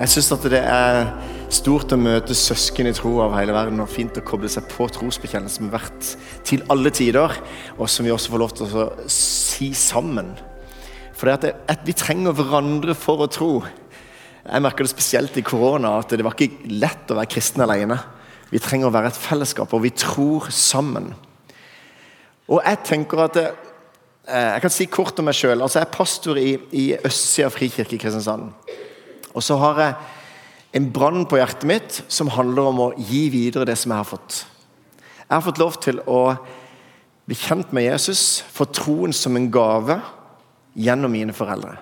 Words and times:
Jeg 0.00 0.08
syns 0.14 0.30
at 0.32 0.44
det 0.48 0.60
er 0.64 1.10
stort 1.52 1.90
å 1.92 1.96
møte 2.00 2.32
søsken 2.32 2.86
i 2.88 2.92
tro 2.96 3.18
av 3.20 3.34
hele 3.36 3.52
verden, 3.52 3.82
og 3.84 3.90
fint 3.92 4.16
å 4.16 4.22
koble 4.24 4.48
seg 4.48 4.64
på 4.72 4.86
trosbekjennelse 4.96 5.58
som 5.58 5.68
har 5.68 5.82
vært 5.82 6.12
til 6.48 6.64
alle 6.72 6.88
tider, 6.96 7.34
og 7.76 7.90
som 7.92 8.08
vi 8.08 8.14
også 8.14 8.32
får 8.32 8.40
lov 8.40 8.54
til 8.56 8.72
å 8.80 8.86
si 9.12 9.74
sammen. 9.76 10.32
For 11.12 11.28
det, 11.28 11.52
at 11.68 11.84
vi 11.84 11.92
trenger 11.92 12.32
hverandre 12.32 12.96
for 12.96 13.20
å 13.20 13.28
tro. 13.28 13.52
Jeg 14.40 14.64
merker 14.64 14.88
det 14.88 14.94
spesielt 14.94 15.36
i 15.36 15.44
korona, 15.44 15.98
at 16.00 16.16
det 16.16 16.24
var 16.24 16.32
ikke 16.32 16.72
lett 16.80 17.12
å 17.12 17.20
være 17.20 17.34
kristen 17.36 17.68
alene. 17.68 18.00
Vi 18.48 18.64
trenger 18.64 18.88
å 18.88 18.96
være 18.96 19.12
et 19.12 19.22
fellesskap, 19.28 19.76
og 19.76 19.84
vi 19.84 19.92
tror 19.92 20.48
sammen. 20.48 21.12
Og 22.48 22.64
jeg 22.64 22.86
tenker 22.88 23.26
at 23.28 23.36
det, 23.36 23.50
eh, 24.26 24.54
Jeg 24.54 24.62
kan 24.62 24.70
si 24.70 24.86
kort 24.86 25.18
om 25.18 25.26
meg 25.26 25.34
sjøl. 25.34 25.60
Altså, 25.60 25.78
jeg 25.78 25.88
er 25.88 25.98
pastor 25.98 26.38
i, 26.38 26.56
i 26.72 26.96
Østsida 27.04 27.50
frikirke 27.52 27.94
i 27.94 27.98
Kristiansand. 27.98 28.54
Og 29.34 29.44
så 29.44 29.56
har 29.60 29.80
jeg 29.80 29.94
en 30.78 30.88
brann 30.94 31.26
på 31.26 31.38
hjertet 31.38 31.66
mitt 31.68 32.00
som 32.10 32.30
handler 32.30 32.70
om 32.70 32.82
å 32.84 32.88
gi 32.98 33.26
videre 33.32 33.66
det 33.68 33.76
som 33.78 33.92
jeg 33.92 34.02
har 34.02 34.08
fått. 34.08 34.40
Jeg 35.20 35.34
har 35.36 35.44
fått 35.46 35.62
lov 35.62 35.78
til 35.82 36.00
å 36.10 36.22
bli 37.30 37.36
kjent 37.38 37.70
med 37.74 37.86
Jesus, 37.86 38.42
få 38.50 38.66
troen 38.74 39.14
som 39.14 39.36
en 39.38 39.50
gave 39.54 40.00
gjennom 40.74 41.12
mine 41.14 41.34
foreldre. 41.34 41.76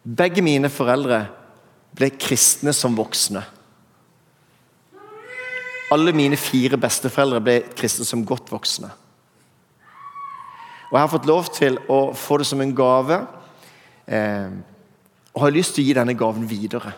Begge 0.00 0.40
mine 0.40 0.70
foreldre 0.72 1.26
ble 1.96 2.08
kristne 2.16 2.72
som 2.76 2.96
voksne. 2.96 3.42
Alle 5.92 6.14
mine 6.16 6.38
fire 6.40 6.78
besteforeldre 6.80 7.42
ble 7.44 7.56
kristne 7.76 8.06
som 8.08 8.24
godt 8.24 8.48
voksne. 8.52 8.88
Og 10.90 10.96
jeg 10.96 11.02
har 11.04 11.12
fått 11.12 11.28
lov 11.28 11.50
til 11.54 11.76
å 11.90 12.00
få 12.16 12.40
det 12.40 12.48
som 12.48 12.60
en 12.62 12.74
gave, 12.74 13.20
eh, 14.06 14.50
og 15.40 15.46
har 15.46 15.56
lyst 15.56 15.72
til 15.72 15.86
å 15.86 15.88
gi 15.88 15.96
denne 15.96 16.12
gaven 16.18 16.44
videre. 16.44 16.92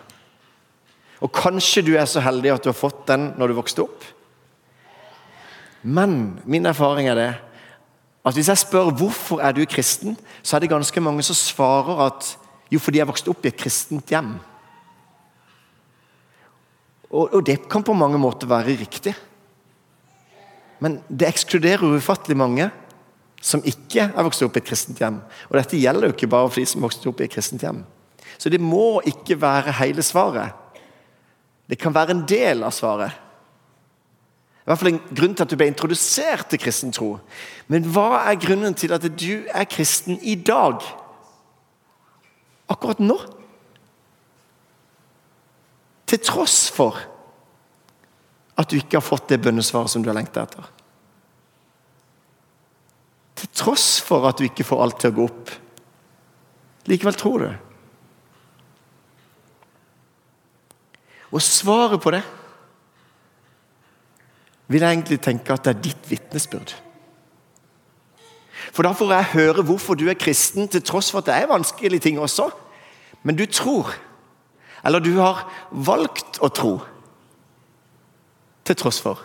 Og 1.22 1.30
Kanskje 1.30 1.84
du 1.86 1.92
er 1.94 2.08
så 2.10 2.22
heldig 2.24 2.50
at 2.50 2.64
du 2.64 2.72
har 2.72 2.76
fått 2.78 3.04
den 3.06 3.28
når 3.38 3.52
du 3.52 3.58
vokste 3.60 3.84
opp. 3.84 4.02
Men 5.82 6.40
min 6.42 6.66
erfaring 6.66 7.06
er 7.10 7.18
det 7.18 7.30
at 8.26 8.34
hvis 8.34 8.50
jeg 8.50 8.62
spør 8.64 8.90
hvorfor 8.98 9.42
er 9.42 9.54
du 9.54 9.62
kristen, 9.66 10.16
så 10.42 10.56
er 10.56 10.62
det 10.62 10.72
ganske 10.74 11.02
mange 11.02 11.22
som 11.26 11.38
svarer 11.38 12.02
at 12.08 12.34
jo, 12.72 12.80
fordi 12.82 12.98
jeg 12.98 13.10
vokste 13.10 13.30
opp 13.30 13.46
i 13.46 13.50
et 13.52 13.58
kristent 13.58 14.10
hjem. 14.10 14.34
Og, 17.12 17.26
og 17.28 17.40
det 17.46 17.60
kan 17.70 17.84
på 17.84 17.94
mange 17.94 18.18
måter 18.18 18.50
være 18.50 18.78
riktig. 18.80 19.14
Men 20.82 20.98
det 21.06 21.28
ekskluderer 21.28 21.98
ufattelig 21.98 22.38
mange 22.38 22.70
som 23.42 23.62
ikke 23.66 24.08
er 24.08 24.26
vokst 24.26 24.42
opp 24.46 24.56
i 24.56 24.62
et 24.62 24.70
kristent 24.70 25.02
hjem. 25.02 25.18
Og 25.50 25.58
dette 25.58 25.78
gjelder 25.78 26.08
jo 26.08 26.16
ikke 26.16 26.30
bare 26.30 26.50
for 26.50 26.62
de 26.62 26.70
som 26.70 26.82
vokste 26.82 27.10
opp 27.10 27.20
i 27.20 27.26
et 27.26 27.34
kristent 27.34 27.62
hjem. 27.62 27.82
Så 28.42 28.50
det 28.50 28.58
må 28.58 28.98
ikke 29.06 29.36
være 29.38 29.76
hele 29.78 30.02
svaret. 30.02 30.50
Det 31.70 31.78
kan 31.78 31.94
være 31.94 32.16
en 32.16 32.24
del 32.26 32.64
av 32.66 32.74
svaret. 32.74 33.14
I 34.62 34.66
hvert 34.66 34.80
fall 34.80 34.90
en 34.92 34.98
grunn 35.14 35.36
til 35.38 35.46
at 35.46 35.52
du 35.52 35.58
ble 35.58 35.68
introdusert 35.70 36.50
til 36.50 36.60
kristen 36.62 36.90
tro. 36.94 37.12
Men 37.70 37.86
hva 37.94 38.24
er 38.24 38.40
grunnen 38.42 38.74
til 38.78 38.94
at 38.94 39.06
du 39.06 39.46
er 39.46 39.70
kristen 39.70 40.18
i 40.26 40.34
dag? 40.34 40.82
Akkurat 42.70 43.02
nå? 43.02 43.20
Til 46.10 46.22
tross 46.26 46.66
for 46.74 46.98
at 48.58 48.70
du 48.70 48.78
ikke 48.78 48.98
har 48.98 49.06
fått 49.06 49.30
det 49.30 49.42
bønnesvaret 49.42 49.90
som 49.90 50.02
du 50.02 50.10
har 50.10 50.18
lengta 50.18 50.48
etter. 50.48 50.66
Til 53.38 53.54
tross 53.54 53.92
for 54.02 54.26
at 54.26 54.38
du 54.38 54.50
ikke 54.50 54.66
får 54.66 54.82
alt 54.82 55.02
til 55.02 55.14
å 55.14 55.22
gå 55.22 55.30
opp. 55.30 55.58
Likevel 56.90 57.18
tror 57.18 57.46
du. 57.46 57.52
Og 61.32 61.42
svaret 61.42 62.00
på 62.00 62.12
det 62.14 62.22
vil 64.72 64.80
jeg 64.84 64.96
egentlig 64.96 65.20
tenke 65.20 65.52
at 65.52 65.64
det 65.64 65.74
er 65.74 65.84
ditt 65.84 66.08
vitnesbyrd. 66.08 66.74
For 68.72 68.86
da 68.86 68.92
får 68.96 69.12
jeg 69.12 69.32
høre 69.34 69.64
hvorfor 69.66 69.98
du 69.98 70.06
er 70.08 70.18
kristen, 70.18 70.68
til 70.68 70.84
tross 70.84 71.10
for 71.12 71.20
at 71.20 71.28
det 71.28 71.34
er 71.34 71.50
vanskelige 71.50 72.06
ting 72.06 72.20
også. 72.20 72.48
Men 73.22 73.36
du 73.36 73.44
tror. 73.46 73.92
Eller 74.84 75.02
du 75.02 75.12
har 75.18 75.44
valgt 75.70 76.40
å 76.40 76.48
tro. 76.48 76.78
Til 78.64 78.78
tross 78.78 79.00
for. 79.02 79.20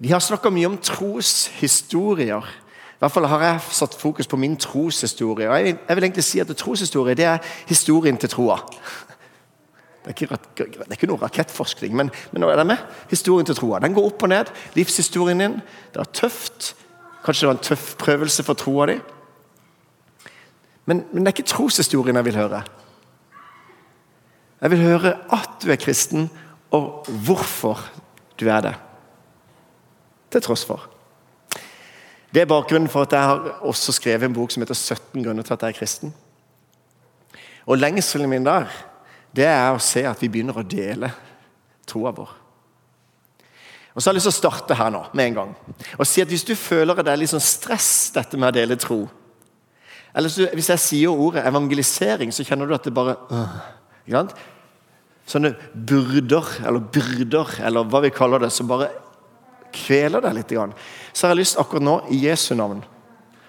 Vi 0.00 0.12
har 0.12 0.22
snakka 0.24 0.52
mye 0.52 0.68
om 0.70 0.78
troshistorier. 0.80 2.44
I 2.44 3.00
hvert 3.02 3.12
fall 3.12 3.26
har 3.32 3.42
jeg 3.44 3.60
satt 3.72 3.96
fokus 3.96 4.28
på 4.28 4.36
min 4.36 4.56
troshistorie. 4.60 5.48
Jeg, 5.48 5.78
vil 5.88 6.04
egentlig 6.04 6.24
si 6.24 6.40
at 6.40 6.52
Troshistorie 6.56 7.16
det 7.16 7.24
er 7.24 7.46
historien 7.68 8.16
til 8.20 8.28
troa. 8.28 8.58
Det 10.00 10.08
er, 10.08 10.16
ikke, 10.16 10.36
det 10.56 10.84
er 10.86 10.94
ikke, 10.96 11.08
noe 11.10 11.20
rakettforskning, 11.20 11.92
men, 11.96 12.08
men 12.32 12.44
er 12.48 12.56
det 12.56 12.66
med? 12.70 12.84
historien 13.10 13.46
til 13.46 13.58
troa. 13.58 13.82
Den 13.84 13.92
går 13.92 14.06
opp 14.08 14.22
og 14.24 14.30
ned. 14.32 14.48
Livshistorien 14.72 15.42
din. 15.42 15.58
Det 15.92 16.00
er 16.00 16.12
tøft. 16.16 16.70
Kanskje 17.24 17.44
det 17.44 17.50
var 17.50 17.58
en 17.58 17.66
tøff 17.66 17.88
prøvelse 18.00 18.44
for 18.46 18.56
troa 18.56 18.86
di. 18.88 18.96
Men, 20.88 21.04
men, 21.12 21.20
det 21.20 21.28
er 21.28 21.36
ikke 21.36 21.52
troshistorien 21.52 22.16
jeg 22.16 22.28
vil 22.30 22.40
høre. 22.40 22.62
Jeg 24.60 24.72
vil 24.72 24.86
høre 24.86 25.12
at 25.36 25.60
du 25.60 25.68
er 25.72 25.80
kristen, 25.80 26.30
og 26.72 27.04
hvorfor 27.26 27.84
du 28.40 28.48
er 28.48 28.64
det. 28.64 28.74
Til 30.32 30.42
tross 30.48 30.64
for. 30.64 30.88
Det 32.32 32.40
er 32.40 32.48
bakgrunnen 32.48 32.88
for 32.88 33.04
at 33.04 33.12
jeg 33.12 33.26
har 33.26 33.64
også 33.66 33.92
skrevet 33.92 34.24
en 34.24 34.34
bok 34.34 34.52
som 34.54 34.62
heter 34.62 34.78
17 34.78 35.24
grunner 35.24 35.44
til 35.44 35.56
at 35.56 35.62
jeg 35.66 35.74
er 35.74 35.78
kristen. 35.78 36.14
Og 37.66 37.78
Lengselen 37.78 38.30
min 38.30 38.46
der 38.46 38.70
det 39.36 39.46
er 39.46 39.70
å 39.72 39.82
se 39.82 40.02
at 40.08 40.20
vi 40.22 40.30
begynner 40.32 40.58
å 40.58 40.66
dele 40.66 41.10
troa 41.88 42.12
vår. 42.14 42.36
Og 43.90 44.02
så 44.02 44.08
har 44.08 44.14
jeg 44.14 44.20
lyst 44.20 44.28
til 44.28 44.34
å 44.34 44.38
starte 44.38 44.76
her 44.78 44.92
nå, 44.94 45.02
med 45.18 45.30
en 45.30 45.38
gang. 45.40 45.54
Og 45.98 46.06
si 46.06 46.22
at 46.22 46.30
Hvis 46.30 46.46
du 46.46 46.54
føler 46.54 46.94
at 46.94 47.06
det 47.06 47.12
er 47.12 47.20
litt 47.20 47.32
sånn 47.32 47.42
stress, 47.42 48.12
dette 48.14 48.38
med 48.38 48.52
å 48.52 48.54
dele 48.54 48.78
tro 48.78 49.00
Eller 50.14 50.54
hvis 50.54 50.70
jeg 50.70 50.82
sier 50.82 51.10
ordet 51.26 51.44
evangelisering, 51.46 52.30
så 52.32 52.46
kjenner 52.46 52.70
du 52.70 52.74
at 52.74 52.86
det 52.86 52.94
bare 52.94 53.16
øh, 53.30 54.30
Sånne 55.30 55.52
byrder, 55.74 56.46
eller 56.66 56.82
byrder, 56.90 57.52
eller 57.62 57.86
hva 57.86 58.00
vi 58.02 58.10
kaller 58.10 58.42
det, 58.42 58.50
som 58.50 58.66
bare 58.66 58.88
kveler 59.70 60.24
deg 60.24 60.34
litt. 60.34 60.54
Så 61.14 61.26
har 61.26 61.34
jeg 61.34 61.44
lyst 61.44 61.60
akkurat 61.60 61.84
nå, 61.86 61.92
i 62.10 62.24
Jesu 62.24 62.56
navn, 62.58 62.80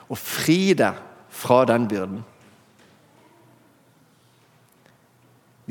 å 0.05 0.17
fri 0.17 0.75
deg 0.77 0.99
fra 1.33 1.63
den 1.65 1.87
byrden. 1.89 2.19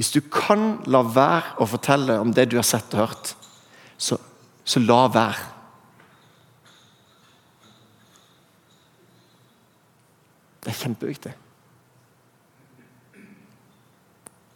Hvis 0.01 0.15
du 0.15 0.23
kan 0.33 0.79
la 0.89 1.03
være 1.05 1.59
å 1.61 1.67
fortelle 1.69 2.15
om 2.23 2.31
det 2.33 2.47
du 2.49 2.55
har 2.57 2.65
sett 2.65 2.95
og 2.97 3.03
hørt, 3.03 3.35
så, 4.01 4.17
så 4.65 4.81
la 4.81 5.03
være. 5.13 5.43
Det 10.65 10.73
er 10.73 10.79
kjempeviktig. 10.79 11.35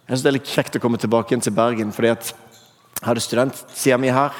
Jeg 0.04 0.08
synes 0.08 0.24
Det 0.24 0.30
er 0.30 0.36
litt 0.38 0.54
kjekt 0.54 0.78
å 0.80 0.80
komme 0.80 1.00
tilbake 1.00 1.34
igjen 1.34 1.44
til 1.44 1.56
Bergen. 1.56 1.92
fordi 1.92 2.14
at 2.14 2.32
Jeg 2.32 3.06
hadde 3.10 3.20
studentsida 3.20 4.00
mi 4.00 4.08
her. 4.08 4.32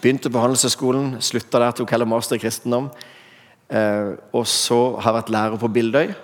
Begynte 0.00 0.32
på 0.32 0.40
Handelshøyskolen, 0.40 1.18
slutta 1.20 1.60
der, 1.60 1.76
tok 1.76 1.90
heller 1.92 2.08
master 2.08 2.36
i 2.36 2.40
kristendom. 2.40 2.88
Eh, 3.68 4.16
og 4.32 4.46
så 4.48 4.96
har 4.96 5.12
jeg 5.12 5.20
vært 5.20 5.36
lærer 5.36 5.60
på 5.60 5.68
Bildøy. 5.68 6.14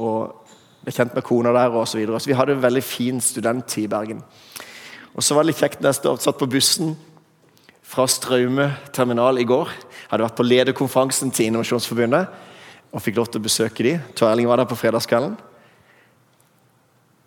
Og 0.00 0.41
ble 0.82 0.94
kjent 0.94 1.14
med 1.14 1.24
kona 1.26 1.52
der 1.54 1.70
og 1.70 1.88
Så, 1.88 1.98
videre. 1.98 2.20
så 2.20 2.30
vi 2.30 2.36
hadde 2.38 2.52
en 2.56 2.62
veldig 2.62 2.82
fin 2.82 3.20
studenttid 3.20 3.84
i 3.84 3.88
Bergen. 3.88 4.22
Og 5.14 5.22
så 5.22 5.34
var 5.34 5.42
det 5.44 5.52
litt 5.52 5.60
kjekt 5.60 5.80
når 5.82 5.92
jeg 5.92 6.20
satt 6.24 6.38
på 6.38 6.50
bussen 6.50 6.96
fra 7.82 8.06
Straume 8.08 8.70
terminal 8.92 9.38
i 9.38 9.44
går. 9.44 9.68
Hadde 10.10 10.24
vært 10.24 10.38
på 10.38 10.46
lederkonferansen 10.46 11.30
til 11.30 11.50
Innovasjonsforbundet 11.50 12.28
og 12.92 13.02
fikk 13.02 13.16
lov 13.16 13.28
til 13.30 13.40
å 13.40 13.46
besøke 13.46 13.84
de. 13.84 13.96
Tor 14.16 14.32
var 14.48 14.60
der 14.60 14.68
på 14.68 14.76
fredagskvelden. 14.76 15.36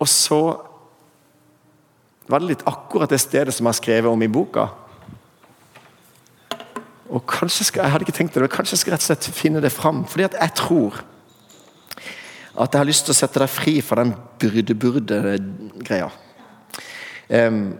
Og 0.02 0.10
så 0.10 0.42
var 2.28 2.42
det 2.42 2.50
litt 2.50 2.66
akkurat 2.68 3.10
det 3.10 3.22
stedet 3.22 3.54
som 3.54 3.66
jeg 3.66 3.74
har 3.74 3.80
skrevet 3.80 4.12
om 4.12 4.22
i 4.26 4.30
boka. 4.30 4.68
Og 7.10 7.22
kanskje 7.30 7.70
skal, 7.70 7.84
Jeg 7.84 7.92
hadde 7.92 8.06
ikke 8.06 8.18
tenkt 8.18 8.34
det, 8.34 8.42
men 8.42 8.50
kanskje 8.50 8.74
jeg 8.74 8.80
skal 8.80 8.94
rett 8.96 9.04
og 9.06 9.10
slett 9.10 9.36
finne 9.38 9.62
det 9.62 9.72
fram. 9.72 10.06
Fordi 10.10 10.26
at 10.26 10.38
jeg 10.42 10.56
tror 10.58 11.04
at 12.56 12.72
jeg 12.72 12.80
har 12.80 12.88
lyst 12.88 13.08
til 13.08 13.12
å 13.12 13.18
sette 13.18 13.42
deg 13.42 13.52
fri 13.52 13.74
fra 13.84 14.04
den 14.04 14.14
byrde-burde-greia. 14.40 16.08
Um, 17.28 17.74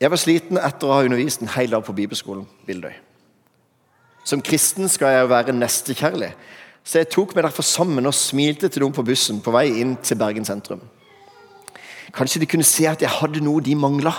jeg 0.00 0.12
var 0.12 0.20
sliten 0.20 0.60
etter 0.60 0.86
å 0.86 0.94
ha 0.94 1.06
undervist 1.06 1.42
en 1.42 1.50
hel 1.56 1.74
dag 1.74 1.82
på 1.86 1.96
bibelskolen 1.96 2.46
Bildøy. 2.68 2.94
Som 4.24 4.44
kristen 4.44 4.86
skal 4.92 5.16
jeg 5.16 5.30
være 5.32 5.56
nestekjærlig, 5.56 6.30
så 6.84 7.00
jeg 7.00 7.10
tok 7.12 7.34
meg 7.34 7.48
derfor 7.48 7.66
sammen 7.66 8.06
og 8.06 8.16
smilte 8.16 8.68
til 8.68 8.84
dem 8.84 8.94
på 8.94 9.04
bussen 9.06 9.40
på 9.42 9.52
vei 9.54 9.66
inn 9.82 9.96
til 10.04 10.20
Bergen 10.20 10.46
sentrum. 10.46 10.84
Kanskje 12.14 12.42
de 12.42 12.48
kunne 12.50 12.66
se 12.66 12.86
at 12.90 13.02
jeg 13.02 13.10
hadde 13.20 13.42
noe 13.42 13.62
de 13.62 13.74
mangla. 13.78 14.12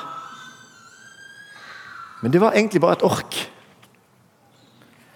Men 2.21 2.33
det 2.33 2.41
var 2.43 2.55
egentlig 2.55 2.81
bare 2.83 2.99
et 2.99 3.07
ork. 3.07 3.39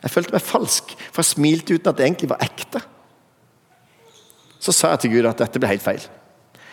Jeg 0.05 0.13
følte 0.13 0.35
meg 0.35 0.45
falsk, 0.45 0.93
for 1.09 1.23
jeg 1.23 1.33
smilte 1.33 1.75
uten 1.75 1.89
at 1.89 1.97
det 1.97 2.05
egentlig 2.05 2.29
var 2.29 2.43
ekte. 2.45 2.81
Så 4.61 4.73
sa 4.73 4.93
jeg 4.93 5.05
til 5.05 5.15
Gud 5.15 5.29
at 5.29 5.41
dette 5.41 5.61
ble 5.61 5.69
helt 5.71 5.83
feil. 5.83 6.03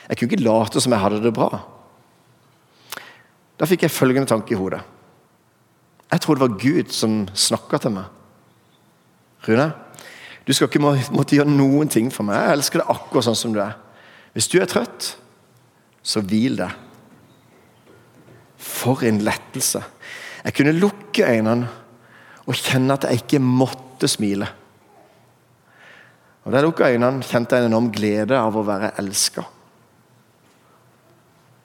Jeg 0.09 0.19
kunne 0.19 0.29
ikke 0.29 0.45
late 0.45 0.83
som 0.85 0.93
jeg 0.93 1.01
hadde 1.01 1.23
det 1.25 1.33
bra. 1.37 1.63
Da 3.57 3.69
fikk 3.69 3.87
jeg 3.87 3.95
følgende 3.95 4.29
tanke 4.29 4.53
i 4.53 4.59
hodet. 4.59 4.83
Jeg 6.13 6.21
tror 6.21 6.37
det 6.37 6.45
var 6.45 6.61
Gud 6.61 6.93
som 6.93 7.23
snakka 7.33 7.81
til 7.81 7.95
meg. 7.97 8.11
Rune, 9.47 9.71
du 10.47 10.53
skal 10.53 10.69
ikke 10.69 10.83
måtte 10.83 11.39
gjøre 11.39 11.51
noen 11.51 11.89
ting 11.91 12.11
for 12.13 12.29
meg. 12.29 12.37
Jeg 12.37 12.59
elsker 12.59 12.83
deg 12.83 12.93
akkurat 12.93 13.31
sånn 13.31 13.39
som 13.39 13.55
du 13.55 13.63
er. 13.65 13.79
Hvis 14.37 14.51
du 14.53 14.59
er 14.61 14.69
trøtt, 14.69 15.15
så 16.03 16.21
hvil 16.21 16.59
deg. 16.61 16.75
For 18.63 19.05
en 19.09 19.23
lettelse. 19.25 19.81
Jeg 20.43 20.57
kunne 20.59 20.77
lukke 20.77 21.29
øynene 21.29 21.71
og 22.47 22.59
kjenne 22.59 22.97
at 22.97 23.07
jeg 23.07 23.23
ikke 23.23 23.43
måtte 23.43 24.09
smile. 24.11 24.49
Og 26.43 26.53
Der 26.53 26.65
lukka 26.65 26.91
øynene, 26.91 27.23
kjente 27.23 27.57
jeg 27.57 27.65
en 27.65 27.71
enorm 27.71 27.91
glede 27.95 28.39
av 28.39 28.57
å 28.57 28.65
være 28.67 28.95
elska. 28.99 29.45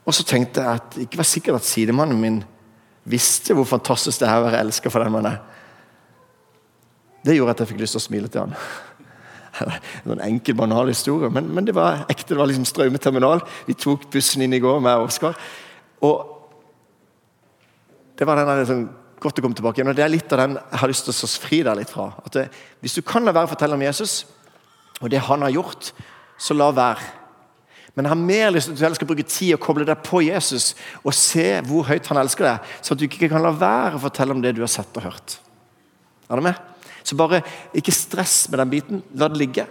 Og 0.06 0.14
så 0.14 0.24
tenkte 0.24 0.62
jeg 0.62 0.80
at 0.80 0.98
ikke 1.02 1.20
var 1.20 1.28
sikkert 1.28 1.60
at 1.60 1.68
sidemannen 1.68 2.20
min 2.22 2.44
visste 3.08 3.56
hvor 3.56 3.68
fantastisk 3.68 4.22
det 4.22 4.30
er 4.30 4.40
å 4.40 4.46
være 4.46 4.62
elska 4.64 4.92
for 4.92 5.04
den 5.04 5.16
man 5.16 5.26
er. 5.32 5.40
Det 7.26 7.36
gjorde 7.36 7.56
at 7.56 7.64
jeg 7.64 7.72
fikk 7.74 7.82
lyst 7.82 7.98
til 7.98 8.04
å 8.04 8.08
smile 8.08 8.32
til 8.32 8.46
han. 8.46 8.56
En 10.06 10.22
enkel, 10.22 10.56
banal 10.56 10.92
historie, 10.92 11.32
men, 11.34 11.50
men, 11.50 11.66
det 11.66 11.74
var 11.76 12.06
ekte. 12.12 12.36
Det 12.36 12.40
var 12.40 12.48
liksom 12.52 12.68
Straume 12.70 13.00
terminal. 13.02 13.42
Vi 13.66 13.74
tok 13.74 14.06
bussen 14.14 14.44
inn 14.46 14.54
i 14.54 14.62
går 14.62 14.80
med 14.86 15.02
Oskar. 15.08 15.34
Og 16.06 16.36
det 18.18 18.28
var 18.28 18.38
den 18.38 18.70
sånn, 18.70 18.86
godt 19.20 19.40
å 19.40 19.44
komme 19.46 19.58
tilbake 19.58 19.82
igjen. 19.82 19.92
og 19.92 19.98
Det 19.98 20.06
er 20.06 20.14
litt 20.14 20.34
av 20.34 20.42
den 20.44 20.58
jeg 20.58 20.82
har 20.82 20.92
lyst 20.92 21.08
til 21.08 21.16
å 21.16 21.30
fri 21.42 21.62
deg 21.66 21.80
litt 21.80 21.94
fra. 21.94 22.12
At 22.26 22.34
det, 22.34 22.48
Hvis 22.82 22.98
du 22.98 23.02
kan 23.02 23.26
la 23.26 23.34
være 23.36 23.50
å 23.50 23.54
fortelle 23.54 23.78
om 23.78 23.86
Jesus, 23.86 24.26
og 25.02 25.10
det 25.10 25.22
han 25.28 25.46
har 25.46 25.54
gjort, 25.54 25.92
så 26.38 26.54
la 26.58 26.72
være. 26.72 27.14
Men 27.96 28.06
jeg 28.06 28.14
har 28.14 28.22
mer 28.30 28.52
lyst 28.54 28.70
til 28.70 28.86
at 28.86 28.94
du 28.94 29.00
skal 29.00 29.10
bruke 29.10 29.26
tid 29.26 29.56
og 29.56 29.64
koble 29.64 29.86
deg 29.88 30.04
på 30.06 30.22
Jesus 30.22 30.76
og 31.02 31.16
se 31.18 31.48
hvor 31.66 31.88
høyt 31.88 32.06
han 32.12 32.20
elsker 32.22 32.46
deg, 32.46 32.76
så 32.86 32.94
at 32.94 33.02
du 33.02 33.08
ikke 33.08 33.30
kan 33.32 33.42
la 33.42 33.50
være 33.50 33.98
å 33.98 34.04
fortelle 34.04 34.36
om 34.36 34.44
det 34.44 34.54
du 34.54 34.62
har 34.62 34.70
sett 34.70 35.00
og 35.00 35.08
hørt. 35.08 35.40
Er 36.30 36.38
du 36.38 36.46
med? 36.46 36.60
Så 37.02 37.18
bare 37.18 37.42
ikke 37.74 37.96
stress 37.96 38.46
med 38.52 38.62
den 38.62 38.70
biten. 38.70 39.04
La 39.18 39.32
det 39.32 39.42
ligge. 39.42 39.66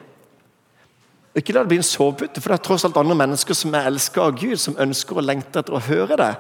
Ikke 1.36 1.52
la 1.52 1.62
det 1.62 1.70
bli 1.70 1.78
en 1.78 1.86
sovepute, 1.86 2.40
for 2.40 2.50
det 2.50 2.58
er 2.58 2.64
tross 2.64 2.86
alt 2.88 2.96
andre 2.96 3.14
mennesker 3.18 3.54
som 3.54 3.74
er 3.76 3.90
elska 3.90 4.24
av 4.24 4.38
Gud, 4.40 4.56
som 4.58 4.78
ønsker 4.80 5.20
og 5.20 5.26
lengter 5.26 5.60
etter 5.60 5.76
å 5.76 5.84
høre 5.84 6.16
det. 6.18 6.30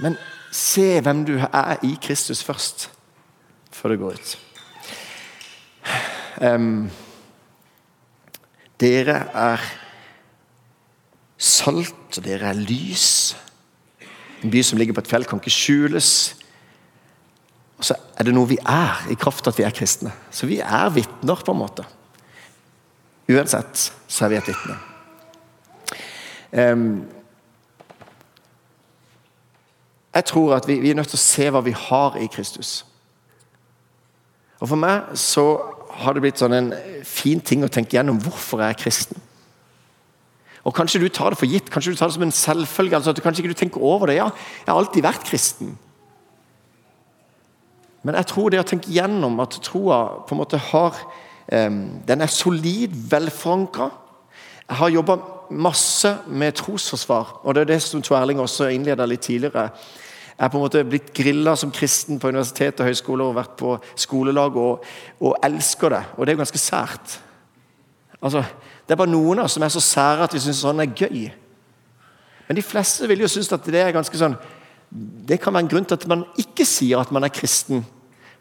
Men 0.00 0.16
se 0.50 1.00
hvem 1.00 1.24
du 1.26 1.36
er 1.38 1.76
i 1.86 1.94
Kristus 2.02 2.42
først, 2.44 2.90
før 3.72 3.94
det 3.94 4.00
går 4.00 4.18
ut. 4.18 4.38
Um, 6.40 6.90
dere 8.80 9.16
er 9.36 9.62
salt, 11.40 12.18
og 12.18 12.24
dere 12.24 12.50
er 12.50 12.58
lys. 12.58 13.36
En 14.42 14.52
by 14.52 14.62
som 14.64 14.78
ligger 14.80 14.96
på 14.96 15.04
et 15.04 15.10
fjell, 15.10 15.26
kan 15.28 15.40
ikke 15.40 15.52
skjules. 15.54 16.10
Og 17.80 17.86
så 17.86 17.96
er 18.16 18.28
det 18.28 18.34
noe 18.36 18.48
vi 18.50 18.58
er, 18.60 19.06
i 19.12 19.18
kraft 19.20 19.46
av 19.46 19.54
at 19.54 19.60
vi 19.60 19.68
er 19.68 19.76
kristne. 19.76 20.12
Så 20.32 20.48
vi 20.48 20.60
er 20.60 20.92
vitner, 20.96 21.44
på 21.44 21.54
en 21.54 21.60
måte. 21.60 21.86
Uansett 23.30 23.90
så 24.08 24.26
er 24.26 24.32
vi 24.32 24.40
et 24.40 24.50
vitne. 24.50 24.76
Um, 26.50 26.86
jeg 30.14 30.26
tror 30.26 30.56
at 30.56 30.66
vi, 30.66 30.80
vi, 30.82 30.90
er 30.90 30.98
nødt 30.98 31.10
til 31.12 31.18
å 31.18 31.22
se 31.22 31.50
hva 31.54 31.62
vi 31.62 31.74
har 31.76 32.16
i 32.18 32.26
Kristus. 32.30 32.80
Og 34.60 34.68
For 34.68 34.78
meg 34.80 35.12
så 35.18 35.44
har 36.00 36.14
det 36.14 36.22
blitt 36.24 36.40
sånn 36.40 36.56
en 36.56 36.70
fin 37.06 37.40
ting 37.40 37.62
å 37.64 37.70
tenke 37.72 37.96
gjennom 37.96 38.18
hvorfor 38.22 38.62
jeg 38.62 38.74
er 38.74 38.80
kristen. 38.80 39.22
Og 40.66 40.74
Kanskje 40.76 41.00
du 41.00 41.08
tar 41.08 41.32
det 41.32 41.40
for 41.40 41.48
gitt, 41.48 41.70
kanskje 41.72 41.94
du 41.94 41.98
tar 41.98 42.10
det 42.10 42.18
som 42.18 42.26
en 42.26 42.34
selvfølge. 42.34 42.96
altså 42.96 43.10
at 43.10 43.16
du 43.16 43.22
Kanskje 43.24 43.44
ikke 43.44 43.54
du 43.54 43.60
tenker 43.62 43.86
over 43.86 44.10
det. 44.10 44.18
Ja, 44.18 44.28
jeg 44.66 44.68
har 44.68 44.80
alltid 44.80 45.06
vært 45.06 45.24
kristen. 45.24 45.78
Men 48.02 48.16
jeg 48.16 48.26
tror 48.26 48.50
det 48.50 48.60
å 48.60 48.68
tenke 48.68 48.92
gjennom 48.92 49.40
at 49.40 49.58
troa 49.64 50.24
på 50.26 50.34
en 50.34 50.40
måte 50.40 50.60
har 50.70 50.96
Den 51.50 52.22
er 52.22 52.30
solid, 52.30 52.92
velforankra. 53.10 53.88
Jeg 54.68 54.76
har 54.78 54.92
jobba 54.94 55.16
masse 55.50 56.10
med 56.26 56.54
trosforsvar, 56.58 57.40
og 57.42 57.54
det 57.54 57.64
er 57.64 57.72
det 57.72 57.80
som 57.82 58.02
Tor 58.02 58.18
Erling 58.20 58.40
også 58.40 58.70
innleda 58.70 59.06
litt 59.08 59.24
tidligere. 59.26 59.70
Jeg 60.40 60.46
er 60.46 60.52
på 60.52 60.56
en 60.56 60.64
måte 60.64 60.84
blitt 60.88 61.10
grilla 61.12 61.52
som 61.56 61.72
kristen 61.74 62.20
på 62.20 62.30
universitet 62.32 62.80
og 62.80 62.88
høyskole 62.88 63.26
og 63.26 63.34
vært 63.36 63.58
på 63.60 63.74
skolelag 64.00 64.54
og, 64.56 64.86
og 65.20 65.34
elsker 65.44 65.92
det. 65.92 66.00
Og 66.16 66.24
det 66.24 66.32
er 66.32 66.38
jo 66.38 66.44
ganske 66.44 66.62
sært. 66.62 67.18
Altså, 68.22 68.44
Det 68.86 68.94
er 68.94 68.98
bare 68.98 69.12
noen 69.12 69.38
av 69.38 69.44
oss 69.44 69.54
som 69.54 69.62
er 69.62 69.70
så 69.70 69.82
sære 69.84 70.24
at 70.24 70.32
vi 70.34 70.40
syns 70.42 70.62
sånn 70.64 70.80
er 70.80 70.94
gøy. 70.96 71.28
Men 72.48 72.56
de 72.56 72.64
fleste 72.64 73.06
vil 73.06 73.20
jo 73.22 73.28
synes 73.28 73.52
at 73.52 73.68
det 73.68 73.78
er 73.78 73.92
ganske 73.94 74.18
sånn 74.18 74.34
det 75.28 75.38
kan 75.38 75.54
være 75.54 75.62
en 75.62 75.70
grunn 75.70 75.84
til 75.86 75.94
at 75.94 76.06
man 76.10 76.24
ikke 76.40 76.64
sier 76.66 76.98
at 76.98 77.12
man 77.14 77.22
er 77.24 77.30
kristen. 77.30 77.84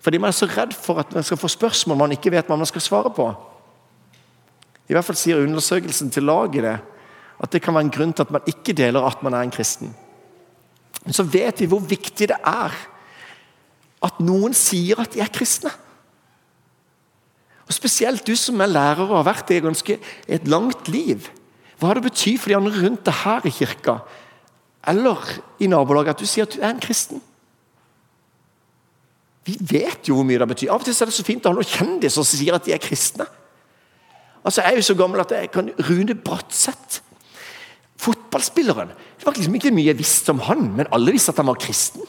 Fordi 0.01 0.17
man 0.17 0.31
er 0.31 0.37
så 0.37 0.47
redd 0.49 0.73
for 0.73 0.97
at 0.97 1.11
man 1.13 1.23
skal 1.23 1.37
få 1.37 1.47
spørsmål 1.51 1.97
man 1.99 2.15
ikke 2.15 2.31
vet 2.33 2.47
hva 2.47 2.57
man 2.57 2.69
skal 2.69 2.81
svare 2.81 3.11
på. 3.13 3.27
I 4.89 4.95
hvert 4.95 5.05
fall 5.05 5.19
sier 5.19 5.43
undersøkelsen 5.43 6.09
til 6.09 6.25
laget 6.25 6.63
det, 6.65 6.77
at 7.39 7.51
det 7.51 7.61
kan 7.63 7.75
være 7.75 7.87
en 7.87 7.93
grunn 7.95 8.13
til 8.13 8.25
at 8.25 8.31
man 8.35 8.47
ikke 8.49 8.75
deler 8.75 9.05
at 9.07 9.23
man 9.23 9.35
er 9.37 9.45
en 9.47 9.53
kristen. 9.53 9.93
Men 11.05 11.15
så 11.15 11.23
vet 11.23 11.61
vi 11.61 11.69
hvor 11.71 11.83
viktig 11.83 12.27
det 12.31 12.37
er 12.37 12.75
at 14.03 14.19
noen 14.23 14.55
sier 14.55 14.99
at 14.99 15.13
de 15.15 15.23
er 15.23 15.31
kristne. 15.31 15.71
Og 17.67 17.75
Spesielt 17.75 18.25
du 18.25 18.33
som 18.39 18.59
er 18.63 18.71
lærer 18.71 19.05
og 19.05 19.19
har 19.19 19.27
vært 19.27 19.51
det 19.51 19.59
i 19.61 19.97
et 20.27 20.47
langt 20.49 20.87
liv. 20.89 21.29
Hva 21.79 21.93
det 21.95 22.07
betyr 22.07 22.39
for 22.39 22.51
de 22.51 22.57
andre 22.57 22.81
rundt 22.81 23.05
deg 23.07 23.21
her 23.23 23.45
i 23.47 23.53
kirka 23.53 23.99
eller 24.89 25.19
i 25.59 25.67
nabolaget 25.67 26.15
at 26.15 26.21
du 26.21 26.27
sier 26.27 26.47
at 26.47 26.55
du 26.55 26.61
er 26.61 26.71
en 26.71 26.81
kristen. 26.81 27.19
Vi 29.45 29.57
vet 29.59 30.07
jo 30.07 30.15
hvor 30.15 30.27
mye 30.27 30.39
det 30.39 30.47
betyr. 30.49 30.71
Av 30.71 30.81
og 30.81 30.87
til 30.87 30.95
er 30.95 31.09
det 31.09 31.15
så 31.15 31.25
fint 31.25 31.45
å 31.45 31.51
ha 31.51 31.57
noen 31.57 31.67
kjendiser 31.67 32.23
som 32.23 32.27
sier 32.27 32.55
at 32.55 32.65
de 32.65 32.73
er 32.75 32.81
kristne. 32.81 33.27
Altså, 34.43 34.61
Jeg 34.61 34.71
er 34.71 34.79
jo 34.79 34.87
så 34.87 34.95
gammel 34.95 35.21
at 35.21 35.31
jeg 35.35 35.51
kan 35.51 35.71
Rune 35.89 36.15
Bratseth, 36.15 37.01
fotballspilleren 37.99 38.93
Det 38.95 39.25
var 39.27 39.35
liksom 39.35 39.55
ikke 39.59 39.73
mye 39.75 39.89
jeg 39.91 39.99
visste 39.99 40.31
om 40.31 40.39
han, 40.47 40.69
men 40.77 40.87
alle 40.95 41.11
visste 41.11 41.33
at 41.33 41.41
han 41.41 41.49
var 41.49 41.59
kristen. 41.59 42.05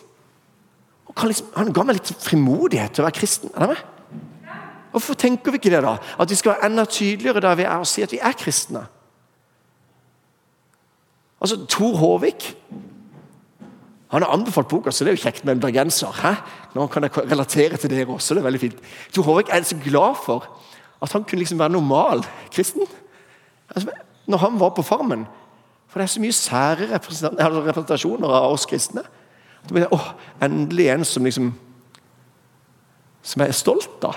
Liksom, 1.11 1.49
han 1.57 1.73
ga 1.75 1.85
meg 1.85 1.99
litt 1.99 2.13
frimodighet 2.23 2.95
til 2.95 3.03
å 3.03 3.09
være 3.09 3.19
kristen. 3.19 3.51
Er 3.55 3.65
det 3.65 3.75
med? 3.75 3.81
Hvorfor 4.91 5.19
tenker 5.19 5.55
vi 5.55 5.61
ikke 5.61 5.73
det, 5.73 5.83
da? 5.85 5.97
At 6.23 6.31
vi 6.31 6.39
skal 6.39 6.55
være 6.55 6.71
enda 6.71 6.85
tydeligere 6.87 7.43
der 7.43 7.59
vi 7.59 7.67
er 7.67 7.83
og 7.83 7.91
si 7.91 8.03
at 8.07 8.15
vi 8.15 8.23
er 8.23 8.39
kristne. 8.39 8.85
Altså, 11.41 11.59
Tor 11.71 11.97
Håvik 11.97 12.51
han 14.11 14.25
har 14.25 14.33
anbefalt 14.35 14.69
boka, 14.69 14.91
så 14.91 15.05
det 15.07 15.13
er 15.13 15.19
jo 15.19 15.23
kjekt 15.23 15.45
med 15.47 15.55
en 15.55 15.61
bergenser. 15.63 16.11
Hæ? 16.11 16.33
Nå 16.75 16.89
kan 16.91 17.07
jeg 17.07 17.15
relatere 17.31 17.79
til 17.79 17.93
dere 17.93 18.11
også. 18.11 18.35
det 18.35 18.43
er 18.43 18.49
veldig 18.49 18.61
fint. 18.61 18.81
Tor 19.15 19.23
Håvik 19.23 19.53
er 19.55 19.63
så 19.63 19.79
glad 19.79 20.19
for 20.25 20.49
at 21.03 21.13
han 21.13 21.25
kunne 21.25 21.39
liksom 21.39 21.59
være 21.59 21.77
normal 21.77 22.25
kristen. 22.51 22.83
Altså, 23.71 23.95
når 24.27 24.39
han 24.39 24.59
var 24.61 24.75
på 24.75 24.83
Farmen. 24.83 25.27
For 25.91 25.99
det 25.99 26.07
er 26.07 26.13
så 26.13 26.23
mye 26.23 26.37
sære 26.37 26.87
representasjoner 26.95 28.31
av 28.31 28.55
oss 28.55 28.67
kristne. 28.71 29.03
Da 29.67 29.75
blir 29.75 29.91
åh, 29.93 30.13
Endelig 30.43 30.87
en 30.89 31.05
som 31.05 31.27
liksom 31.27 31.53
Som 33.23 33.43
jeg 33.43 33.53
er 33.53 33.59
stolt 33.59 34.05
av. 34.05 34.17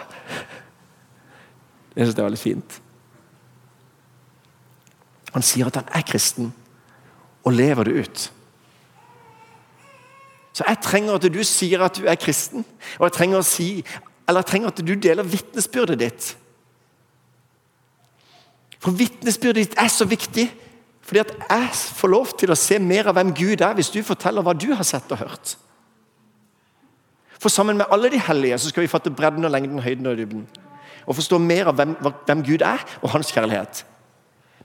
Jeg 1.95 2.05
syns 2.05 2.15
det 2.15 2.21
er 2.21 2.29
veldig 2.29 2.39
fint. 2.39 2.77
Han 5.33 5.43
sier 5.43 5.67
at 5.67 5.75
han 5.81 5.89
er 5.91 6.05
kristen 6.07 6.53
og 7.43 7.53
lever 7.57 7.89
det 7.89 8.05
ut. 8.05 8.23
Så 10.53 10.63
jeg 10.67 10.79
trenger 10.85 11.17
at 11.17 11.27
du 11.33 11.41
sier 11.43 11.81
at 11.83 11.97
du 11.97 12.07
er 12.07 12.15
kristen, 12.15 12.65
og 12.99 13.07
jeg 13.07 13.15
trenger, 13.17 13.41
si, 13.41 13.67
jeg 14.29 14.45
trenger 14.47 14.69
at 14.71 14.81
du 14.85 14.93
deler 14.93 15.25
vitnesbyrdet 15.25 15.99
ditt. 15.99 16.27
For 18.79 18.95
vitnesbyrdet 18.95 19.63
ditt 19.65 19.79
er 19.81 19.89
så 19.91 20.05
viktig, 20.05 20.47
fordi 21.03 21.19
at 21.19 21.33
jeg 21.49 21.69
får 21.99 22.11
lov 22.11 22.31
til 22.39 22.53
å 22.53 22.57
se 22.57 22.79
mer 22.79 23.09
av 23.11 23.17
hvem 23.17 23.33
Gud 23.35 23.61
er, 23.61 23.75
hvis 23.75 23.91
du 23.91 23.99
forteller 24.07 24.45
hva 24.45 24.53
du 24.55 24.69
har 24.71 24.87
sett 24.87 25.11
og 25.11 25.19
hørt. 25.19 25.57
For 27.43 27.51
sammen 27.51 27.77
med 27.77 27.91
alle 27.91 28.11
de 28.13 28.21
hellige 28.23 28.57
så 28.63 28.71
skal 28.71 28.85
vi 28.85 28.91
fatte 28.91 29.11
bredden 29.11 29.43
og 29.43 29.51
lengden, 29.51 29.81
høyden 29.83 30.07
og 30.07 30.15
dybden. 30.17 30.45
Og 31.03 31.17
forstå 31.17 31.41
mer 31.43 31.67
av 31.73 31.75
hvem, 31.75 31.97
hvem 31.99 32.43
Gud 32.47 32.63
er, 32.63 32.85
og 33.03 33.11
hans 33.11 33.33
kjærlighet. 33.35 33.83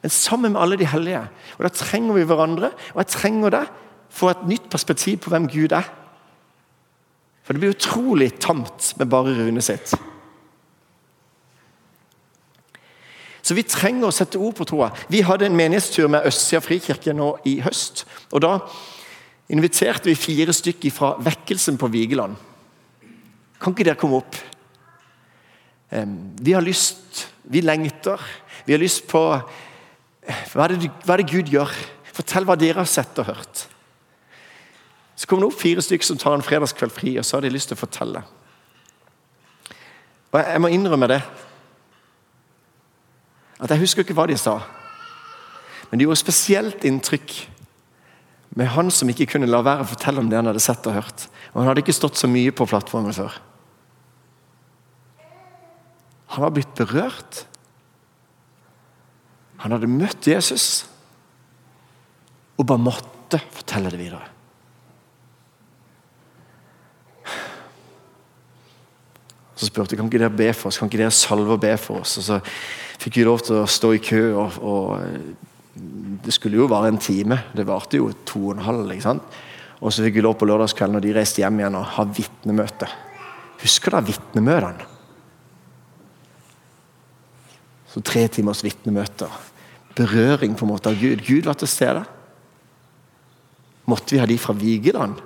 Men 0.03 0.15
sammen 0.15 0.55
med 0.55 0.61
alle 0.63 0.79
de 0.79 0.87
hellige. 0.87 1.25
Og 1.59 1.65
Da 1.67 1.73
trenger 1.75 2.15
vi 2.15 2.27
hverandre, 2.31 2.71
og 2.95 3.01
jeg 3.03 3.07
trenger 3.17 3.51
det 3.51 3.65
for 4.09 4.31
et 4.31 4.47
nytt 4.47 4.71
perspektiv 4.71 5.19
på 5.25 5.33
hvem 5.35 5.49
Gud 5.51 5.75
er. 5.75 5.91
For 7.43 7.53
det 7.53 7.61
blir 7.65 7.75
utrolig 7.75 8.31
tamt 8.39 8.95
med 8.99 9.11
bare 9.11 9.35
Rune 9.35 9.63
sitt. 9.63 9.95
Så 13.49 13.57
vi 13.57 13.65
trenger 13.65 14.11
å 14.11 14.13
sette 14.13 14.37
ord 14.37 14.59
på 14.59 14.67
troa. 14.69 14.91
Vi 15.09 15.23
hadde 15.25 15.47
en 15.49 15.57
menighetstur 15.57 16.11
med 16.13 16.27
Østsida 16.29 16.61
frikirke 16.61 17.15
nå 17.17 17.31
i 17.49 17.55
høst. 17.65 18.03
og 18.29 18.43
Da 18.45 18.59
inviterte 19.49 20.11
vi 20.11 20.19
fire 20.21 20.53
stykker 20.53 20.93
fra 20.93 21.15
Vekkelsen 21.25 21.79
på 21.81 21.89
Vigeland. 21.89 22.37
Kan 23.57 23.73
ikke 23.73 23.87
dere 23.89 23.97
komme 23.97 24.21
opp? 24.21 24.37
Vi 25.89 26.53
har 26.53 26.67
lyst, 26.67 27.25
vi 27.49 27.65
lengter. 27.65 28.21
Vi 28.67 28.77
har 28.77 28.85
lyst 28.85 29.07
på 29.09 29.25
hva 29.33 30.67
er, 30.67 30.77
det, 30.77 30.93
hva 31.07 31.17
er 31.17 31.25
det 31.25 31.33
Gud 31.33 31.49
gjør? 31.49 31.73
Fortell 32.13 32.45
hva 32.45 32.59
dere 32.61 32.83
har 32.83 32.91
sett 32.91 33.17
og 33.23 33.31
hørt. 33.31 33.65
Så 35.17 35.25
kommer 35.25 35.47
det 35.47 35.55
opp 35.55 35.63
fire 35.63 35.81
stykker 35.81 36.05
som 36.05 36.21
tar 36.21 36.37
en 36.37 36.45
fredagskveld 36.45 36.93
fri, 36.93 37.17
og 37.17 37.25
så 37.25 37.39
har 37.39 37.49
de 37.49 37.57
lyst 37.57 37.73
til 37.73 37.81
å 37.81 37.87
fortelle. 37.87 38.29
Og 40.29 40.43
Jeg 40.45 40.61
må 40.61 40.69
innrømme 40.69 41.09
det. 41.09 41.23
At 43.59 43.71
Jeg 43.71 43.83
husker 43.83 44.05
ikke 44.05 44.17
hva 44.17 44.29
de 44.31 44.37
sa. 44.39 44.61
Men 45.91 45.99
det 45.99 46.07
gjorde 46.07 46.21
spesielt 46.21 46.85
inntrykk 46.87 47.35
med 48.59 48.71
han 48.75 48.91
som 48.91 49.09
ikke 49.11 49.29
kunne 49.35 49.49
la 49.49 49.61
være 49.65 49.85
å 49.85 49.91
fortelle 49.91 50.23
om 50.23 50.31
det 50.31 50.39
han 50.39 50.49
hadde 50.51 50.63
sett 50.63 50.87
og 50.89 50.97
hørt. 50.99 51.29
Og 51.53 51.61
Han 51.61 51.71
hadde 51.71 51.83
ikke 51.85 51.97
stått 51.97 52.19
så 52.19 52.31
mye 52.31 52.53
på 52.55 52.67
plattformen 52.69 53.15
før. 53.15 53.35
Han 56.35 56.45
var 56.45 56.55
blitt 56.55 56.75
berørt. 56.77 57.45
Han 59.65 59.75
hadde 59.75 59.91
møtt 59.91 60.29
Jesus 60.29 60.87
og 62.59 62.67
bare 62.67 62.83
måtte 62.83 63.41
fortelle 63.55 63.91
det 63.91 64.01
videre. 64.01 64.38
Så 69.59 69.67
spurte 69.67 69.97
jeg 69.97 69.99
kan 69.99 70.07
ikke 70.07 70.21
dere 70.23 70.39
be 70.39 70.53
for 70.55 70.71
oss, 70.71 70.79
kan 70.79 70.91
ikke 70.91 71.01
dere 71.01 71.15
salve 71.15 71.57
og 71.57 71.63
be 71.63 71.73
for 71.81 72.05
oss. 72.05 72.15
Og 72.21 72.27
Så 72.29 72.39
fikk 73.03 73.19
vi 73.19 73.27
lov 73.27 73.43
til 73.43 73.59
å 73.59 73.67
stå 73.67 73.93
i 73.97 74.03
kø. 74.03 74.23
og, 74.39 74.59
og 74.63 76.23
Det 76.25 76.35
skulle 76.35 76.61
jo 76.61 76.69
vare 76.71 76.93
en 76.93 77.01
time. 77.03 77.41
Det 77.55 77.67
varte 77.67 77.99
jo 77.99 78.13
to 78.25 78.45
og 78.47 78.57
en 78.57 78.67
halv. 78.69 78.93
ikke 78.93 79.09
sant? 79.09 79.39
Og 79.83 79.91
så 79.95 80.05
fikk 80.05 80.19
vi 80.19 80.25
lov 80.27 80.37
på 80.39 80.47
lørdagskvelden 80.47 80.99
og 80.99 81.03
de 81.03 81.15
reiste 81.15 81.43
hjem 81.43 81.59
igjen 81.59 81.79
og 81.79 81.91
ha 81.97 82.07
vitnemøte. 82.07 82.89
Husker 83.63 83.95
dere 83.95 84.09
vitnemøtene? 84.13 84.95
Så 87.89 88.03
tre 88.05 88.27
timers 88.31 88.63
vitnemøter. 88.63 89.33
Berøring 89.99 90.55
på 90.55 90.67
en 90.67 90.71
måte 90.71 90.93
av 90.93 90.99
Gud. 91.01 91.25
Gud 91.27 91.49
var 91.49 91.59
til 91.59 91.71
stede. 91.71 92.05
Måtte 93.89 94.15
vi 94.15 94.21
ha 94.21 94.27
de 94.29 94.39
fra 94.39 94.55
Vigeland? 94.55 95.19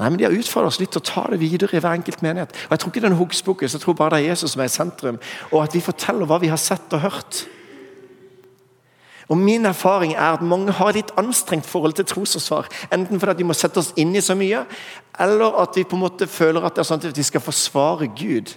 Nei, 0.00 0.08
men 0.08 0.18
De 0.18 0.24
har 0.24 0.32
utfordret 0.32 0.72
oss 0.72 0.80
litt 0.80 0.94
til 0.94 1.02
å 1.02 1.04
ta 1.04 1.26
det 1.28 1.42
videre 1.42 1.76
i 1.76 1.80
hver 1.82 1.98
enkelt 1.98 2.22
menighet. 2.24 2.54
Og 2.66 2.70
Jeg 2.72 2.80
tror 2.80 2.90
ikke 2.90 3.00
det 3.00 3.08
er 3.10 3.12
en 3.12 3.20
hogspokus, 3.20 3.74
jeg 3.76 3.82
tror 3.82 3.96
bare 3.98 4.16
det 4.16 4.24
er 4.24 4.30
Jesus 4.30 4.54
som 4.54 4.62
er 4.64 4.70
i 4.70 4.72
sentrum. 4.72 5.18
Og 5.52 5.62
at 5.62 5.74
vi 5.76 5.82
forteller 5.84 6.28
hva 6.28 6.38
vi 6.40 6.48
har 6.48 6.60
sett 6.60 6.94
og 6.96 7.02
hørt. 7.04 7.42
Og 9.28 9.36
Min 9.36 9.66
erfaring 9.68 10.14
er 10.14 10.38
at 10.38 10.42
mange 10.42 10.72
har 10.72 10.96
litt 10.96 11.12
anstrengt 11.20 11.68
forhold 11.68 11.92
til 11.98 12.08
trosforsvar. 12.08 12.70
Enten 12.90 13.20
fordi 13.20 13.42
de 13.42 13.46
må 13.50 13.54
sette 13.54 13.78
oss 13.78 13.92
inn 14.00 14.16
i 14.16 14.24
så 14.24 14.34
mye, 14.34 14.64
eller 15.20 15.60
at 15.60 15.76
vi 15.76 15.84
på 15.84 15.98
en 15.98 16.06
måte 16.06 16.26
føler 16.26 16.64
at 16.64 16.74
det 16.74 16.82
er 16.82 16.88
sånn 16.88 17.04
at 17.04 17.14
de 17.14 17.26
skal 17.26 17.44
forsvare 17.44 18.08
Gud. 18.16 18.56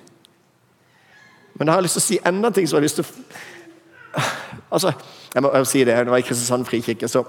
Men 1.60 1.68
jeg 1.68 1.76
har 1.76 1.86
lyst 1.86 2.00
til 2.00 2.06
å 2.06 2.08
si 2.08 2.22
enda 2.26 2.50
en 2.50 2.56
ting 2.56 2.66
som 2.66 2.80
jeg 2.80 2.82
har 2.82 2.88
lyst 2.88 3.02
til 3.02 3.06
å 3.06 4.22
Altså, 4.74 4.92
jeg 5.34 5.42
må 5.42 5.50
si 5.66 5.80
det, 5.82 5.94
når 5.94 6.04
jeg 6.04 6.12
var 6.12 6.22
i 6.22 6.26
Kristiansand 6.26 6.66
frikirke, 6.66 7.08
så, 7.10 7.24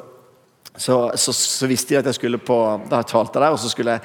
så, 0.77 1.13
så, 1.17 1.33
så, 1.33 1.67
visste 1.71 1.95
de 1.95 1.99
at 2.01 2.09
jeg 2.11 2.17
skulle 2.17 2.39
på 2.43 2.57
Da 2.91 2.99
jeg 2.99 3.07
talte 3.13 3.39
der, 3.39 3.55
og 3.55 3.59
så 3.63 3.69
skulle 3.71 3.95
jeg 3.95 4.01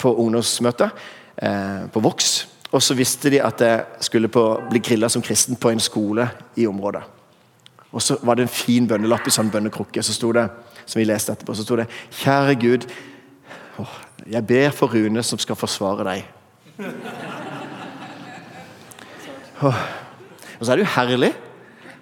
på 0.00 0.12
ungdomsmøte 0.14 0.90
eh, 1.36 1.86
på 1.92 2.00
Vox. 2.00 2.46
Og 2.72 2.82
så 2.82 2.94
visste 2.94 3.30
de 3.32 3.40
at 3.42 3.60
jeg 3.60 3.84
skulle 4.00 4.28
på, 4.28 4.44
bli 4.70 4.78
grilla 4.84 5.08
som 5.08 5.22
kristen 5.22 5.56
på 5.56 5.72
en 5.72 5.80
skole 5.80 6.28
i 6.56 6.66
området. 6.66 7.02
Og 7.92 8.02
så 8.02 8.16
var 8.22 8.34
det 8.38 8.46
en 8.46 8.52
fin 8.54 8.86
bønnelapp 8.88 9.26
i 9.26 9.34
sånn 9.34 9.50
bønnekrukke, 9.50 10.02
så 10.02 10.14
som 10.14 10.98
vi 10.98 11.04
leste 11.04 11.32
etterpå, 11.32 11.54
så 11.54 11.62
sto 11.66 11.76
det 11.76 11.88
Kjære 12.22 12.54
Gud, 12.60 12.86
jeg 14.30 14.46
ber 14.46 14.70
for 14.70 14.92
Rune 14.94 15.22
som 15.26 15.38
skal 15.38 15.56
forsvare 15.58 16.04
deg. 16.06 16.24
Og 19.60 20.66
så 20.66 20.72
er 20.72 20.76
det 20.76 20.84
jo 20.84 20.94
herlig. 20.94 21.32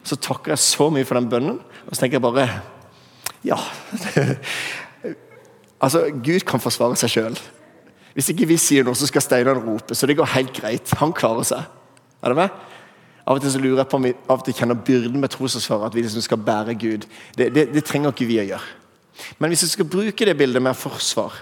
Så 0.07 0.17
takker 0.23 0.53
jeg 0.55 0.63
så 0.63 0.89
mye 0.91 1.07
for 1.07 1.19
den 1.19 1.29
bønnen. 1.31 1.59
Og 1.87 1.95
så 1.95 2.01
tenker 2.03 2.19
jeg 2.19 2.27
bare 2.27 2.47
Ja. 3.47 3.59
altså, 5.85 6.07
Gud 6.25 6.45
kan 6.49 6.63
forsvare 6.63 6.99
seg 6.99 7.13
sjøl. 7.13 7.39
Hvis 8.17 8.33
ikke 8.33 8.49
vi 8.51 8.59
sier 8.59 8.87
noe, 8.87 8.99
så 8.99 9.07
skal 9.07 9.23
Steinar 9.23 9.61
rope. 9.63 9.95
Så 9.95 10.09
det 10.11 10.17
går 10.19 10.33
helt 10.35 10.55
greit. 10.57 10.95
Han 10.99 11.15
klarer 11.15 11.47
seg. 11.47 11.67
Er 12.19 12.35
det 12.35 12.41
med? 12.41 12.65
Av 13.29 13.37
og 13.37 13.45
til 13.45 13.53
så 13.53 13.61
lurer 13.61 13.83
jeg 13.83 13.91
på 13.93 13.99
om 13.99 14.07
vi 14.09 14.15
av 14.17 14.41
og 14.41 14.47
til 14.47 14.57
kjenner 14.57 14.79
byrden 14.89 15.21
med 15.21 15.31
trosforsvaret. 15.31 15.91
At 15.91 15.97
vi 15.97 16.03
liksom 16.03 16.25
skal 16.25 16.41
bære 16.43 16.75
Gud. 16.81 17.05
Det, 17.37 17.51
det, 17.55 17.69
det, 17.75 17.85
trenger 17.87 18.15
ikke 18.15 18.27
vi 18.31 18.41
å 18.43 18.47
gjøre. 18.49 18.75
Men 19.39 19.53
hvis 19.53 19.67
vi 19.67 19.75
skal 19.75 19.91
bruke 19.91 20.27
det 20.27 20.37
bildet 20.39 20.65
med 20.65 20.79
forsvar, 20.79 21.35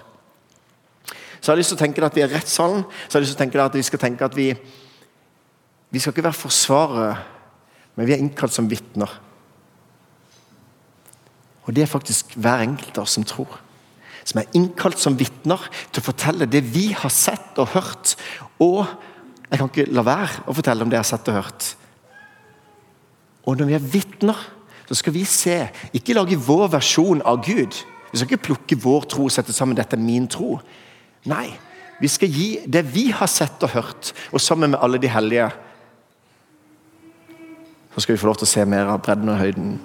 så 1.37 1.51
har 1.51 1.55
jeg 1.55 1.61
lyst 1.61 1.71
til 1.73 1.77
å 1.77 1.83
tenke 1.85 2.03
at 2.05 2.17
vi 2.17 2.25
er 2.25 2.33
rettssalen. 2.33 2.83
Så 3.05 3.15
har 3.15 3.21
jeg 3.21 3.27
lyst 3.27 3.37
til 3.37 3.39
å 3.39 3.43
tenke 3.45 3.63
at 3.63 3.77
vi 3.77 3.85
skal 3.85 4.01
tenke 4.01 4.27
at 4.27 4.37
vi 4.37 4.51
vi 5.89 5.99
skal 5.99 6.11
ikke 6.11 6.25
være 6.25 6.35
forsvarere, 6.35 7.15
men 7.95 8.07
vi 8.07 8.13
er 8.13 8.21
innkalt 8.21 8.53
som 8.53 8.67
vitner. 8.69 9.11
Og 11.67 11.75
det 11.75 11.83
er 11.83 11.91
faktisk 11.91 12.35
hver 12.39 12.63
enkelt 12.63 12.97
av 12.97 13.05
oss 13.05 13.17
som 13.17 13.25
tror. 13.27 13.59
Som 14.27 14.41
er 14.41 14.55
innkalt 14.57 14.99
som 14.99 15.17
vitner 15.19 15.61
til 15.91 16.01
å 16.01 16.07
fortelle 16.07 16.47
det 16.49 16.63
vi 16.71 16.89
har 16.95 17.11
sett 17.13 17.59
og 17.59 17.73
hørt. 17.75 18.15
Og 18.63 18.83
jeg 19.47 19.59
kan 19.59 19.69
ikke 19.71 19.89
la 19.91 20.03
være 20.07 20.47
å 20.47 20.55
fortelle 20.55 20.83
om 20.83 20.91
det 20.91 20.97
jeg 20.97 21.05
har 21.05 21.11
sett 21.11 21.29
og 21.31 21.39
hørt. 21.41 21.69
Og 23.47 23.59
når 23.59 23.69
vi 23.69 23.77
er 23.77 23.91
vitner, 23.95 24.39
så 24.87 24.95
skal 24.95 25.15
vi 25.15 25.23
se, 25.27 25.59
ikke 25.95 26.15
lage 26.15 26.39
vår 26.39 26.69
versjon 26.77 27.23
av 27.27 27.41
Gud. 27.43 27.75
Vi 28.11 28.19
skal 28.19 28.29
ikke 28.29 28.45
plukke 28.49 28.79
vår 28.83 29.07
tro 29.11 29.27
og 29.27 29.31
sette 29.31 29.53
sammen 29.55 29.75
'dette 29.75 29.95
er 29.95 30.03
min 30.03 30.27
tro'. 30.27 30.59
Nei, 31.25 31.51
vi 31.99 32.07
skal 32.07 32.29
gi 32.29 32.59
det 32.67 32.85
vi 32.93 33.11
har 33.11 33.27
sett 33.27 33.63
og 33.63 33.69
hørt, 33.69 34.13
og 34.31 34.41
sammen 34.41 34.71
med 34.71 34.79
alle 34.81 34.97
de 34.97 35.07
hellige 35.07 35.51
så 37.93 38.01
skal 38.01 38.13
vi 38.13 38.19
få 38.21 38.27
lov 38.27 38.35
til 38.37 38.45
å 38.45 38.51
se 38.51 38.65
mer 38.65 38.85
av 38.85 39.01
bredden 39.01 39.29
og 39.29 39.39
høyden. 39.39 39.79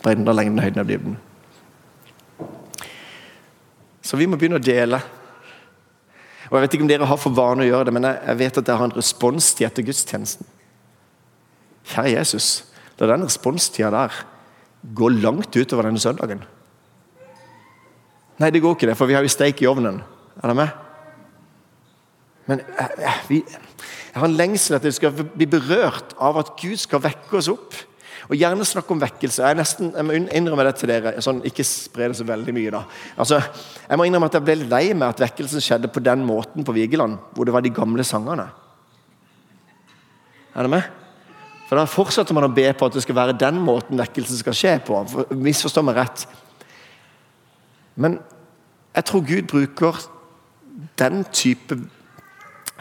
Bredden 0.00 0.28
og 0.28 0.36
lengden, 0.36 0.62
høyden 0.62 0.82
og 0.82 0.88
dybden. 0.88 1.18
Så 4.02 4.16
vi 4.16 4.26
må 4.26 4.38
begynne 4.40 4.58
å 4.60 4.64
dele. 4.64 5.00
Og 6.48 6.56
Jeg 6.56 6.64
vet 6.64 6.74
ikke 6.74 6.86
om 6.86 6.90
dere 6.90 7.06
har 7.06 7.20
for 7.20 7.36
vane 7.36 7.62
å 7.62 7.68
gjøre 7.68 7.88
det, 7.88 7.94
men 7.94 8.08
jeg 8.08 8.38
vet 8.40 8.58
at 8.58 8.66
dere 8.66 8.80
har 8.80 8.88
en 8.90 8.96
responstid 8.96 9.68
etter 9.68 9.86
gudstjenesten. 9.86 10.48
Kjære 11.90 12.14
Jesus, 12.16 12.48
la 12.98 13.12
den 13.12 13.26
responstida 13.28 13.90
der 13.94 14.22
gå 14.96 15.10
langt 15.12 15.54
utover 15.54 15.86
denne 15.86 16.00
søndagen. 16.02 16.42
Nei, 18.40 18.50
det 18.50 18.62
går 18.64 18.74
ikke, 18.74 18.88
det, 18.88 18.96
for 18.96 19.10
vi 19.10 19.14
har 19.14 19.22
jo 19.22 19.30
steik 19.30 19.60
i 19.60 19.68
ovnen. 19.68 20.00
Er 20.40 20.48
dere 20.48 20.56
med? 20.56 20.78
Men 22.48 22.62
jeg, 22.64 22.96
jeg, 23.04 23.16
vi, 23.28 23.40
jeg 24.10 24.18
har 24.18 24.26
en 24.26 24.38
lengsel 24.38 24.78
at 24.78 24.86
vi 24.88 24.94
skal 24.96 25.14
bli 25.20 25.46
berørt 25.46 26.16
av 26.18 26.40
at 26.40 26.54
Gud 26.58 26.80
skal 26.80 27.02
vekke 27.04 27.36
oss 27.38 27.50
opp. 27.52 27.76
Og 28.28 28.36
Gjerne 28.36 28.66
snakke 28.68 28.92
om 28.94 29.00
vekkelse. 29.00 29.42
Jeg, 29.46 29.56
nesten, 29.58 29.92
jeg 29.96 30.06
må 30.06 30.16
innrømme 30.18 30.66
det 30.66 30.74
til 30.80 30.92
dere. 30.92 31.14
Sånn, 31.24 31.40
ikke 31.48 31.64
spre 31.66 32.10
det 32.10 32.18
så 32.18 32.26
veldig 32.28 32.54
mye. 32.56 32.72
da. 32.74 32.82
Altså, 33.20 33.40
jeg 33.86 34.00
må 34.00 34.06
innrømme 34.06 34.28
at 34.30 34.36
jeg 34.36 34.46
ble 34.46 34.58
litt 34.60 34.72
lei 34.72 34.84
med 34.92 35.08
at 35.08 35.22
vekkelsen 35.24 35.64
skjedde 35.64 35.90
på 35.92 36.02
den 36.04 36.24
måten 36.28 36.66
på 36.66 36.74
Vigeland, 36.76 37.18
hvor 37.34 37.48
det 37.48 37.54
var 37.56 37.64
de 37.64 37.72
gamle 37.74 38.04
sangene. 38.06 38.50
Er 40.54 40.66
det 40.66 40.72
med? 40.74 40.90
For 41.70 41.78
Da 41.78 41.86
fortsetter 41.86 42.34
man 42.34 42.48
å 42.48 42.52
be 42.52 42.66
på 42.74 42.88
at 42.88 42.96
det 42.96 43.04
skal 43.04 43.14
være 43.14 43.38
den 43.38 43.60
måten 43.62 44.00
vekkelsen 44.00 44.40
skal 44.40 44.56
skje 44.58 44.74
på. 44.84 45.04
Misforstå 45.38 45.84
meg 45.86 46.00
rett. 46.02 46.26
Men 47.94 48.18
jeg 48.96 49.06
tror 49.06 49.26
Gud 49.26 49.48
bruker 49.50 50.00
den 50.98 51.22
type 51.30 51.78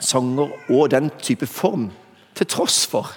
sanger 0.01 0.51
og 0.71 0.91
den 0.91 1.11
type 1.21 1.45
form, 1.45 1.89
til 2.33 2.47
tross 2.47 2.85
for 2.87 3.11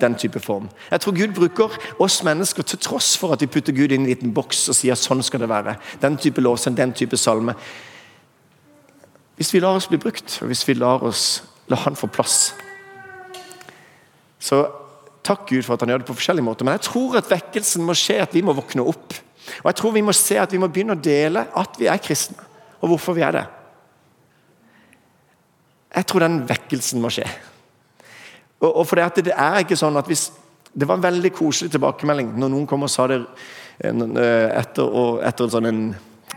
den 0.00 0.14
type 0.14 0.40
form. 0.40 0.68
Jeg 0.90 1.00
tror 1.00 1.16
Gud 1.16 1.34
bruker 1.34 1.74
oss 1.98 2.22
mennesker 2.26 2.62
til 2.62 2.78
tross 2.78 3.16
for 3.18 3.34
at 3.34 3.42
vi 3.42 3.50
putter 3.50 3.74
Gud 3.74 3.92
inn 3.92 4.06
i 4.06 4.08
en 4.08 4.10
liten 4.12 4.34
boks 4.34 4.68
og 4.70 4.78
sier 4.78 4.98
sånn 4.98 5.22
skal 5.26 5.42
det 5.42 5.50
være. 5.50 5.76
Den 6.02 6.18
type 6.20 6.42
lovsang, 6.44 6.76
den 6.78 6.94
type 6.96 7.18
salme. 7.18 7.54
Hvis 9.38 9.52
vi 9.54 9.62
lar 9.62 9.78
oss 9.78 9.88
bli 9.90 10.00
brukt, 10.02 10.38
og 10.42 10.50
hvis 10.50 10.64
vi 10.68 10.78
lar 10.78 11.04
oss 11.06 11.42
la 11.68 11.76
Han 11.76 11.96
få 12.00 12.08
plass 12.08 12.54
Så 14.40 14.62
takk 15.22 15.44
Gud 15.50 15.66
for 15.66 15.74
at 15.74 15.82
han 15.84 15.92
gjør 15.92 16.00
det 16.00 16.08
på 16.08 16.16
forskjellige 16.16 16.46
måter. 16.46 16.64
Men 16.64 16.78
jeg 16.78 16.86
tror 16.88 17.18
at 17.18 17.28
vekkelsen 17.28 17.84
må 17.84 17.92
skje, 17.98 18.22
at 18.22 18.32
vi 18.32 18.40
må 18.42 18.54
våkne 18.56 18.86
opp. 18.86 19.12
Og 19.60 19.66
jeg 19.68 19.76
tror 19.76 19.92
vi 19.92 20.04
må 20.06 20.14
se 20.16 20.38
at 20.40 20.52
vi 20.54 20.60
må 20.62 20.70
begynne 20.72 20.96
å 20.96 21.02
dele 21.02 21.42
at 21.58 21.76
vi 21.80 21.88
er 21.90 22.00
kristne, 22.00 22.40
og 22.80 22.94
hvorfor 22.94 23.16
vi 23.18 23.24
er 23.26 23.36
det. 23.36 23.44
Jeg 25.98 26.08
tror 26.08 26.24
den 26.24 26.40
vekkelsen 26.48 27.02
må 27.02 27.10
skje. 27.12 27.26
Og, 28.60 28.70
og 28.76 28.86
for 28.86 28.98
det, 28.98 29.24
det 29.28 29.34
er 29.36 29.62
ikke 29.62 29.78
sånn 29.78 29.96
at 30.00 30.06
hvis 30.10 30.30
Det 30.78 30.86
var 30.86 30.98
en 30.98 31.02
veldig 31.02 31.30
koselig 31.32 31.72
tilbakemelding 31.72 32.34
når 32.38 32.50
noen 32.52 32.66
kom 32.68 32.84
og 32.84 32.90
sa 32.92 33.06
det 33.08 33.16
eh, 33.80 34.50
etter, 34.60 34.90
etter 35.26 35.48
sånn 35.50 35.66
en 35.66 35.80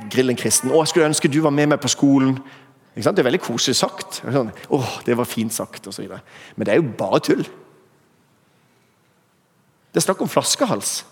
Grillen 0.09 0.37
kristen. 0.39 0.71
'Å, 0.71 0.79
jeg 0.81 0.87
skulle 0.93 1.09
ønske 1.11 1.29
du 1.29 1.41
var 1.43 1.53
med 1.53 1.67
meg 1.69 1.81
på 1.83 1.91
skolen.' 1.91 2.39
Det 2.95 3.05
er 3.05 3.27
veldig 3.27 3.41
koselig 3.43 3.75
sagt. 3.77 4.21
Sånn, 4.23 4.49
'Å, 4.71 4.79
det 5.05 5.17
var 5.19 5.29
fint 5.29 5.53
sagt', 5.53 5.87
osv. 5.87 6.07
Men 6.55 6.65
det 6.65 6.73
er 6.73 6.79
jo 6.79 6.95
bare 6.97 7.19
tull. 7.19 7.43
Det 9.91 9.99
er 9.99 10.07
snakk 10.07 10.21
om 10.23 10.31
flaskehals. 10.31 11.03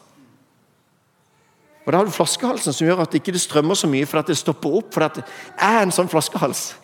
Og 1.86 1.92
Da 1.92 1.98
har 1.98 2.06
du 2.06 2.12
flaskehalsen 2.12 2.74
som 2.74 2.88
gjør 2.88 3.02
at 3.02 3.12
det 3.12 3.22
ikke 3.22 3.40
strømmer 3.40 3.76
så 3.76 3.88
mye 3.88 4.06
fordi 4.06 4.28
det 4.28 4.38
stopper 4.38 4.76
opp. 4.78 4.94
For 4.94 5.08
det 5.08 5.24
er 5.58 5.82
en 5.82 5.92
sånn 5.92 6.10
flaskehals. 6.12 6.76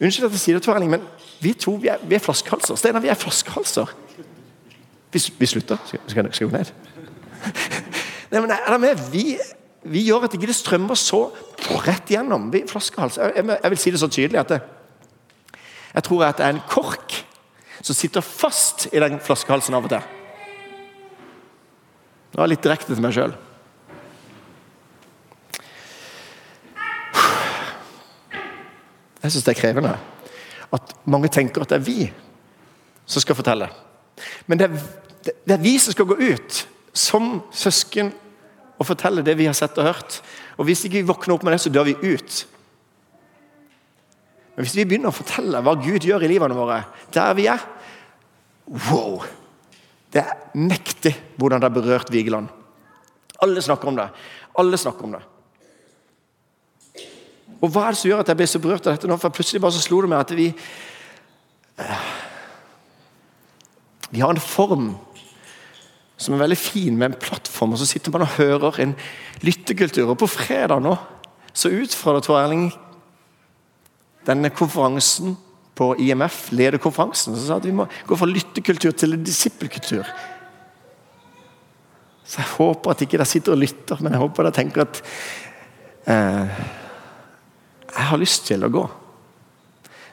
Unnskyld 0.00 0.26
at 0.26 0.34
jeg 0.34 0.42
sier 0.42 0.58
det, 0.58 0.64
Tor 0.66 0.74
Erling, 0.74 0.90
men 0.90 1.04
vi 1.42 1.52
to 1.58 1.76
vi 1.80 1.90
er, 1.92 2.02
vi 2.02 2.16
er 2.16 2.22
flaskehalser. 2.22 2.78
Steinar, 2.78 3.02
vi 3.04 3.12
er 3.12 3.18
flaskehalser. 3.18 3.92
Vi, 5.14 5.22
vi 5.38 5.46
slutter. 5.46 5.78
Skal, 5.86 6.26
jeg 6.26 6.48
gå 6.48 6.56
ned? 6.56 6.72
Nei, 8.32 8.40
men 8.40 8.50
er 8.50 8.78
med? 8.82 9.02
Vi, 9.12 9.36
vi 9.86 10.02
gjør 10.08 10.26
at 10.26 10.34
ikke 10.34 10.48
det 10.50 10.56
strømmer 10.58 10.98
så 10.98 11.28
rett 11.84 12.10
gjennom. 12.10 12.48
Vi 12.52 12.64
flaskehals. 12.68 13.20
Jeg, 13.20 13.46
jeg, 13.62 13.70
vil 13.70 13.78
si 13.78 13.92
det 13.94 14.00
så 14.00 14.08
tydelig 14.08 14.40
at 14.40 14.54
det, 14.54 14.60
jeg 15.94 16.06
tror 16.08 16.24
at 16.26 16.40
det 16.40 16.46
er 16.46 16.56
en 16.56 16.64
kork 16.68 17.20
som 17.84 17.94
sitter 17.94 18.24
fast 18.24 18.88
i 18.92 19.00
den 19.02 19.20
flaskehalsen 19.22 19.76
av 19.76 19.86
og 19.86 19.92
til. 19.92 20.00
Det 22.32 22.40
var 22.40 22.50
litt 22.50 22.64
direkte 22.64 22.90
til 22.90 23.04
meg 23.04 23.14
sjøl. 23.14 23.36
Jeg 29.24 29.32
syns 29.32 29.46
det 29.46 29.54
er 29.54 29.60
krevende 29.62 29.94
at 30.74 30.94
mange 31.08 31.30
tenker 31.32 31.64
at 31.64 31.70
det 31.72 31.78
er 31.78 31.86
vi 31.86 31.98
som 33.06 33.22
skal 33.22 33.36
fortelle. 33.38 33.68
Men 34.46 34.60
det 34.60 34.68
er, 34.68 34.86
det 35.24 35.54
er 35.54 35.62
vi 35.62 35.76
som 35.80 35.94
skal 35.94 36.08
gå 36.08 36.16
ut 36.18 36.58
som 36.94 37.38
søsken 37.54 38.12
og 38.78 38.88
fortelle 38.88 39.24
det 39.24 39.36
vi 39.38 39.46
har 39.48 39.56
sett 39.56 39.78
og 39.78 39.88
hørt. 39.88 40.18
Og 40.58 40.68
Hvis 40.68 40.84
ikke 40.84 41.00
vi 41.00 41.08
våkner 41.08 41.36
opp 41.36 41.46
med 41.46 41.54
det, 41.54 41.60
så 41.62 41.72
dør 41.72 41.88
vi 41.88 42.14
ut. 42.14 42.40
Men 44.54 44.66
hvis 44.66 44.76
vi 44.76 44.86
begynner 44.86 45.10
å 45.10 45.16
fortelle 45.16 45.62
hva 45.66 45.74
Gud 45.82 46.06
gjør 46.06 46.24
i 46.26 46.30
livene 46.30 46.56
våre, 46.58 46.82
der 47.14 47.34
vi 47.38 47.48
er 47.50 47.70
Wow! 48.64 49.24
Det 50.14 50.22
er 50.22 50.54
mektig 50.56 51.10
hvordan 51.36 51.60
det 51.60 51.68
har 51.68 51.74
berørt 51.74 52.12
Vigeland. 52.12 52.46
Alle 53.42 53.62
snakker 53.62 53.90
om 53.90 53.96
det. 53.98 54.06
Alle 54.56 54.78
snakker 54.78 55.04
om 55.04 55.16
det. 55.16 55.20
Og 57.64 57.72
Hva 57.72 57.86
er 57.86 57.94
det 57.94 58.00
som 58.02 58.10
gjør 58.10 58.20
at 58.20 58.30
jeg 58.30 58.38
ble 58.40 58.48
så 58.50 58.60
berørt 58.60 58.86
av 58.86 58.96
dette 58.96 59.08
nå? 59.08 59.16
For 59.20 59.32
Plutselig 59.32 59.62
bare 59.64 59.76
så 59.76 59.82
slo 59.84 60.02
det 60.04 60.10
meg 60.12 60.20
at 60.20 60.34
vi 60.36 60.50
eh, 61.80 62.06
Vi 64.12 64.20
har 64.22 64.34
en 64.34 64.44
form 64.44 64.92
som 66.20 66.36
er 66.36 66.44
veldig 66.44 66.56
fin, 66.56 66.94
med 66.94 67.10
en 67.10 67.18
plattform, 67.18 67.72
og 67.74 67.80
så 67.80 67.88
sitter 67.88 68.12
man 68.14 68.22
og 68.22 68.36
hører 68.36 68.76
en 68.84 68.92
lyttekultur. 69.42 70.12
Og 70.12 70.18
På 70.20 70.28
fredag 70.30 70.84
nå 70.84 70.94
så 71.54 71.70
utfordrer 71.74 72.22
Tor 72.22 72.38
Erling 72.38 72.68
denne 74.26 74.50
konferansen 74.54 75.34
på 75.74 75.90
IMF, 76.00 76.52
lederkonferansen, 76.54 77.34
som 77.34 77.46
sa 77.46 77.58
at 77.58 77.66
vi 77.66 77.74
må 77.74 77.86
gå 78.06 78.16
fra 78.18 78.30
lyttekultur 78.30 78.94
til 78.96 79.18
disippelkultur. 79.26 80.06
Så 82.24 82.40
jeg 82.40 82.52
håper 82.54 82.94
at 82.94 83.04
ikke 83.04 83.18
dere 83.18 83.28
sitter 83.28 83.54
og 83.54 83.60
lytter, 83.60 84.00
men 84.00 84.14
jeg 84.14 84.22
håper 84.22 84.46
dere 84.46 84.56
tenker 84.56 84.86
at 84.86 85.02
eh, 86.08 86.62
jeg 87.94 88.10
har 88.10 88.20
lyst 88.20 88.46
til 88.48 88.64
å 88.66 88.70
gå. 88.72 88.84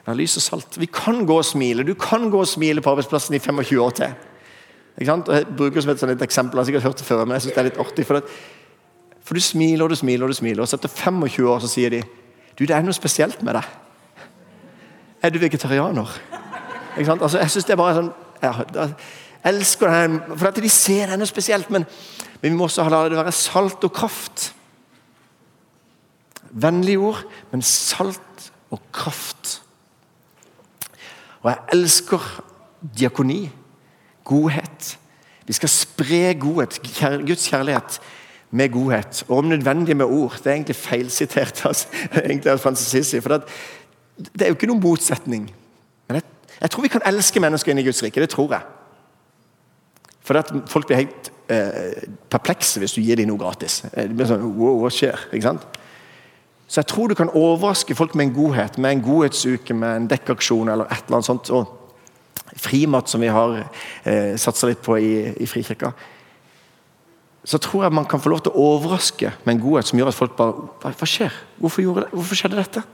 Jeg 0.02 0.10
har 0.10 0.18
lys 0.18 0.36
og 0.38 0.42
salt. 0.42 0.78
Vi 0.82 0.88
kan 0.90 1.22
gå 1.26 1.36
og 1.38 1.46
smile. 1.46 1.84
Du 1.86 1.94
kan 1.98 2.28
gå 2.30 2.40
og 2.42 2.48
smile 2.50 2.82
på 2.82 2.90
arbeidsplassen 2.90 3.36
i 3.38 3.42
25 3.42 3.82
år 3.82 3.92
til. 3.98 4.14
Ikke 4.96 5.08
sant? 5.08 5.28
Jeg 5.30 5.46
bruker 5.56 5.78
det 5.78 5.98
som 6.00 6.10
et, 6.10 6.24
eksempel, 6.26 6.58
jeg 6.58 6.62
har 6.62 6.68
sikkert 6.70 6.88
hørt 6.88 6.98
det 6.98 7.06
før, 7.06 7.24
men 7.24 7.36
jeg 7.36 7.44
synes 7.44 7.54
det 7.54 7.62
er 7.62 7.68
litt 7.70 7.80
artig. 7.80 8.06
For, 8.08 8.32
for, 9.22 9.38
du 9.38 9.44
smiler 9.44 9.86
og 9.86 9.94
du 9.94 9.98
smiler 9.98 10.26
og 10.26 10.34
du 10.34 10.36
smiler, 10.36 10.62
og 10.64 10.68
så 10.68 10.78
etter 10.78 10.90
25 10.92 11.48
år 11.48 11.62
så 11.62 11.70
sier 11.70 11.94
de 11.94 12.02
du, 12.58 12.66
det 12.66 12.74
er 12.76 12.84
noe 12.84 12.94
spesielt 12.94 13.40
med 13.46 13.56
deg. 13.56 13.68
Er 15.22 15.32
du 15.32 15.38
vegetarianer? 15.40 16.10
Ikke 16.96 17.06
sant? 17.08 17.22
Altså, 17.22 17.38
jeg 17.40 17.54
synes 17.54 17.68
det 17.68 17.72
er 17.72 17.80
bare 17.80 17.94
sånn 17.96 18.10
Jeg 18.42 19.52
elsker 19.54 19.88
det 19.88 19.94
her, 19.94 20.34
for 20.34 20.50
at 20.50 20.58
de 20.60 20.70
ser 20.70 21.06
det 21.06 21.14
er 21.14 21.22
noe 21.22 21.30
spesielt, 21.30 21.70
men, 21.70 21.86
men 22.42 22.52
vi 22.52 22.58
må 22.58 22.66
også 22.66 22.84
la 22.90 23.04
det 23.08 23.18
være 23.18 23.32
salt 23.32 23.86
og 23.86 23.94
kraft. 23.94 24.50
Vennlige 26.52 27.00
ord, 27.00 27.24
men 27.50 27.62
salt 27.64 28.52
og 28.70 28.80
kraft. 28.92 29.62
Og 31.42 31.50
jeg 31.50 31.58
elsker 31.72 32.26
diakoni. 32.98 33.50
Godhet. 34.24 34.98
Vi 35.46 35.52
skal 35.52 35.68
spre 35.68 36.34
godhet, 36.38 36.78
Guds 37.26 37.48
kjærlighet 37.48 38.00
med 38.50 38.68
godhet. 38.72 39.24
Og 39.28 39.38
om 39.38 39.44
nødvendig 39.44 39.96
med 39.96 40.06
ord. 40.06 40.36
Det 40.38 40.46
er 40.46 40.54
egentlig 40.54 40.76
feilsitert 40.76 41.64
altså, 41.66 41.88
av 42.46 42.58
Francis 42.64 43.10
det, 43.10 43.42
det, 44.18 44.42
er 44.42 44.46
jo 44.46 44.54
ikke 44.54 44.68
noen 44.70 44.82
motsetning. 44.82 45.48
Men 46.08 46.20
jeg, 46.20 46.22
jeg, 46.60 46.70
tror 46.70 46.82
vi 46.82 46.92
kan 46.92 47.06
elske 47.06 47.40
mennesker 47.40 47.72
inn 47.72 47.82
i 47.82 47.86
Guds 47.86 48.02
rike. 48.02 48.20
Det 48.20 48.30
tror 48.30 48.52
jeg. 48.52 48.62
For 50.22 50.38
at 50.38 50.52
folk 50.70 50.86
blir 50.86 51.02
helt 51.02 51.32
eh, 51.50 52.04
perplekse 52.30 52.80
hvis 52.80 52.94
du 52.94 53.00
gir 53.02 53.18
dem 53.18 53.32
noe 53.32 53.40
gratis. 53.40 53.80
Det 53.90 54.12
blir 54.14 54.28
sånn, 54.30 54.44
wow, 54.54 54.78
hva 54.84 54.92
skjer? 54.92 55.26
Ikke 55.32 55.48
sant? 55.48 55.81
Så 56.72 56.80
jeg 56.80 56.88
tror 56.88 57.10
du 57.10 57.14
kan 57.14 57.28
overraske 57.36 57.94
folk 57.94 58.14
med 58.16 58.30
en 58.30 58.34
godhet, 58.34 58.78
med 58.78 58.94
en 58.96 59.02
godhetsuke, 59.04 59.74
med 59.76 59.96
en 59.96 60.06
dekkaksjon 60.08 60.70
eller 60.72 60.88
et 60.88 61.02
eller 61.04 61.18
annet 61.18 61.26
sånt. 61.28 61.50
Og 61.52 61.66
frimat, 62.56 63.10
som 63.12 63.20
vi 63.20 63.28
har 63.28 63.58
eh, 63.60 64.38
satsa 64.40 64.70
litt 64.70 64.80
på 64.84 64.96
i, 64.96 65.12
i 65.36 65.48
Frikirka. 65.48 65.90
Så 67.44 67.60
tror 67.60 67.84
jeg 67.84 67.92
man 67.92 68.06
kan 68.08 68.22
få 68.24 68.32
lov 68.32 68.40
til 68.46 68.54
å 68.54 68.64
overraske 68.72 69.34
med 69.44 69.52
en 69.52 69.60
godhet 69.60 69.90
som 69.90 70.00
gjør 70.00 70.12
at 70.12 70.16
folk 70.16 70.36
bare 70.38 70.64
Hva, 70.80 70.94
hva 70.96 71.08
skjer? 71.10 71.36
Hvorfor, 71.60 72.00
det? 72.00 72.06
Hvorfor, 72.14 72.40
skjedde 72.40 72.60
dette? 72.60 72.84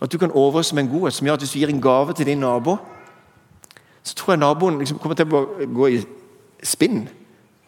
At 0.00 0.12
du 0.12 0.16
kan 0.22 0.32
overraske 0.32 0.78
med 0.78 0.86
en 0.86 0.92
godhet 0.94 1.18
som 1.18 1.28
gjør 1.28 1.36
at 1.36 1.44
hvis 1.44 1.52
du 1.52 1.58
gir 1.60 1.74
en 1.74 1.84
gave 1.84 2.16
til 2.16 2.30
din 2.30 2.40
nabo, 2.46 2.78
så 4.06 4.16
tror 4.16 4.32
jeg 4.32 4.40
naboen 4.40 4.80
liksom 4.80 5.02
kommer 5.02 5.20
til 5.20 5.36
å 5.36 5.44
gå 5.68 5.92
i 5.98 6.00
spinn. 6.64 7.04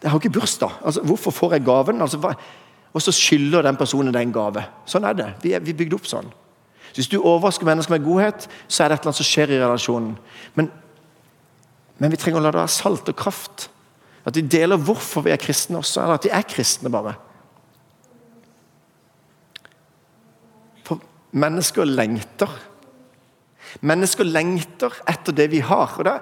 Jeg 0.00 0.08
har 0.08 0.22
ikke 0.22 0.38
bursdag. 0.38 0.80
Altså, 0.80 1.04
hvorfor 1.04 1.36
får 1.36 1.58
jeg 1.58 1.68
gaven? 1.68 2.00
Altså, 2.00 2.16
hva, 2.22 2.32
og 2.92 3.02
så 3.02 3.14
skylder 3.14 3.62
den 3.66 3.78
personen 3.78 4.14
deg 4.14 4.26
en 4.26 4.34
gave. 4.34 4.64
Sånn 4.88 5.06
er 5.06 5.16
det. 5.18 5.28
Vi 5.44 5.54
er, 5.54 5.62
vi 5.62 5.74
er 5.74 5.78
bygd 5.78 5.94
opp 5.94 6.08
sånn. 6.10 6.30
Så 6.90 6.98
Hvis 6.98 7.10
du 7.12 7.20
overrasker 7.20 7.68
mennesker 7.68 7.94
med 7.94 8.06
godhet, 8.06 8.48
så 8.66 8.82
er 8.82 8.90
det 8.90 9.00
annet 9.04 9.18
som 9.20 9.26
skjer 9.26 9.52
i 9.54 9.60
relasjonen. 9.60 10.16
Men, 10.56 10.70
men 12.02 12.10
vi 12.10 12.18
trenger 12.18 12.40
å 12.40 12.44
la 12.44 12.50
det 12.50 12.62
være 12.64 12.74
salt 12.74 13.12
og 13.12 13.18
kraft. 13.18 13.68
At 14.26 14.36
vi 14.36 14.42
deler 14.42 14.80
hvorfor 14.80 15.22
vi 15.24 15.32
er 15.32 15.40
kristne 15.40 15.78
også, 15.78 16.02
eller 16.02 16.18
at 16.18 16.26
vi 16.26 16.34
er 16.34 16.48
kristne, 16.50 16.90
bare. 16.92 17.14
For 20.88 20.98
mennesker 21.30 21.86
lengter. 21.86 22.58
Mennesker 23.86 24.26
lengter 24.26 24.98
etter 25.08 25.36
det 25.36 25.46
vi 25.54 25.62
har. 25.62 25.94
og 25.94 26.04
da, 26.04 26.18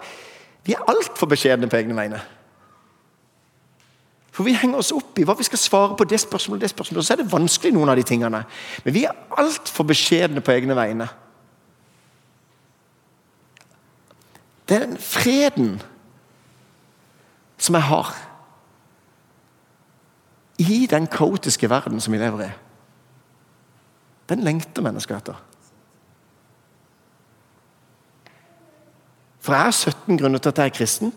Vi 0.68 0.76
er 0.76 0.84
altfor 0.84 1.32
beskjedne 1.32 1.70
på 1.70 1.80
egne 1.80 1.96
vegne. 1.96 2.20
For 4.38 4.46
vi 4.46 4.52
henger 4.54 4.78
oss 4.78 4.92
opp 4.94 5.18
i 5.18 5.24
hva 5.26 5.34
vi 5.34 5.42
skal 5.42 5.58
svare 5.58 5.96
på 5.98 6.04
det 6.06 6.20
spørsmålet, 6.22 6.62
det 6.62 6.70
spørsmålet, 6.70 7.00
og 7.00 7.06
så 7.08 7.16
er 7.16 7.18
det 7.24 7.32
vanskelig, 7.32 7.72
noen 7.74 7.90
av 7.90 7.98
de 7.98 8.04
tingene. 8.06 8.44
Men 8.84 8.94
vi 8.94 9.02
er 9.08 9.16
altfor 9.34 9.88
beskjedne 9.88 10.38
på 10.46 10.54
egne 10.54 10.76
vegne. 10.78 11.08
Den 14.70 14.94
freden 15.02 15.80
som 17.58 17.80
jeg 17.80 17.88
har 17.90 18.14
i 20.62 20.80
den 20.86 21.10
kaotiske 21.10 21.74
verden 21.74 21.98
som 21.98 22.14
vi 22.14 22.22
lever 22.22 22.46
i. 22.46 22.50
Den 24.30 24.46
lengter 24.46 24.86
mennesker 24.86 25.18
etter. 25.18 25.44
For 29.42 29.58
jeg 29.58 29.66
har 29.66 29.78
17 29.82 30.22
grunner 30.22 30.38
til 30.38 30.54
at 30.54 30.62
jeg 30.62 30.70
er 30.70 30.78
kristen. 30.78 31.14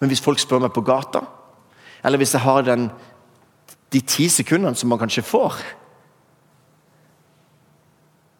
Men 0.00 0.08
hvis 0.08 0.24
folk 0.24 0.40
spør 0.40 0.64
meg 0.64 0.72
på 0.72 0.88
gata 0.88 1.26
eller 2.06 2.22
hvis 2.22 2.34
jeg 2.34 2.40
har 2.40 2.62
den, 2.62 2.90
de 3.92 4.00
ti 4.00 4.28
sekundene 4.30 4.78
som 4.78 4.88
man 4.88 4.98
kanskje 4.98 5.24
får. 5.26 5.58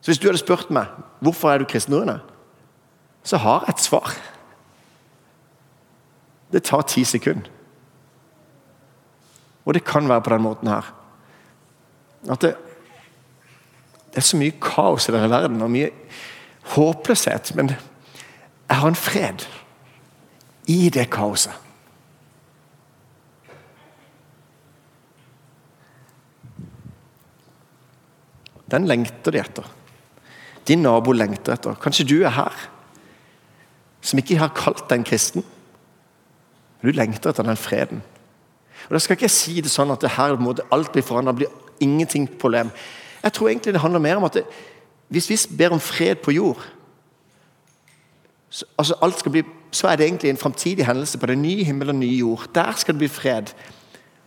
Så 0.00 0.12
Hvis 0.12 0.18
du 0.22 0.29
hadde 0.29 0.38
spurt 0.38 0.70
meg 0.70 0.87
hvorfor 1.20 1.50
er 1.50 1.59
du 1.59 1.66
kristen, 1.66 1.94
Rune, 1.94 2.20
så 3.26 3.37
har 3.42 3.64
jeg 3.66 3.74
et 3.74 3.83
svar. 3.83 4.14
Det 6.52 6.62
tar 6.62 6.87
ti 6.87 7.02
sekunder. 7.05 7.50
Og 9.64 9.74
det 9.74 9.85
kan 9.85 10.09
være 10.09 10.22
på 10.22 10.31
den 10.31 10.42
måten 10.42 10.68
her. 10.70 10.94
At 12.31 12.40
det, 12.40 12.55
det 14.14 14.22
er 14.22 14.31
så 14.31 14.38
mye 14.38 14.55
kaos 14.62 15.09
i 15.09 15.12
denne 15.12 15.31
verden 15.31 15.62
og 15.62 15.70
mye 15.70 15.90
håpløshet. 16.76 17.50
Men 17.59 17.74
jeg 17.74 18.79
har 18.79 18.88
en 18.88 18.94
fred 18.94 19.42
i 20.70 20.88
det 20.88 21.11
kaoset. 21.11 21.65
Den 28.70 28.87
lengter 28.87 29.35
de 29.35 29.40
etter. 29.40 29.66
Din 30.66 30.83
nabo 30.83 31.12
lengter 31.14 31.55
etter. 31.55 31.76
Kanskje 31.83 32.09
du 32.09 32.16
er 32.22 32.35
her, 32.35 32.66
som 34.02 34.18
ikke 34.18 34.38
har 34.40 34.55
kalt 34.57 34.88
deg 34.90 35.00
en 35.00 35.07
kristen. 35.07 35.44
Men 36.81 36.90
du 36.90 36.98
lengter 36.98 37.31
etter 37.31 37.46
den 37.46 37.59
freden. 37.59 38.02
Og 38.88 38.94
Da 38.94 38.98
skal 38.98 39.16
ikke 39.16 39.26
jeg 39.26 39.35
si 39.35 39.61
det 39.61 39.72
sånn 39.72 39.90
at 39.90 40.02
det 40.02 40.14
her 40.14 40.37
må 40.38 40.55
alt 40.70 40.92
blir 40.92 41.07
forandra, 41.07 41.35
blir 41.35 41.50
ingenting 41.81 42.29
problem. 42.38 42.70
Jeg 43.22 43.33
tror 43.33 43.48
egentlig 43.48 43.74
det 43.74 43.83
handler 43.83 44.02
mer 44.02 44.16
om 44.16 44.24
at 44.24 44.38
det, 44.38 44.44
hvis 45.09 45.31
vi 45.31 45.38
ber 45.57 45.74
om 45.74 45.81
fred 45.81 46.22
på 46.22 46.35
jord, 46.35 46.62
så, 48.50 48.64
altså 48.79 48.94
alt 49.02 49.18
skal 49.18 49.33
bli, 49.35 49.42
så 49.74 49.88
er 49.88 49.96
det 49.96 50.07
egentlig 50.07 50.31
en 50.31 50.40
framtidig 50.40 50.87
hendelse 50.87 51.18
på 51.18 51.26
den 51.26 51.42
nye 51.42 51.64
himmel 51.64 51.88
og 51.88 51.98
nye 51.98 52.18
jord. 52.18 52.46
Der 52.55 52.72
skal 52.76 52.94
det 52.94 52.98
bli 52.98 53.09
fred. 53.09 53.52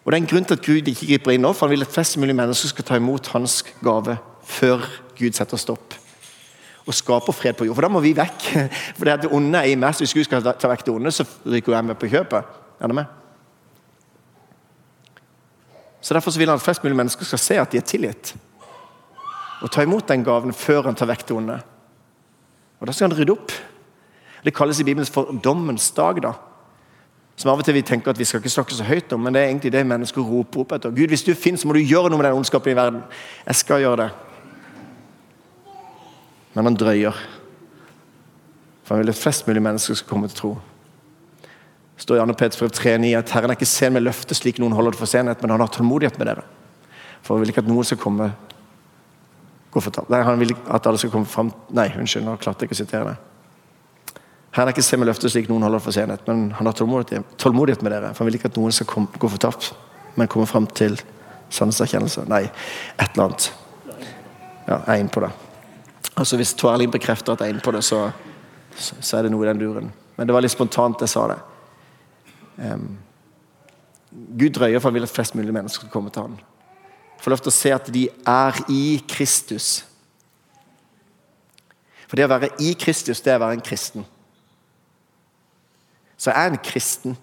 Og 0.09 0.13
Det 0.13 0.17
er 0.17 0.23
en 0.23 0.29
grunn 0.29 0.45
til 0.49 0.55
at 0.57 0.65
Gud 0.65 0.87
ikke 0.89 1.05
griper 1.05 1.35
inn 1.35 1.43
nå, 1.45 1.51
for 1.53 1.67
han 1.67 1.75
vil 1.75 1.85
at 1.85 1.91
flest 1.93 2.15
mulig 2.17 2.33
mennesker 2.33 2.71
skal 2.71 2.85
ta 2.87 2.95
imot 2.97 3.27
hans 3.29 3.59
gave 3.85 4.15
før 4.41 4.87
Gud 5.19 5.37
setter 5.37 5.61
stopp 5.61 5.93
og 6.89 6.97
skaper 6.97 7.35
fred 7.37 7.53
på 7.53 7.67
jord. 7.67 7.77
For 7.77 7.85
da 7.85 7.91
må 7.93 8.01
vi 8.01 8.15
vekk. 8.17 8.47
For 8.97 9.05
det 9.05 9.13
er 9.13 9.21
det 9.21 9.29
onde 9.37 9.61
er 9.61 9.69
i 9.69 9.77
meg, 9.77 9.93
så 9.93 10.01
hvis 10.01 10.15
Gud 10.17 10.25
skal 10.25 10.41
ta 10.41 10.71
vekk 10.71 10.87
det 10.87 10.95
onde, 10.95 11.13
så 11.13 11.27
ryker 11.45 11.75
jeg 11.75 11.85
med 11.91 11.99
på 12.01 12.09
kjøpet. 12.09 12.57
Er 12.81 12.89
det 12.89 12.97
med? 12.97 13.13
Så 16.01 16.17
Derfor 16.17 16.33
så 16.33 16.41
vil 16.41 16.49
han 16.49 16.57
at 16.57 16.65
flest 16.65 16.81
mulig 16.81 16.97
mennesker 16.97 17.29
skal 17.29 17.45
se 17.45 17.61
at 17.61 17.69
de 17.69 17.77
er 17.77 17.85
tilgitt. 17.85 18.33
Og 19.61 19.69
ta 19.69 19.85
imot 19.85 20.09
den 20.09 20.25
gaven 20.25 20.57
før 20.57 20.89
han 20.89 20.97
tar 20.97 21.13
vekk 21.13 21.27
det 21.29 21.37
onde. 21.37 21.61
Og 22.81 22.89
Da 22.89 22.97
skal 22.97 23.11
han 23.11 23.19
rydde 23.19 23.37
opp. 23.37 23.53
Det 24.41 24.57
kalles 24.57 24.81
i 24.81 24.89
Bibelen 24.89 25.05
for 25.05 25.29
dommens 25.37 25.91
dag. 25.93 26.23
da. 26.25 26.33
Som 27.39 27.53
av 27.53 27.61
og 27.61 27.63
til 27.63 27.77
vi 27.77 27.85
tenker 27.87 28.11
at 28.11 28.19
vi 28.19 28.25
skal 28.27 28.41
ikke 28.41 28.51
snakke 28.51 28.75
så 28.75 28.83
høyt 28.83 29.13
om, 29.15 29.21
men 29.23 29.31
det 29.31 29.41
er 29.41 29.47
egentlig 29.47 29.71
det 29.71 29.85
mennesker 29.87 30.25
roper 30.27 30.65
opp 30.65 30.73
etter. 30.75 30.91
Gud, 30.91 31.07
hvis 31.07 31.23
du 31.23 31.31
finnes, 31.39 31.63
må 31.63 31.71
du 31.71 31.79
gjøre 31.79 32.09
noe 32.11 32.19
med 32.19 32.27
den 32.27 32.35
ondskapen 32.35 32.73
i 32.73 32.75
verden. 32.75 32.97
Jeg 33.45 33.55
skal 33.61 33.79
gjøre 33.79 34.01
det. 34.01 34.09
Men 36.57 36.67
han 36.67 36.75
drøyer. 36.75 37.21
For 38.83 38.95
han 38.95 39.05
vil 39.05 39.13
at 39.13 39.21
flest 39.21 39.47
mulig 39.47 39.63
mennesker 39.63 39.95
skal 39.95 40.11
komme 40.11 40.27
til 40.27 40.41
tro. 40.41 40.51
Det 41.95 42.03
står 42.03 42.19
i 42.19 42.25
2. 42.27 42.35
Peters 42.41 42.59
brev 42.59 42.75
3,9 42.75 43.13
at 43.21 43.31
Herren 43.37 43.53
er 43.53 43.59
ikke 43.59 43.71
sen 43.71 43.95
med 43.95 44.03
løftet 44.03 44.35
slik 44.35 44.59
noen 44.59 44.75
holder 44.75 44.97
det 44.97 44.99
for 44.99 45.11
senhet, 45.11 45.39
men 45.39 45.55
han 45.55 45.63
har 45.63 45.71
tålmodighet 45.71 46.19
med 46.19 46.27
dere. 46.33 46.43
For 47.21 47.35
han 47.37 47.45
vil 47.45 47.53
ikke 47.53 47.63
at 47.63 47.71
noen 47.71 47.87
skal 47.87 48.03
komme 48.03 48.33
Nei, 50.09 50.23
han 50.25 50.39
vil 50.41 50.55
at 50.73 50.87
alle 50.89 50.97
skal 50.97 51.11
komme 51.13 51.29
fram 51.29 51.51
Nei, 51.77 51.91
unnskyld, 51.93 52.25
nå 52.25 52.39
klarte 52.41 52.65
jeg 52.65 52.71
ikke 52.71 52.79
å 52.79 52.83
sitere 52.83 53.11
det. 53.11 53.28
Herren 54.55 54.69
er 54.69 54.73
ikke 54.73 54.85
sen 54.85 55.01
med 55.01 55.09
løftet 55.09 55.31
slik 55.33 55.49
noen 55.49 55.63
holder 55.65 55.81
for 55.83 55.93
senhet, 55.93 56.23
men 56.27 56.47
han 56.57 56.65
har 56.65 56.73
tålmodighet, 56.73 57.83
med 57.85 57.91
dere. 57.93 58.13
For 58.13 58.23
han 58.23 58.29
vil 58.31 58.39
ikke 58.39 58.49
at 58.49 58.57
noen 58.57 58.73
skal 58.73 58.89
komme, 58.89 59.21
gå 59.21 59.29
for 59.29 59.41
tapt, 59.41 59.71
men 60.17 60.29
komme 60.31 60.49
fram 60.49 60.65
til 60.73 60.97
sannhetserkjennelse. 61.53 62.25
Nei, 62.29 62.47
et 62.97 63.11
eller 63.11 63.27
annet. 63.27 63.51
Ja, 64.65 64.79
jeg 64.79 64.95
er 64.95 65.03
inne 65.03 65.13
på 65.13 65.21
det. 65.25 65.29
Altså 66.15 66.37
Hvis 66.37 66.53
Tverling 66.57 66.91
bekrefter 66.91 67.33
at 67.33 67.43
jeg 67.43 67.51
er 67.51 67.55
inne 67.55 67.65
på 67.65 67.73
det, 67.75 67.83
så, 67.85 68.09
så, 68.75 69.17
er 69.17 69.25
det 69.25 69.33
noe 69.33 69.45
i 69.45 69.51
den 69.51 69.61
duren. 69.61 69.93
Men 70.17 70.27
det 70.27 70.35
var 70.35 70.43
litt 70.43 70.53
spontant 70.53 71.01
jeg 71.05 71.13
sa 71.13 71.27
det. 71.31 71.39
Um, 72.59 72.89
Gud 74.09 74.57
drøyer 74.57 74.81
for 74.81 74.89
han 74.89 74.97
vil 74.97 75.05
at 75.05 75.13
flest 75.13 75.37
mulig 75.37 75.53
mennesker 75.53 75.85
skal 75.85 75.93
komme 75.93 76.11
til 76.13 76.25
ham. 76.25 76.37
Få 77.21 77.31
lov 77.31 77.41
til 77.43 77.51
å 77.51 77.55
se 77.55 77.71
at 77.75 77.89
de 77.93 78.07
er 78.27 78.63
i 78.71 78.83
Kristus. 79.07 79.83
For 82.07 82.17
det 82.17 82.25
å 82.25 82.31
være 82.31 82.55
i 82.65 82.73
Kristus, 82.79 83.21
det 83.21 83.33
er 83.33 83.37
å 83.37 83.45
være 83.45 83.59
en 83.59 83.65
kristen. 83.65 84.05
Så 86.19 86.33
jeg 86.33 86.45
er 86.45 86.53
en 86.53 86.63
kristen. 86.63 87.15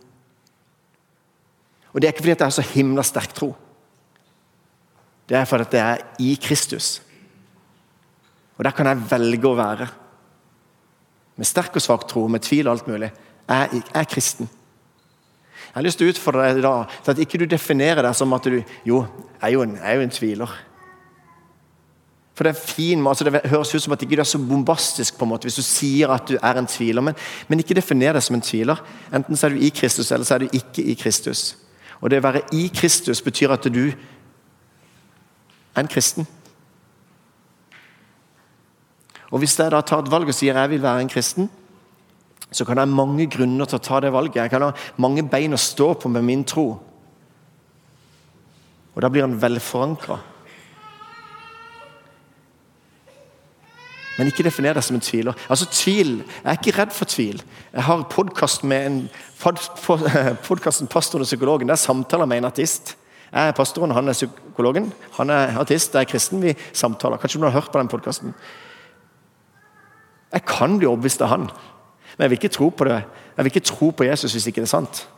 Og 1.92 2.00
det 2.00 2.08
er 2.08 2.14
ikke 2.14 2.24
fordi 2.24 2.34
at 2.36 2.42
jeg 2.44 2.50
har 2.50 2.56
så 2.56 2.64
himla 2.72 3.04
sterk 3.04 3.34
tro. 3.36 3.50
Det 5.28 5.36
er 5.36 5.44
fordi 5.48 5.66
at 5.68 5.74
jeg 5.74 5.92
er 5.92 6.22
i 6.22 6.34
Kristus. 6.42 7.02
Og 8.56 8.64
der 8.64 8.72
kan 8.72 8.88
jeg 8.88 9.04
velge 9.10 9.48
å 9.48 9.56
være. 9.58 9.88
Med 11.36 11.48
sterk 11.48 11.76
og 11.76 11.84
svak 11.84 12.06
tro, 12.08 12.24
med 12.32 12.44
tvil 12.44 12.68
og 12.68 12.76
alt 12.76 12.88
mulig. 12.88 13.10
Jeg 13.48 13.82
er 13.94 14.08
kristen. 14.08 14.48
Jeg 15.66 15.74
har 15.74 15.84
lyst 15.84 16.00
til 16.00 16.08
å 16.08 16.12
utfordre 16.14 16.46
deg 16.46 16.62
i 16.62 16.64
dag 16.64 16.94
til 17.02 17.12
at 17.12 17.20
ikke 17.20 17.40
du 17.42 17.46
definerer 17.50 18.06
deg 18.06 18.16
som 18.16 18.32
at 18.32 18.48
du 18.48 18.62
Jo, 18.86 19.02
jeg 19.36 19.42
er 19.42 19.52
jo 19.52 19.64
en, 19.66 19.74
jeg 19.76 19.90
er 19.90 19.98
jo 19.98 20.06
en 20.06 20.14
tviler. 20.14 20.54
For 22.36 22.44
Det 22.44 22.52
er 22.52 22.66
fin, 22.68 23.06
altså 23.06 23.24
det 23.24 23.40
høres 23.48 23.74
ut 23.74 23.82
som 23.82 23.92
at 23.92 24.02
ikke 24.04 24.18
er 24.20 24.28
så 24.28 24.38
bombastisk 24.38 25.16
på 25.16 25.24
en 25.24 25.30
måte 25.30 25.48
hvis 25.48 25.56
du 25.56 25.64
sier 25.64 26.10
at 26.12 26.28
du 26.28 26.36
er 26.36 26.58
en 26.60 26.68
tviler. 26.68 27.00
Men, 27.00 27.14
men 27.48 27.62
ikke 27.62 27.78
definer 27.78 28.12
deg 28.12 28.22
som 28.22 28.36
en 28.36 28.44
tviler. 28.44 28.82
Enten 29.08 29.36
så 29.36 29.48
er 29.48 29.56
du 29.56 29.62
i 29.64 29.70
Kristus, 29.72 30.10
eller 30.12 30.28
så 30.28 30.34
er 30.36 30.44
du 30.44 30.52
ikke 30.52 30.84
i 30.84 30.94
Kristus. 31.00 31.54
Og 32.04 32.12
Det 32.12 32.20
å 32.20 32.26
være 32.26 32.44
i 32.52 32.66
Kristus 32.68 33.24
betyr 33.24 33.56
at 33.56 33.64
du 33.72 33.86
er 33.88 35.80
en 35.80 35.88
kristen. 35.88 36.28
Og 39.32 39.40
Hvis 39.40 39.56
jeg 39.58 39.72
da 39.72 39.80
tar 39.80 40.04
et 40.04 40.12
valg 40.12 40.28
og 40.28 40.36
sier 40.36 40.60
jeg 40.60 40.74
vil 40.76 40.84
være 40.84 41.00
en 41.06 41.12
kristen, 41.12 41.48
så 42.52 42.64
kan 42.64 42.76
jeg 42.76 42.84
ha 42.86 43.00
mange 43.00 43.26
grunner 43.32 43.64
til 43.64 43.80
å 43.80 43.86
ta 43.88 44.04
det 44.04 44.12
valget. 44.12 44.42
Jeg 44.44 44.52
kan 44.52 44.68
ha 44.68 44.72
mange 45.00 45.24
bein 45.24 45.56
å 45.56 45.60
stå 45.60 45.94
på 46.04 46.12
med 46.12 46.24
min 46.24 46.44
tro. 46.44 46.68
Og 48.92 49.02
da 49.02 49.08
blir 49.08 49.24
han 49.24 49.40
velforankra. 49.40 50.20
Men 54.16 54.30
ikke 54.30 54.44
definer 54.46 54.76
deg 54.76 54.84
som 54.84 54.96
en 54.96 55.04
tviler. 55.04 55.34
Altså 55.48 55.66
tvil, 55.70 56.24
Jeg 56.26 56.44
er 56.44 56.58
ikke 56.58 56.78
redd 56.78 56.92
for 56.92 57.04
tvil. 57.04 57.42
Jeg 57.72 57.82
har 57.82 58.06
podkast 58.10 58.64
med 58.64 58.86
en 58.86 59.10
'Pastoren 60.88 61.20
og 61.20 61.26
psykologen'. 61.26 61.68
Der 61.68 61.74
samtaler 61.74 62.24
med 62.24 62.38
en 62.38 62.44
artist. 62.44 62.96
Jeg 63.32 63.48
er 63.48 63.52
pastoren, 63.52 63.90
han 63.90 64.08
er 64.08 64.12
psykologen. 64.12 64.92
Han 65.12 65.30
er 65.30 65.58
artist, 65.58 65.94
jeg 65.94 66.00
er 66.00 66.04
kristen. 66.04 66.42
Vi 66.42 66.54
samtaler. 66.72 67.16
Kanskje 67.16 67.40
du 67.40 67.44
har 67.44 67.50
hørt 67.50 67.72
på 67.72 67.78
den 67.78 67.88
podkasten? 67.88 68.34
Jeg 70.32 70.44
kan 70.44 70.78
bli 70.78 70.86
overbevist 70.86 71.22
av 71.22 71.28
han, 71.28 71.40
men 71.40 72.24
jeg 72.24 72.30
vil 72.30 72.38
ikke 72.38 72.54
tro 72.54 72.68
på 72.68 72.84
det. 72.84 73.02
Jeg 73.36 73.44
vil 73.44 73.52
ikke 73.52 73.60
tro 73.68 73.90
på 73.90 74.04
Jesus 74.04 74.32
hvis 74.32 74.46
ikke 74.46 74.60
det 74.60 74.68
er 74.68 74.76
sant. 74.78 75.08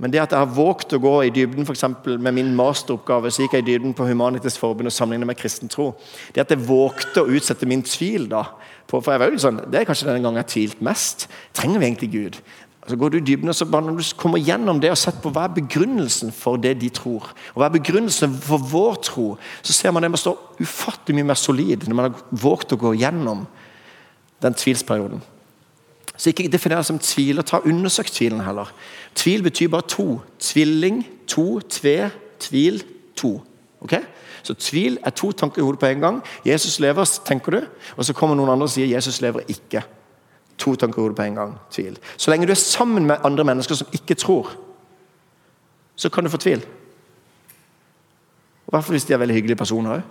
Men 0.00 0.12
det 0.12 0.22
at 0.22 0.32
jeg 0.32 0.40
har 0.40 0.54
våget 0.56 0.94
å 0.96 1.00
gå 1.02 1.12
i 1.26 1.32
dybden 1.34 1.66
for 1.68 1.76
eksempel, 1.76 2.16
med 2.22 2.32
min 2.32 2.54
masteroppgave, 2.56 3.28
så 3.28 3.44
gikk 3.44 3.58
jeg 3.58 3.66
i 3.66 3.68
dybden 3.68 3.92
på 3.96 4.06
Humanitisk 4.08 4.62
Forbund 4.62 4.88
og 4.88 4.94
sammenlignet 4.96 5.28
med 5.28 5.36
kristen 5.36 5.68
tro. 5.68 5.90
Det 6.32 6.40
at 6.40 6.54
jeg 6.54 6.64
vågte 6.64 7.20
å 7.20 7.28
utsette 7.28 7.68
min 7.68 7.84
tvil 7.84 8.24
da, 8.30 8.46
på, 8.88 8.98
for 8.98 9.12
jeg 9.12 9.20
var 9.20 9.30
jo 9.30 9.42
sånn, 9.42 9.60
Det 9.68 9.82
er 9.82 9.86
kanskje 9.88 10.08
denne 10.08 10.24
gangen 10.24 10.40
jeg 10.40 10.46
har 10.46 10.54
tvilt 10.54 10.80
mest. 10.82 11.26
Trenger 11.54 11.82
vi 11.82 11.86
egentlig 11.90 12.10
Gud? 12.14 12.40
Så 12.88 12.96
går 12.96 13.12
du 13.12 13.18
i 13.18 13.26
dybden, 13.28 13.52
og 13.52 13.54
så 13.54 13.66
bare 13.68 13.84
Når 13.86 13.98
du 14.00 14.04
kommer 14.16 14.40
gjennom 14.40 14.80
det 14.80 14.90
og 14.90 14.98
sett 14.98 15.20
på 15.22 15.30
hva 15.34 15.44
er 15.46 15.58
begrunnelsen 15.60 16.32
for 16.32 16.56
det 16.56 16.78
de 16.80 16.88
tror, 16.88 17.28
og 17.52 17.60
hva 17.60 17.68
er 17.68 17.76
begrunnelsen 17.76 18.32
for 18.40 18.62
vår 18.72 19.02
tro, 19.04 19.26
så 19.62 19.76
ser 19.76 19.92
man 19.92 20.02
det 20.02 20.10
man 20.10 20.22
stå 20.22 20.32
ufattelig 20.62 21.18
mye 21.18 21.28
mer 21.28 21.38
solid 21.38 21.84
når 21.86 21.98
man 21.98 22.08
har 22.08 22.24
våget 22.32 22.72
å 22.72 22.80
gå 22.80 22.94
gjennom 23.02 23.44
den 24.40 24.56
tvilsperioden. 24.56 25.20
Så 26.20 26.28
ikke 26.28 26.50
definer 26.52 26.76
det 26.76 26.86
som 26.86 26.98
tvil, 27.00 27.38
og 27.40 27.46
ta 27.48 27.62
undersøkt 27.64 28.12
tvilen 28.12 28.42
heller. 28.44 28.68
Tvil 29.16 29.42
betyr 29.42 29.70
bare 29.72 29.88
to. 29.88 30.20
Tvilling, 30.38 31.06
to, 31.26 31.60
tve, 31.60 32.10
tvil, 32.40 32.82
to. 33.16 33.38
Ok? 33.80 33.94
Så 34.42 34.54
tvil 34.54 34.98
er 35.04 35.10
to 35.16 35.32
tanker 35.32 35.62
i 35.62 35.64
hodet 35.64 35.80
på 35.80 35.86
en 35.86 36.00
gang. 36.00 36.18
Jesus 36.44 36.76
lever, 36.80 37.04
tenker 37.24 37.50
du, 37.56 37.60
og 37.96 38.04
så 38.04 38.12
kommer 38.12 38.36
noen 38.36 38.52
andre 38.52 38.68
og 38.68 38.74
sier 38.74 38.92
Jesus 38.92 39.22
lever 39.24 39.48
ikke. 39.48 39.80
To 40.60 40.74
tanker 40.76 41.00
i 41.00 41.06
hodet 41.06 41.16
på 41.16 41.22
en 41.24 41.40
gang. 41.40 41.56
Tvil. 41.72 41.96
Så 42.16 42.30
lenge 42.30 42.46
du 42.46 42.52
er 42.52 42.60
sammen 42.60 43.08
med 43.08 43.24
andre 43.24 43.44
mennesker 43.44 43.80
som 43.80 43.88
ikke 43.96 44.14
tror, 44.20 44.52
så 45.96 46.12
kan 46.12 46.24
du 46.24 46.30
få 46.30 46.36
tvil. 46.36 46.60
I 48.68 48.76
hvert 48.76 48.84
fall 48.84 48.92
hvis 48.98 49.08
de 49.08 49.16
er 49.16 49.24
veldig 49.24 49.40
hyggelige 49.40 49.56
personer 49.64 49.96
òg. 49.96 50.02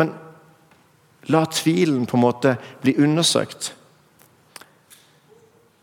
Men 0.00 0.16
la 1.28 1.44
tvilen 1.46 2.06
på 2.08 2.16
en 2.16 2.24
måte 2.24 2.56
bli 2.82 2.94
undersøkt. 3.02 3.74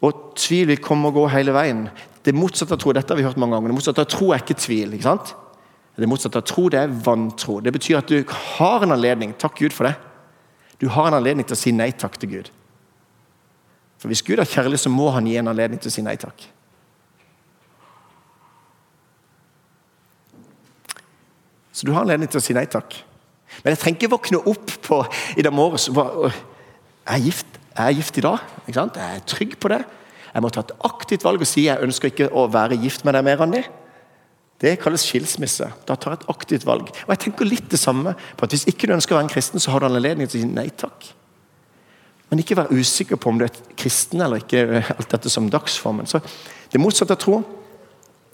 Og 0.05 0.33
tvil 0.37 0.67
vil 0.71 0.81
komme 0.83 1.09
og 1.09 1.17
gå 1.17 1.25
hele 1.33 1.53
veien. 1.55 1.87
Det 2.25 2.35
motsatte 2.35 2.75
av 2.75 2.81
tro 2.81 2.93
dette 2.93 3.13
har 3.13 3.19
vi 3.19 3.25
hørt 3.25 3.39
mange 3.39 3.55
ganger, 3.55 3.71
det 3.71 3.77
motsatte 3.77 4.03
av 4.03 4.09
tro 4.11 4.31
er 4.33 4.43
ikke 4.43 4.57
tvil. 4.59 4.93
ikke 4.93 5.07
sant? 5.07 5.33
Det 5.97 6.09
motsatte 6.09 6.37
av 6.37 6.45
tro 6.45 6.67
det 6.69 6.81
er 6.83 6.93
vantro. 7.05 7.59
Det 7.59 7.73
betyr 7.73 7.97
at 7.97 8.11
du 8.11 8.21
har 8.57 8.83
en 8.83 8.93
anledning. 8.93 9.33
Takk 9.33 9.57
Gud 9.57 9.73
for 9.73 9.89
det. 9.89 9.95
Du 10.77 10.87
har 10.93 11.07
en 11.09 11.17
anledning 11.17 11.47
til 11.47 11.57
å 11.57 11.59
si 11.59 11.73
nei 11.73 11.89
takk 11.97 12.19
til 12.21 12.29
Gud. 12.35 12.51
For 13.97 14.11
Hvis 14.11 14.21
Gud 14.21 14.37
er 14.37 14.45
kjærlig, 14.45 14.77
så 14.79 14.91
må 14.93 15.09
han 15.15 15.25
gi 15.25 15.39
en 15.39 15.49
anledning 15.49 15.81
til 15.81 15.89
å 15.89 15.95
si 15.95 16.03
nei 16.05 16.13
takk. 16.21 16.45
Så 21.73 21.85
du 21.85 21.93
har 21.93 22.05
anledning 22.05 22.29
til 22.29 22.37
å 22.37 22.45
si 22.45 22.53
nei 22.57 22.65
takk. 22.69 22.99
Men 23.63 23.73
jeg 23.73 23.81
trenger 23.81 23.99
ikke 24.01 24.13
våkne 24.13 24.41
opp 24.51 24.73
på, 24.85 25.01
i 25.37 25.45
dag 25.45 25.53
morges 25.55 25.89
og 25.89 26.29
Jeg 27.07 27.15
er 27.15 27.23
gift, 27.23 27.59
jeg 27.77 27.85
er 27.85 27.95
gift 27.95 28.17
i 28.17 28.21
dag. 28.21 28.39
ikke 28.67 28.79
sant? 28.79 28.97
Jeg 28.99 29.15
er 29.15 29.27
trygg 29.27 29.59
på 29.59 29.69
det. 29.71 29.81
Jeg 30.33 30.43
må 30.43 30.49
ta 30.51 30.59
et 30.59 30.73
aktivt 30.85 31.23
valg 31.23 31.41
og 31.41 31.47
si 31.47 31.63
jeg 31.65 31.81
ønsker 31.81 32.11
ikke 32.11 32.27
å 32.35 32.47
være 32.51 32.77
gift 32.81 33.05
med 33.07 33.15
deg 33.15 33.23
mer, 33.23 33.39
Randi. 33.39 33.61
Det 34.61 34.79
kalles 34.81 35.05
skilsmisse. 35.05 35.69
Da 35.87 35.95
tar 35.95 36.15
jeg 36.15 36.23
et 36.23 36.31
aktivt 36.33 36.65
valg. 36.65 36.89
Og 36.89 37.13
jeg 37.13 37.21
tenker 37.27 37.47
litt 37.47 37.69
det 37.71 37.79
samme 37.79 38.15
på 38.17 38.45
at 38.45 38.53
Hvis 38.53 38.67
ikke 38.67 38.89
du 38.89 38.95
ønsker 38.95 39.13
å 39.13 39.19
være 39.19 39.29
en 39.29 39.33
kristen, 39.33 39.61
så 39.61 39.71
har 39.71 39.79
du 39.79 39.87
anledning 39.87 40.27
til 40.27 40.41
å 40.41 40.43
si 40.43 40.49
nei 40.49 40.67
takk. 40.73 41.11
Men 42.29 42.41
ikke 42.41 42.57
være 42.57 42.75
usikker 42.75 43.15
på 43.21 43.29
om 43.31 43.39
du 43.39 43.45
er 43.45 43.59
kristen 43.79 44.21
eller 44.21 44.41
ikke. 44.41 44.83
alt 44.97 45.11
dette 45.13 45.29
som 45.29 45.49
dagsformen. 45.49 46.09
Så 46.09 46.19
Det 46.69 46.81
motsatte 46.81 47.13
av 47.15 47.21
tro 47.21 47.43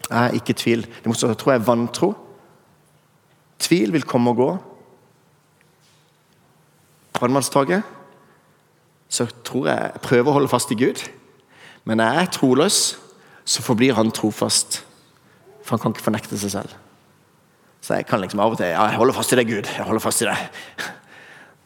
er 0.10 0.34
ikke 0.34 0.56
tvil. 0.58 0.82
Det 0.82 1.06
motsatte 1.06 1.36
av 1.36 1.38
tro 1.38 1.52
er 1.52 1.60
vantro. 1.60 2.16
Tvil 3.60 3.92
vil 3.94 4.04
komme 4.04 4.32
og 4.32 4.38
gå. 4.38 4.52
Brannmannstoget 7.14 7.84
så 9.14 9.28
tror 9.46 9.68
jeg 9.70 9.78
jeg 9.78 10.02
prøver 10.02 10.30
å 10.32 10.34
holde 10.40 10.50
fast 10.50 10.72
i 10.74 10.78
Gud. 10.80 11.04
Men 11.86 12.00
når 12.00 12.10
jeg 12.10 12.22
er 12.22 12.32
troløs, 12.34 12.78
så 13.46 13.62
forblir 13.62 13.94
han 13.94 14.10
trofast. 14.12 14.80
For 15.62 15.76
han 15.76 15.84
kan 15.84 15.94
ikke 15.94 16.08
fornekte 16.08 16.40
seg 16.40 16.56
selv. 16.56 16.74
Så 17.84 18.00
jeg 18.00 18.08
kan 18.08 18.24
liksom 18.24 18.42
av 18.42 18.56
og 18.56 18.58
til 18.58 18.72
ja, 18.72 18.88
jeg 18.90 18.98
holder 18.98 19.18
fast 19.18 19.36
i 19.36 19.38
deg, 19.38 19.52
Gud. 19.52 19.70
jeg 19.70 19.86
holder 19.86 20.02
fast 20.02 20.24
i 20.24 20.30
deg. 20.30 20.48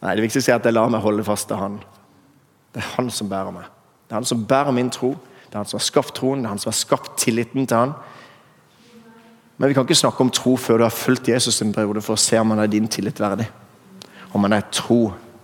Nei, 0.02 0.14
Det 0.14 0.26
viktigste 0.26 0.52
er 0.52 0.58
at 0.58 0.66
jeg 0.66 0.74
lar 0.74 0.90
meg 0.92 1.02
holde 1.02 1.24
fast 1.24 1.48
til 1.48 1.56
Han. 1.56 1.78
Det 2.74 2.82
er 2.82 2.92
Han 2.96 3.10
som 3.10 3.30
bærer 3.30 3.54
meg. 3.54 3.70
Det 4.06 4.12
er 4.12 4.20
Han 4.20 4.28
som 4.28 4.44
bærer 4.46 4.74
min 4.74 4.90
tro. 4.90 5.14
Det 5.46 5.54
er 5.54 5.62
Han 5.62 5.70
som 5.70 5.78
har 5.78 5.86
skapt 5.86 6.14
troen, 6.14 6.42
det 6.42 6.50
er 6.50 6.56
Han 6.56 6.62
som 6.62 6.72
har 6.72 6.78
skapt 6.78 7.16
tilliten 7.18 7.66
til 7.66 7.76
Han. 7.76 7.94
Men 9.58 9.68
vi 9.68 9.74
kan 9.74 9.86
ikke 9.86 9.98
snakke 9.98 10.22
om 10.22 10.30
tro 10.30 10.56
før 10.56 10.78
du 10.78 10.84
har 10.86 10.94
fulgt 10.94 11.28
Jesus 11.28 11.62
en 11.62 11.72
periode 11.74 12.02
for 12.02 12.14
å 12.14 12.20
se 12.20 12.38
om 12.38 12.52
han 12.54 12.60
er 12.62 12.70
din 12.70 12.86
tillit 12.86 13.18
verdig. 13.18 13.48
Om 14.30 14.44
han 14.46 14.54
er 14.54 14.68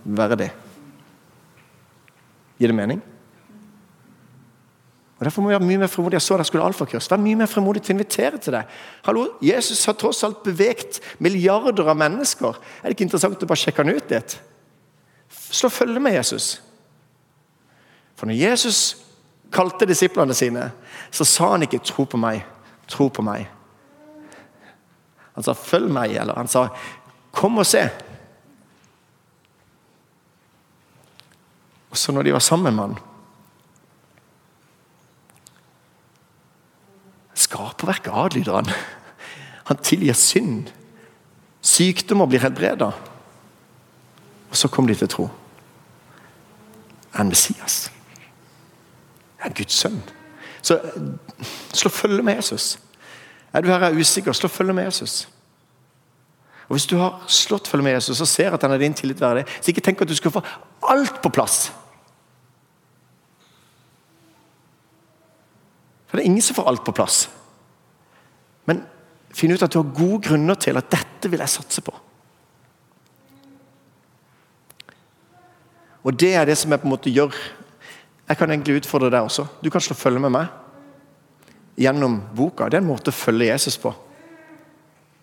troverdig. 0.05 0.51
Gir 2.59 2.71
det 2.71 2.77
mening? 2.77 3.01
Og 5.15 5.25
Derfor 5.25 5.41
må 5.41 5.49
vi 5.49 5.55
være 5.55 5.63
mye 5.65 5.79
mer 5.79 5.87
fremodige. 5.87 6.19
Jeg 6.19 6.21
så 6.21 6.35
dere 6.35 6.45
skulle 6.45 6.65
alfakurs. 6.65 7.07
Vær 7.11 7.21
mye 7.23 7.39
mer 7.39 7.47
fremodig 7.47 7.81
til 7.83 7.93
å 7.93 7.95
invitere 7.95 8.39
til 8.39 8.57
det. 8.57 8.65
Hallo, 9.05 9.25
Jesus 9.43 9.85
har 9.87 9.95
tross 9.99 10.23
alt 10.27 10.43
bevegt 10.43 10.99
milliarder 11.23 11.87
av 11.87 11.97
mennesker. 11.99 12.59
Er 12.81 12.89
det 12.89 12.97
ikke 12.97 13.07
interessant 13.07 13.43
å 13.43 13.47
bare 13.47 13.61
sjekke 13.63 13.83
han 13.83 13.95
ut 13.95 14.11
litt? 14.11 14.37
Slå 15.55 15.71
følge 15.71 16.03
med 16.03 16.17
Jesus. 16.17 16.49
For 18.19 18.27
når 18.27 18.41
Jesus 18.41 18.81
kalte 19.55 19.87
disiplene 19.87 20.35
sine, 20.35 20.69
så 21.11 21.23
sa 21.27 21.51
han 21.53 21.63
ikke 21.63 21.79
'tro 21.79 22.03
på 22.03 22.17
meg', 22.17 22.43
'tro 22.87 23.07
på 23.07 23.21
meg'. 23.21 23.47
Han 25.35 25.43
sa 25.43 25.53
'følg 25.53 25.91
meg', 25.91 26.19
eller 26.19 26.35
han 26.35 26.47
sa 26.47 26.69
'kom 27.31 27.57
og 27.57 27.65
se'. 27.65 27.89
Og 31.95 31.99
så 31.99 32.11
når 32.11 32.27
de 32.27 32.33
var 32.35 32.43
sammen 32.43 32.75
med 32.75 32.83
han 32.83 32.97
Skaperverket 37.35 38.11
adlyder 38.11 38.55
han. 38.55 38.69
Han 39.67 39.77
tilgir 39.83 40.15
synd. 40.15 40.69
Sykdommer 41.61 42.27
blir 42.31 42.43
helbreda. 42.43 42.89
Og 44.49 44.55
så 44.55 44.67
kom 44.71 44.87
de 44.87 44.95
til 44.95 45.07
tro. 45.11 45.27
En 47.19 47.31
Messias? 47.31 47.91
Er 49.39 49.55
Guds 49.55 49.75
sønn? 49.75 50.01
Så 50.61 50.79
slå 51.73 51.91
følge 51.91 52.23
med 52.23 52.39
Jesus. 52.39 52.79
Er 53.53 53.61
du 53.61 53.71
her 53.71 53.87
er 53.87 53.99
usikker, 53.99 54.31
slå 54.31 54.47
følge 54.47 54.73
med 54.73 54.87
Jesus. 54.87 55.27
Og 56.67 56.75
Hvis 56.75 56.87
du 56.87 56.97
har 56.97 57.23
slått 57.27 57.67
følge 57.67 57.83
med 57.83 57.97
Jesus 57.99 58.21
og 58.21 58.27
ser 58.27 58.55
at 58.55 58.61
han 58.63 58.71
er 58.71 58.83
din 58.83 58.93
tillit 58.93 59.21
verdig, 59.21 59.45
så 59.61 59.71
ikke 59.71 59.83
tenk 59.83 60.01
at 60.01 60.09
du 60.09 60.15
skal 60.15 60.31
få 60.31 60.43
alt 60.87 61.21
på 61.21 61.29
plass. 61.29 61.71
Det 66.17 66.25
er 66.25 66.31
ingen 66.31 66.45
som 66.45 66.57
får 66.57 66.69
alt 66.69 66.83
på 66.85 66.93
plass. 66.95 67.25
Men 68.69 68.83
finn 69.35 69.53
ut 69.53 69.63
at 69.65 69.73
du 69.73 69.79
har 69.81 69.95
gode 69.95 70.21
grunner 70.29 70.57
til 70.59 70.77
at 70.79 70.89
dette 70.91 71.31
vil 71.31 71.41
jeg 71.43 71.53
satse 71.57 71.83
på. 71.85 71.93
Og 76.05 76.13
det 76.13 76.35
er 76.37 76.45
det 76.45 76.57
som 76.59 76.71
jeg 76.71 76.81
på 76.81 76.85
en 76.85 76.93
måte 76.93 77.13
gjør. 77.13 77.33
Jeg 78.29 78.37
kan 78.37 78.51
egentlig 78.51 78.81
utfordre 78.81 79.09
deg 79.13 79.25
også. 79.25 79.47
Du 79.61 79.71
kan 79.73 79.81
slå 79.81 79.97
følge 79.97 80.21
med 80.21 80.33
meg 80.33 80.53
gjennom 81.81 82.19
boka. 82.37 82.69
Det 82.69 82.79
er 82.79 82.83
en 82.83 82.91
måte 82.91 83.11
å 83.11 83.15
følge 83.15 83.49
Jesus 83.49 83.77
på. 83.81 83.91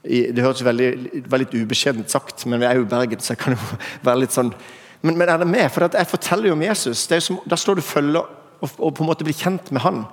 Det 0.03 0.43
høres 0.43 0.65
veldig, 0.67 0.91
veldig 1.31 1.63
ubeskjedent 1.63 2.11
sagt, 2.11 2.43
men 2.51 2.59
vi 2.59 2.67
er 2.67 2.81
jo 2.81 2.87
i 2.89 2.91
Bergen, 2.91 3.21
så 3.23 3.37
jeg 3.37 3.43
kan 3.45 3.55
jo 3.55 3.61
være 4.09 4.25
litt 4.25 4.35
sånn 4.35 4.51
Men, 5.03 5.17
men 5.19 5.31
er 5.31 5.41
det 5.43 5.49
med? 5.51 5.67
For 5.75 5.83
jeg 5.83 6.07
forteller 6.07 6.47
jo 6.47 6.55
om 6.55 6.61
Jesus. 6.63 7.01
Som, 7.11 7.41
da 7.51 7.57
står 7.59 7.81
du 7.81 7.83
følge 7.83 8.21
og, 8.23 8.69
og, 8.79 8.93
på 8.95 9.03
en 9.03 9.09
måte 9.09 9.27
blir 9.27 9.35
kjent 9.35 9.73
med 9.75 9.83
han. 9.83 10.05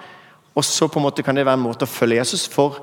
Og 0.60 0.66
så 0.68 0.90
på 0.92 1.00
en 1.00 1.06
måte 1.08 1.24
kan 1.24 1.38
det 1.38 1.46
være 1.48 1.56
en 1.56 1.64
måte 1.70 1.88
å 1.88 1.92
følge 1.92 2.20
Jesus 2.20 2.44
for 2.52 2.82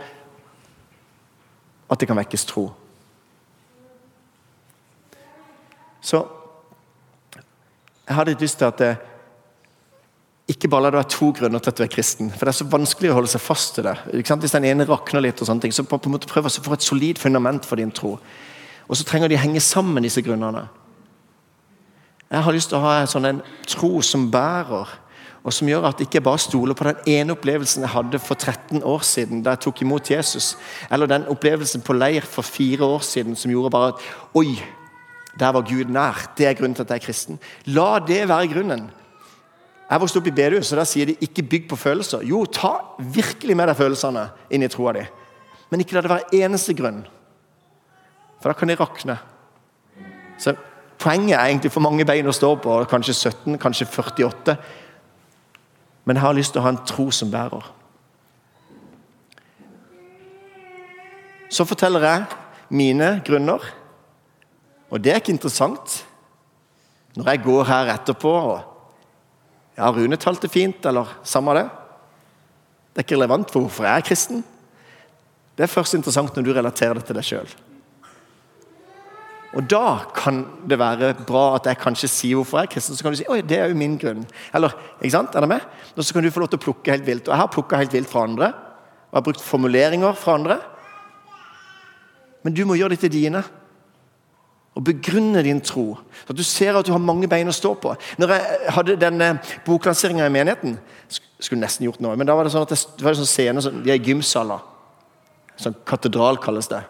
at 1.93 2.01
det 2.01 2.09
kan 2.09 2.17
vekkes 2.17 2.47
tro. 2.49 2.71
Så 6.01 6.23
jeg 8.07 8.15
hadde 8.15 8.33
litt 8.33 8.47
lyst 8.47 8.61
til 8.63 8.71
at 8.71 8.81
det, 8.81 8.91
ikke 10.55 10.71
bare 10.71 10.87
la 10.87 10.93
det 10.95 11.01
være 11.01 11.11
to 11.11 11.29
grunner 11.35 11.63
til 11.63 11.73
at 11.73 11.79
du 11.79 11.85
er 11.85 11.91
kristen. 11.91 12.29
For 12.31 12.47
det 12.47 12.53
er 12.53 12.59
så 12.61 12.69
vanskelig 12.71 13.11
å 13.11 13.17
holde 13.19 13.33
seg 13.33 13.43
fast 13.43 13.75
til 13.77 13.89
det. 13.89 13.97
Hvis 14.15 14.55
den 14.55 14.69
ene 14.69 14.87
rakner 14.87 15.25
litt, 15.25 15.41
og 15.43 15.49
sånne 15.51 15.67
ting, 15.67 15.75
så 15.75 15.85
på, 15.85 15.99
en 15.99 16.15
måte 16.15 16.31
prøv 16.31 16.47
å 16.47 16.53
få 16.53 16.77
et 16.77 16.87
solid 16.87 17.19
fundament 17.19 17.67
for 17.67 17.83
din 17.83 17.91
tro. 17.91 18.15
Og 18.87 18.97
så 18.97 19.05
trenger 19.05 19.29
de 19.29 19.41
henge 19.43 19.61
sammen, 19.61 20.07
disse 20.07 20.23
grunnene. 20.23 20.69
Jeg 22.31 22.47
har 22.47 22.55
lyst 22.55 22.71
til 22.71 22.79
å 22.79 22.87
ha 22.87 23.01
en 23.01 23.11
sånn 23.11 23.27
en 23.27 23.43
tro 23.67 23.99
som 24.07 24.31
bærer 24.31 24.95
og 25.47 25.55
som 25.55 25.69
gjør 25.71 25.85
at 25.87 26.01
jeg 26.03 26.09
ikke 26.09 26.25
bare 26.27 26.43
stoler 26.43 26.75
på 26.75 26.89
den 26.89 27.05
ene 27.13 27.37
opplevelsen 27.37 27.85
jeg 27.85 27.93
hadde 27.93 28.19
for 28.19 28.35
13 28.35 28.83
år 28.83 29.05
siden, 29.07 29.45
da 29.47 29.55
jeg 29.55 29.63
tok 29.63 29.83
imot 29.85 30.11
Jesus, 30.11 30.57
eller 30.91 31.07
den 31.07 31.29
opplevelsen 31.31 31.85
på 31.87 31.95
leir 31.95 32.27
for 32.27 32.43
fire 32.43 32.83
år 32.83 33.05
siden 33.07 33.39
som 33.39 33.53
gjorde 33.55 33.71
bare 33.71 33.93
at 33.95 34.03
Oi, 34.35 34.59
der 35.39 35.55
var 35.55 35.63
Gud 35.69 35.93
nær. 35.93 36.25
Det 36.35 36.49
er 36.49 36.59
grunnen 36.59 36.75
til 36.75 36.83
at 36.83 36.91
jeg 36.91 36.99
er 36.99 37.07
kristen. 37.07 37.39
La 37.71 38.01
det 38.03 38.25
være 38.27 38.51
grunnen. 38.51 38.89
Jeg 39.87 40.03
vokste 40.03 40.19
opp 40.19 40.27
i 40.27 40.35
bedehus, 40.35 40.73
og 40.73 40.81
der 40.81 40.85
sier 40.85 41.07
de 41.07 41.15
'ikke 41.15 41.49
bygg 41.49 41.69
på 41.69 41.77
følelser'. 41.77 42.27
Jo, 42.27 42.45
ta 42.45 42.81
virkelig 42.99 43.57
med 43.57 43.69
deg 43.69 43.77
følelsene 43.77 44.31
inn 44.51 44.63
i 44.63 44.69
troa 44.69 44.93
di, 44.93 45.07
men 45.71 45.81
ikke 45.81 45.95
la 45.95 46.01
det 46.01 46.11
være 46.11 46.35
eneste 46.43 46.75
grunn. 46.75 47.07
For 48.43 48.49
da 48.49 48.59
kan 48.59 48.69
de 48.69 48.75
rakne. 48.75 49.19
Så 50.39 50.57
Poenget 50.99 51.37
er 51.37 51.45
egentlig 51.45 51.73
for 51.73 51.85
mange 51.85 52.05
bein 52.09 52.27
å 52.29 52.33
stå 52.33 52.55
på, 52.57 52.77
kanskje 52.89 53.15
17, 53.15 53.59
kanskje 53.61 53.87
48. 53.87 54.57
Men 56.07 56.17
jeg 56.17 56.23
har 56.23 56.37
lyst 56.39 56.55
til 56.55 56.63
å 56.63 56.67
ha 56.67 56.73
en 56.73 56.85
tro 56.87 57.09
som 57.15 57.31
bærer. 57.33 57.67
Så 61.51 61.67
forteller 61.67 62.07
jeg 62.07 62.25
mine 62.71 63.11
grunner, 63.27 63.63
og 64.91 65.03
det 65.03 65.13
er 65.13 65.21
ikke 65.21 65.35
interessant. 65.35 66.01
Når 67.17 67.31
jeg 67.33 67.43
går 67.47 67.69
her 67.71 67.95
etterpå 67.97 68.33
og 68.39 68.73
Ja, 69.77 69.91
Rune 69.93 70.17
talte 70.17 70.49
fint, 70.49 70.87
eller 70.89 71.11
samme 71.21 71.53
det. 71.53 71.67
Det 72.95 73.03
er 73.03 73.05
ikke 73.05 73.17
relevant 73.19 73.51
for 73.53 73.61
hvorfor 73.61 73.85
jeg 73.85 74.01
er 74.01 74.07
kristen. 74.09 74.39
Det 75.53 75.67
er 75.67 75.69
først 75.69 75.99
interessant 75.99 76.33
når 76.33 76.47
du 76.47 76.53
relaterer 76.57 76.97
det 76.97 77.05
til 77.05 77.19
deg 77.19 77.27
sjøl. 77.29 77.51
Og 79.55 79.65
da 79.71 79.99
kan 80.17 80.43
det 80.69 80.79
være 80.81 81.13
bra 81.27 81.45
at 81.57 81.69
jeg 81.71 81.79
kanskje 81.81 82.11
sier 82.11 82.39
hvorfor 82.39 82.61
jeg 82.61 82.69
er 82.69 82.73
kristen. 82.75 82.97
Så 82.97 83.05
kan 83.05 83.15
du 83.15 83.19
si 83.21 83.29
oi, 83.31 83.41
det 83.47 83.61
er 83.61 83.71
jo 83.71 83.79
min 83.79 83.95
grunn. 84.01 84.25
Eller, 84.55 84.75
ikke 84.99 85.15
sant? 85.15 85.37
Er 85.37 85.45
det 85.45 85.53
med? 85.55 85.67
Og 85.95 86.05
så 86.05 86.15
kan 86.15 86.25
du 86.25 86.33
få 86.35 86.43
lov 86.43 86.51
til 86.53 86.61
å 86.61 86.65
plukke 86.67 86.93
helt 86.93 87.07
vilt. 87.07 87.29
Og 87.29 87.35
jeg 87.35 87.43
har 87.43 87.53
plukka 87.53 87.81
helt 87.81 87.95
vilt 87.95 88.11
fra 88.11 88.25
andre. 88.27 88.51
Og 89.13 89.21
har 89.21 89.27
brukt 89.29 89.45
formuleringer 89.45 90.19
fra 90.19 90.35
andre. 90.41 90.59
Men 92.45 92.57
du 92.57 92.65
må 92.67 92.77
gjøre 92.79 92.97
det 92.97 93.05
til 93.07 93.15
dine. 93.15 93.45
Og 94.77 94.85
begrunne 94.85 95.45
din 95.47 95.63
tro. 95.65 95.87
Så 96.25 96.35
at 96.35 96.41
du 96.41 96.45
ser 96.45 96.77
at 96.77 96.87
du 96.89 96.93
har 96.93 97.01
mange 97.01 97.31
bein 97.31 97.49
å 97.49 97.55
stå 97.55 97.73
på. 97.81 97.95
Når 98.21 98.35
jeg 98.35 98.75
hadde 98.77 98.99
denne 99.01 99.31
boklanseringa 99.69 100.27
i 100.27 100.35
menigheten 100.35 100.77
Skulle 101.37 101.61
nesten 101.61 101.85
gjort 101.85 102.01
noe, 102.01 102.17
men 102.17 102.25
da 102.29 102.33
var 102.33 102.49
det 102.49 102.53
sånn 102.55 102.65
at 102.65 102.71
det 102.73 103.05
var 103.05 103.13
en 103.13 103.19
sånn 103.19 103.29
scene, 103.29 103.61
sånn, 103.61 103.83
de 103.85 103.91
er 103.93 104.01
gymsaler. 104.01 104.63
Sånn 105.61 105.75
katedral 105.85 106.41
kalles 106.41 106.69
det 106.73 106.81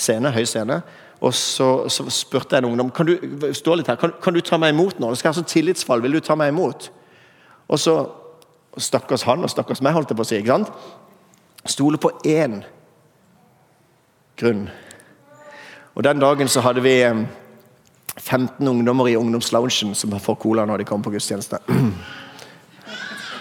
scene, 0.00 0.32
høy 0.34 0.44
scene. 0.48 0.80
Og 1.20 1.34
så, 1.36 1.68
så, 1.92 2.06
spurte 2.08 2.56
jeg 2.56 2.64
en 2.64 2.70
ungdom 2.70 2.90
kan 2.96 3.08
du, 3.08 3.18
stå 3.52 3.76
litt 3.76 3.90
her, 3.92 3.98
kan, 4.00 4.14
kan 4.22 4.34
du 4.34 4.40
ta 4.44 4.56
meg 4.60 4.72
imot 4.72 5.00
nå. 5.00 5.10
Det 5.12 5.20
skal 5.20 5.30
være 5.30 5.42
sånn 5.42 5.52
tillitsfall. 5.52 6.02
Vil 6.04 6.16
du 6.16 6.24
ta 6.24 6.36
meg 6.38 6.54
imot? 6.54 6.88
Og 7.70 7.80
så 7.80 8.00
Stakkars 8.78 9.24
han 9.26 9.42
og 9.42 9.50
stakkars 9.50 9.80
meg, 9.82 9.96
holdt 9.96 10.12
jeg 10.12 10.16
på 10.20 10.22
å 10.22 10.28
si. 10.28 10.36
ikke 10.38 10.54
sant? 10.54 10.68
Stole 11.68 11.98
på 11.98 12.12
én 12.22 12.60
grunn. 14.38 14.68
Og 15.98 16.04
Den 16.06 16.22
dagen 16.22 16.48
så 16.48 16.62
hadde 16.64 16.84
vi 16.84 16.94
15 18.20 18.68
ungdommer 18.68 19.08
i 19.10 19.16
ungdomsloungen 19.18 19.94
som 19.98 20.14
får 20.20 20.38
cola 20.38 20.64
når 20.66 20.78
de 20.78 20.88
kommer 20.88 21.08
på 21.08 21.16
gudstjeneste. 21.16 21.58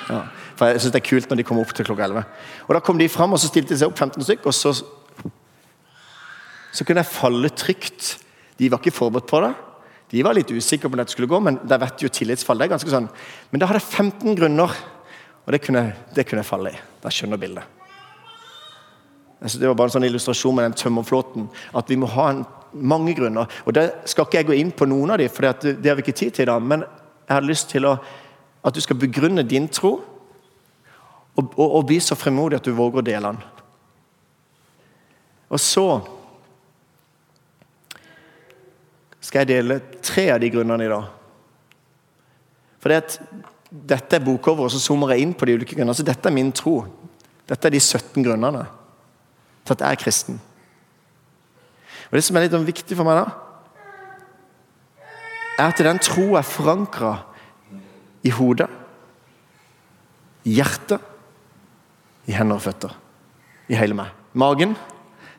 Ja, 0.10 0.24
for 0.58 0.66
jeg 0.66 0.82
synes 0.82 0.94
Det 0.96 1.04
er 1.04 1.06
kult 1.06 1.30
når 1.30 1.38
de 1.38 1.44
kommer 1.46 1.62
opp 1.62 1.74
til 1.78 1.86
klokka 1.86 2.08
11. 2.08 2.24
Og 2.66 2.74
Da 2.74 2.80
kom 2.82 2.98
de 2.98 3.06
fram 3.14 3.34
og 3.34 3.40
så 3.40 3.48
stilte 3.48 3.76
de 3.76 3.78
seg 3.78 3.92
opp 3.92 4.00
15 4.00 4.26
stykker, 4.26 4.48
og 4.50 4.56
så 4.58 4.72
så 6.72 6.86
kunne 6.86 7.04
jeg 7.04 7.14
falle 7.14 7.50
trygt. 7.50 8.14
De 8.60 8.70
var 8.70 8.82
ikke 8.82 8.96
forberedt 8.96 9.30
på 9.30 9.42
det. 9.44 9.54
De 10.10 10.24
var 10.26 10.34
litt 10.34 10.52
usikre 10.52 10.90
på 10.90 10.98
om 10.98 11.02
det 11.02 11.10
skulle 11.12 11.30
gå, 11.30 11.40
men 11.44 11.60
der 11.70 11.82
vet 11.82 12.02
jo 12.02 12.10
tillitsfall. 12.10 12.58
det 12.58 12.66
er 12.66 12.76
ganske 12.76 12.94
sånn. 12.94 13.10
Men 13.52 13.62
da 13.62 13.70
hadde 13.70 13.82
jeg 13.82 14.06
15 14.10 14.38
grunner, 14.38 14.78
og 15.46 15.52
det 15.54 15.62
kunne, 15.62 15.84
det 16.16 16.26
kunne 16.26 16.42
jeg 16.42 16.50
falle 16.50 16.74
i. 16.74 16.80
Da 17.04 17.12
skjønner 17.14 17.42
bildet. 17.42 17.76
Altså, 19.40 19.60
det 19.60 19.70
var 19.70 19.78
bare 19.78 19.88
en 19.88 19.96
sånn 19.98 20.08
illustrasjon 20.10 20.56
med 20.58 20.66
den 20.68 20.80
tømmerflåten. 20.82 21.46
At 21.78 21.90
vi 21.90 21.98
må 22.00 22.10
ha 22.12 22.30
en, 22.34 22.42
mange 22.74 23.16
grunner. 23.18 23.50
Og 23.66 23.74
det 23.78 23.86
skal 24.10 24.28
ikke 24.28 24.42
jeg 24.42 24.50
gå 24.50 24.58
inn 24.60 24.74
på 24.76 24.86
noen 24.90 25.14
av 25.14 25.22
dem, 25.22 25.32
for 25.34 25.48
det, 25.48 25.78
det 25.82 25.90
har 25.90 25.98
vi 25.98 26.06
ikke 26.06 26.18
tid 26.20 26.36
til 26.36 26.48
i 26.48 26.52
dag. 26.52 26.66
Men 26.74 26.84
jeg 26.84 27.36
har 27.36 27.46
lyst 27.46 27.70
til 27.72 27.88
å, 27.88 27.96
at 28.66 28.76
du 28.76 28.82
skal 28.84 29.00
begrunne 29.00 29.46
din 29.48 29.70
tro, 29.72 29.96
og, 31.38 31.54
og, 31.56 31.68
og 31.80 31.88
bli 31.88 32.02
så 32.04 32.18
fremodig 32.20 32.60
at 32.60 32.68
du 32.68 32.76
våger 32.76 33.00
å 33.00 33.06
dele 33.06 33.32
den. 33.32 33.44
Og 35.50 35.62
så 35.62 35.86
skal 39.30 39.46
jeg 39.46 39.52
dele 39.52 39.78
tre 40.02 40.26
av 40.34 40.40
de 40.42 40.50
grunnene 40.50 40.88
i 40.88 40.90
dag. 40.90 41.06
For 42.82 42.90
det 42.90 42.98
at 43.04 43.18
dette 43.70 44.18
er 44.18 44.26
bokover 44.26 44.66
og 44.66 44.74
så 44.74 44.82
zoomer 44.82 45.14
jeg 45.14 45.28
inn 45.28 45.36
på 45.38 45.46
de 45.46 45.60
ulike 45.60 45.76
grunnene. 45.78 45.94
Så 45.94 46.06
dette 46.08 46.26
er 46.26 46.34
min 46.34 46.50
tro. 46.56 46.80
Dette 47.46 47.70
er 47.70 47.76
de 47.76 47.82
17 47.82 48.26
grunnene 48.26 48.64
til 49.62 49.76
at 49.76 49.84
jeg 49.86 49.98
er 49.98 50.02
kristen. 50.02 50.40
Og 52.10 52.18
Det 52.18 52.24
som 52.26 52.40
er 52.40 52.48
litt 52.48 52.56
sånn 52.56 52.66
viktig 52.66 52.98
for 52.98 53.06
meg, 53.06 53.22
da, 53.22 53.28
er 55.60 55.68
at 55.68 55.84
den 55.86 56.02
tro 56.02 56.34
er 56.40 56.48
forankra 56.48 57.14
i 58.26 58.32
hodet, 58.34 58.70
i 60.48 60.56
hjertet, 60.58 61.04
i 62.26 62.34
hender 62.34 62.58
og 62.58 62.66
føtter. 62.66 62.96
i 63.70 63.78
hele 63.78 63.94
meg. 63.94 64.10
Magen. 64.34 64.76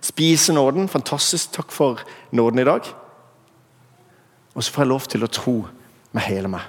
Spise 0.01 0.53
nåden. 0.55 0.87
Fantastisk. 0.89 1.51
Takk 1.51 1.73
for 1.73 1.99
nåden 2.31 2.61
i 2.63 2.65
dag. 2.65 2.87
Og 4.55 4.65
så 4.65 4.73
får 4.73 4.83
jeg 4.83 4.91
lov 4.91 5.07
til 5.09 5.25
å 5.25 5.31
tro 5.31 5.57
med 6.13 6.27
hele 6.27 6.51
meg. 6.51 6.65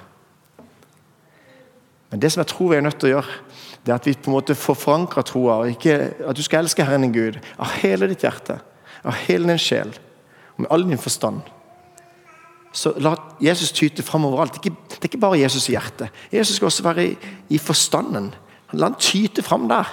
Men 2.12 2.20
det 2.20 2.32
som 2.34 2.41
jeg 2.44 2.52
tror 2.52 2.74
vi 2.74 2.78
er 2.78 2.86
nødt 2.86 3.00
til 3.00 3.10
å 3.10 3.13
gjøre, 3.15 3.39
det 3.82 3.91
er 3.91 3.98
at 3.98 4.08
vi 4.08 4.13
på 4.13 4.30
en 4.30 4.36
måte 4.36 4.58
får 4.58 4.78
forankra 4.78 5.24
troa. 5.26 5.62
At 5.72 6.38
du 6.38 6.44
skal 6.44 6.65
elske 6.65 6.86
Herren 6.86 7.08
din 7.08 7.15
Gud 7.15 7.39
av 7.58 7.72
hele 7.82 8.10
ditt 8.12 8.26
hjerte, 8.26 8.60
av 9.02 9.17
hele 9.26 9.50
din 9.50 9.62
sjel 9.62 9.96
og 10.56 10.62
med 10.62 10.72
all 10.76 10.86
din 10.86 11.02
forstand. 11.02 11.41
Så 12.72 12.94
la 13.04 13.15
Jesus 13.44 13.74
tyte 13.76 14.04
fram 14.04 14.26
overalt. 14.28 14.60
Det 14.63 14.72
er 15.00 15.10
ikke 15.10 15.20
bare 15.20 15.39
Jesus 15.41 15.67
i 15.70 15.76
hjertet. 15.76 16.12
Jesus 16.32 16.56
skal 16.60 16.70
også 16.70 16.86
være 16.86 17.08
i, 17.10 17.15
i 17.50 17.60
forstanden. 17.60 18.30
La 18.72 18.88
han 18.88 19.00
tyte 19.00 19.44
fram 19.44 19.67
der. 19.72 19.89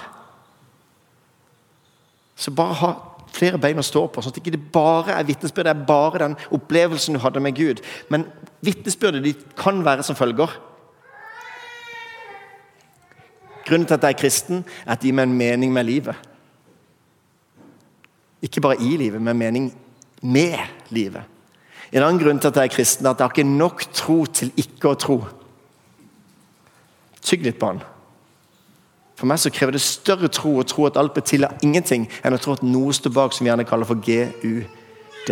Så 2.39 2.53
bare 2.55 2.77
ha 2.79 2.91
flere 3.33 3.59
bein 3.61 3.79
å 3.79 3.85
stå 3.85 4.05
på, 4.07 4.21
sånn 4.21 4.33
at 4.33 4.39
det 4.39 4.45
ikke 4.45 4.71
bare 4.73 5.17
er 5.17 5.27
vitnesbyrd, 5.27 5.67
det 5.67 5.73
er 5.75 5.87
bare 5.87 6.23
den 6.23 6.37
opplevelsen 6.55 7.17
du 7.17 7.21
hadde 7.23 7.43
med 7.43 7.57
Gud. 7.57 7.83
Men 8.09 8.25
vitnesbyrdet 8.65 9.45
kan 9.59 9.83
være 9.85 10.05
som 10.07 10.17
følger. 10.17 10.55
Grunnen 13.67 13.85
til 13.87 13.99
at 13.99 14.07
jeg 14.07 14.15
er 14.15 14.21
kristen, 14.21 14.63
er 14.85 14.95
at 14.95 15.01
det 15.01 15.11
gir 15.11 15.17
meg 15.19 15.29
en 15.29 15.37
mening 15.37 15.73
med 15.73 15.85
livet. 15.85 16.29
Ikke 18.41 18.63
bare 18.63 18.79
i 18.81 18.95
livet, 18.97 19.21
men 19.21 19.37
mening 19.37 19.69
med 20.21 20.57
livet. 20.89 21.23
En 21.91 22.03
annen 22.03 22.21
grunn 22.21 22.39
til 22.39 22.51
at 22.51 22.57
jeg 22.57 22.69
er 22.69 22.73
kristen, 22.73 23.05
er 23.05 23.13
at 23.13 23.21
jeg 23.21 23.27
har 23.27 23.35
ikke 23.35 23.57
nok 23.57 23.85
tro 23.93 24.17
til 24.25 24.51
ikke 24.57 24.91
å 24.91 24.99
tro. 24.99 25.17
Tygg 27.21 27.45
litt 27.45 27.59
på 27.61 27.73
den. 27.73 27.81
For 29.19 29.27
meg 29.27 29.41
så 29.41 29.51
krever 29.51 29.75
det 29.75 29.81
større 29.83 30.29
tro 30.31 30.53
å 30.61 30.63
tro 30.63 30.85
at 30.87 30.97
alt 30.99 31.11
blir 31.11 31.25
til 31.27 31.43
av 31.43 31.59
ingenting, 31.65 32.05
enn 32.23 32.35
å 32.35 32.39
tro 32.39 32.53
at 32.55 32.63
noe 32.63 32.93
står 32.95 33.11
bak, 33.11 33.35
som 33.35 33.43
vi 33.43 33.51
gjerne 33.51 33.67
kaller 33.67 33.89
for 33.89 33.99
GUD. 33.99 35.31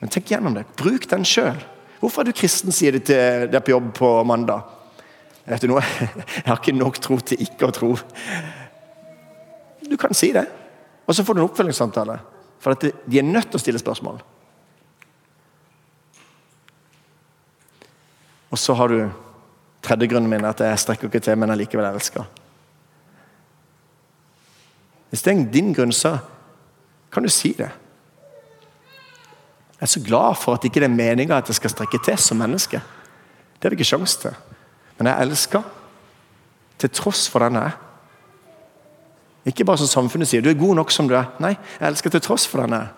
Men 0.00 0.10
tenk 0.10 0.32
gjennom 0.34 0.56
det. 0.58 0.66
Bruk 0.80 1.06
den 1.12 1.22
sjøl. 1.28 1.62
Hvorfor 2.00 2.24
er 2.24 2.32
du 2.32 2.36
kristen, 2.36 2.74
sier 2.74 2.96
de 2.96 3.04
til 3.06 3.46
deg 3.52 3.62
på 3.62 3.76
jobb 3.76 3.92
på 3.94 4.10
mandag. 4.26 4.66
Vet 5.46 5.62
du 5.62 5.70
noe? 5.70 5.84
Jeg 6.34 6.48
har 6.48 6.58
ikke 6.58 6.74
nok 6.74 6.98
tro 7.04 7.20
til 7.22 7.46
ikke 7.46 7.70
å 7.70 7.76
tro. 7.78 7.94
Du 9.86 9.94
kan 10.00 10.16
si 10.18 10.32
det, 10.34 10.48
og 11.06 11.14
så 11.14 11.22
får 11.22 11.36
du 11.36 11.44
en 11.44 11.46
oppfølgingssamtale. 11.46 12.18
For 12.64 12.74
de 12.74 13.20
er 13.20 13.28
nødt 13.28 13.52
til 13.52 13.60
å 13.60 13.62
stille 13.62 13.78
spørsmål. 13.78 14.18
Og 18.50 18.58
så 18.58 18.74
har 18.78 18.90
du 18.90 18.98
Tredje 19.84 20.08
grunnen 20.08 20.30
min 20.30 20.44
er 20.44 20.54
at 20.54 20.62
jeg 20.64 20.80
strekker 20.80 21.10
ikke 21.10 21.20
til, 21.20 21.38
men 21.38 21.52
jeg 21.52 21.60
likevel 21.64 21.86
elsker. 21.90 22.24
Hvis 25.10 25.22
det 25.22 25.32
er 25.34 25.44
din 25.52 25.74
grunn, 25.76 25.92
så 25.92 26.16
kan 27.12 27.22
du 27.22 27.28
si 27.30 27.52
det. 27.58 27.68
Jeg 29.74 29.86
er 29.86 29.92
så 29.92 30.00
glad 30.00 30.34
for 30.40 30.56
at 30.56 30.64
ikke 30.64 30.80
det 30.80 30.88
er 30.88 30.96
meninga 30.96 31.36
at 31.38 31.48
jeg 31.48 31.60
skal 31.60 31.70
strekke 31.70 32.00
til 32.04 32.18
som 32.18 32.40
menneske. 32.40 32.80
Det 33.54 33.62
har 33.62 33.70
vi 33.70 33.78
ikke 33.78 33.90
sjanse 33.92 34.20
til. 34.20 34.34
Men 34.98 35.06
jeg 35.06 35.22
elsker 35.22 35.62
til 36.78 36.90
tross 36.90 37.28
for 37.30 37.44
den 37.44 37.60
jeg 37.60 37.64
er. 37.64 37.76
Ikke 39.44 39.64
bare 39.64 39.78
som 39.78 39.86
samfunnet 39.86 40.28
sier 40.28 40.40
'du 40.40 40.50
er 40.50 40.58
god 40.58 40.74
nok 40.74 40.90
som 40.90 41.08
du 41.08 41.14
er'. 41.14 41.30
Nei, 41.38 41.56
jeg 41.80 41.88
elsker 41.88 42.10
til 42.10 42.20
tross 42.20 42.46
for 42.46 42.60
den 42.60 42.72
jeg 42.72 42.80
er. 42.80 42.88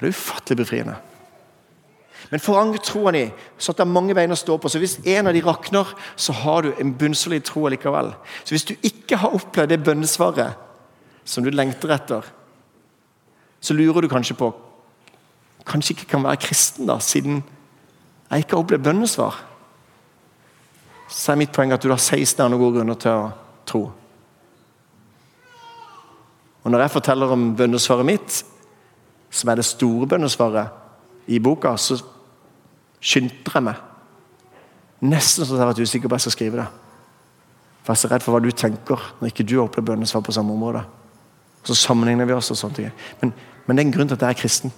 Det 0.00 0.06
er 0.06 0.08
ufattelig 0.08 0.56
befriende. 0.56 0.96
Men 2.30 2.42
forankre 2.42 2.82
troa 2.82 3.12
di, 3.14 3.24
så 3.58 3.72
at 3.72 3.78
det 3.78 3.84
er 3.84 3.92
mange 3.92 4.14
bein 4.16 4.34
å 4.34 4.38
stå 4.38 4.56
på. 4.58 4.70
Så 4.70 4.80
hvis 4.82 4.98
en 5.06 5.30
av 5.30 5.36
de 5.36 5.42
rakner, 5.46 5.90
så 6.18 6.34
har 6.34 6.66
du 6.66 6.72
en 6.74 6.94
bunnsolid 6.98 7.44
tro 7.46 7.66
likevel. 7.70 8.12
Så 8.42 8.56
hvis 8.56 8.66
du 8.66 8.74
ikke 8.86 9.20
har 9.22 9.36
opplevd 9.36 9.74
det 9.74 9.82
bønnesvaret 9.86 10.62
som 11.26 11.44
du 11.44 11.52
lengter 11.54 11.92
etter, 11.94 12.26
så 13.60 13.74
lurer 13.74 14.04
du 14.04 14.12
kanskje 14.12 14.38
på 14.38 14.52
Kanskje 15.66 15.96
ikke 15.96 16.12
kan 16.12 16.22
være 16.22 16.38
kristen, 16.38 16.86
da, 16.86 17.00
siden 17.02 17.40
jeg 18.30 18.44
ikke 18.44 18.54
har 18.54 18.60
opplevd 18.62 18.84
bønnesvar. 18.86 19.40
Så 21.10 21.32
er 21.32 21.40
mitt 21.40 21.50
poeng 21.54 21.72
at 21.74 21.82
du 21.82 21.90
har 21.90 21.98
16 21.98 22.38
andre 22.44 22.60
gode 22.60 22.76
grunner 22.76 22.98
til 23.02 23.10
å 23.10 23.32
tro. 23.66 23.80
Og 26.62 26.70
Når 26.70 26.84
jeg 26.84 26.94
forteller 26.94 27.34
om 27.34 27.48
bønnesvaret 27.58 28.06
mitt, 28.06 28.38
som 29.30 29.50
er 29.50 29.58
det 29.58 29.66
store 29.66 30.06
bønnesvaret 30.06 30.85
i 31.26 31.38
boka, 31.42 31.74
så 31.76 31.98
skyndte 33.00 33.52
jeg 33.54 33.66
meg. 33.66 33.82
Nesten 35.06 35.44
så 35.44 35.54
jeg 35.54 35.62
har 35.62 35.70
vært 35.72 35.84
usikker 35.84 36.08
på 36.08 36.16
at 36.16 36.22
jeg 36.22 36.30
skal 36.30 36.36
skrive 36.36 36.62
det. 36.62 36.66
For 37.84 37.92
jeg 37.92 37.98
er 37.98 38.02
så 38.02 38.10
redd 38.10 38.24
for 38.24 38.34
hva 38.34 38.42
du 38.42 38.50
tenker 38.50 39.02
når 39.20 39.30
ikke 39.30 39.46
du 39.46 39.58
har 39.58 39.68
opplevd 39.68 39.92
bønnesvar 39.92 40.24
på 40.26 40.34
samme 40.34 40.54
område. 40.54 40.82
Og 41.62 41.68
Så 41.68 41.76
sammenligner 41.78 42.26
vi 42.26 42.34
oss 42.34 42.50
og 42.50 42.58
sånne 42.58 42.78
ting. 42.78 42.90
Men, 43.20 43.32
men 43.66 43.76
det 43.76 43.84
er 43.84 43.88
en 43.88 43.94
grunn 43.94 44.10
til 44.10 44.18
at 44.18 44.26
jeg 44.26 44.36
er 44.36 44.40
kristen. 44.40 44.74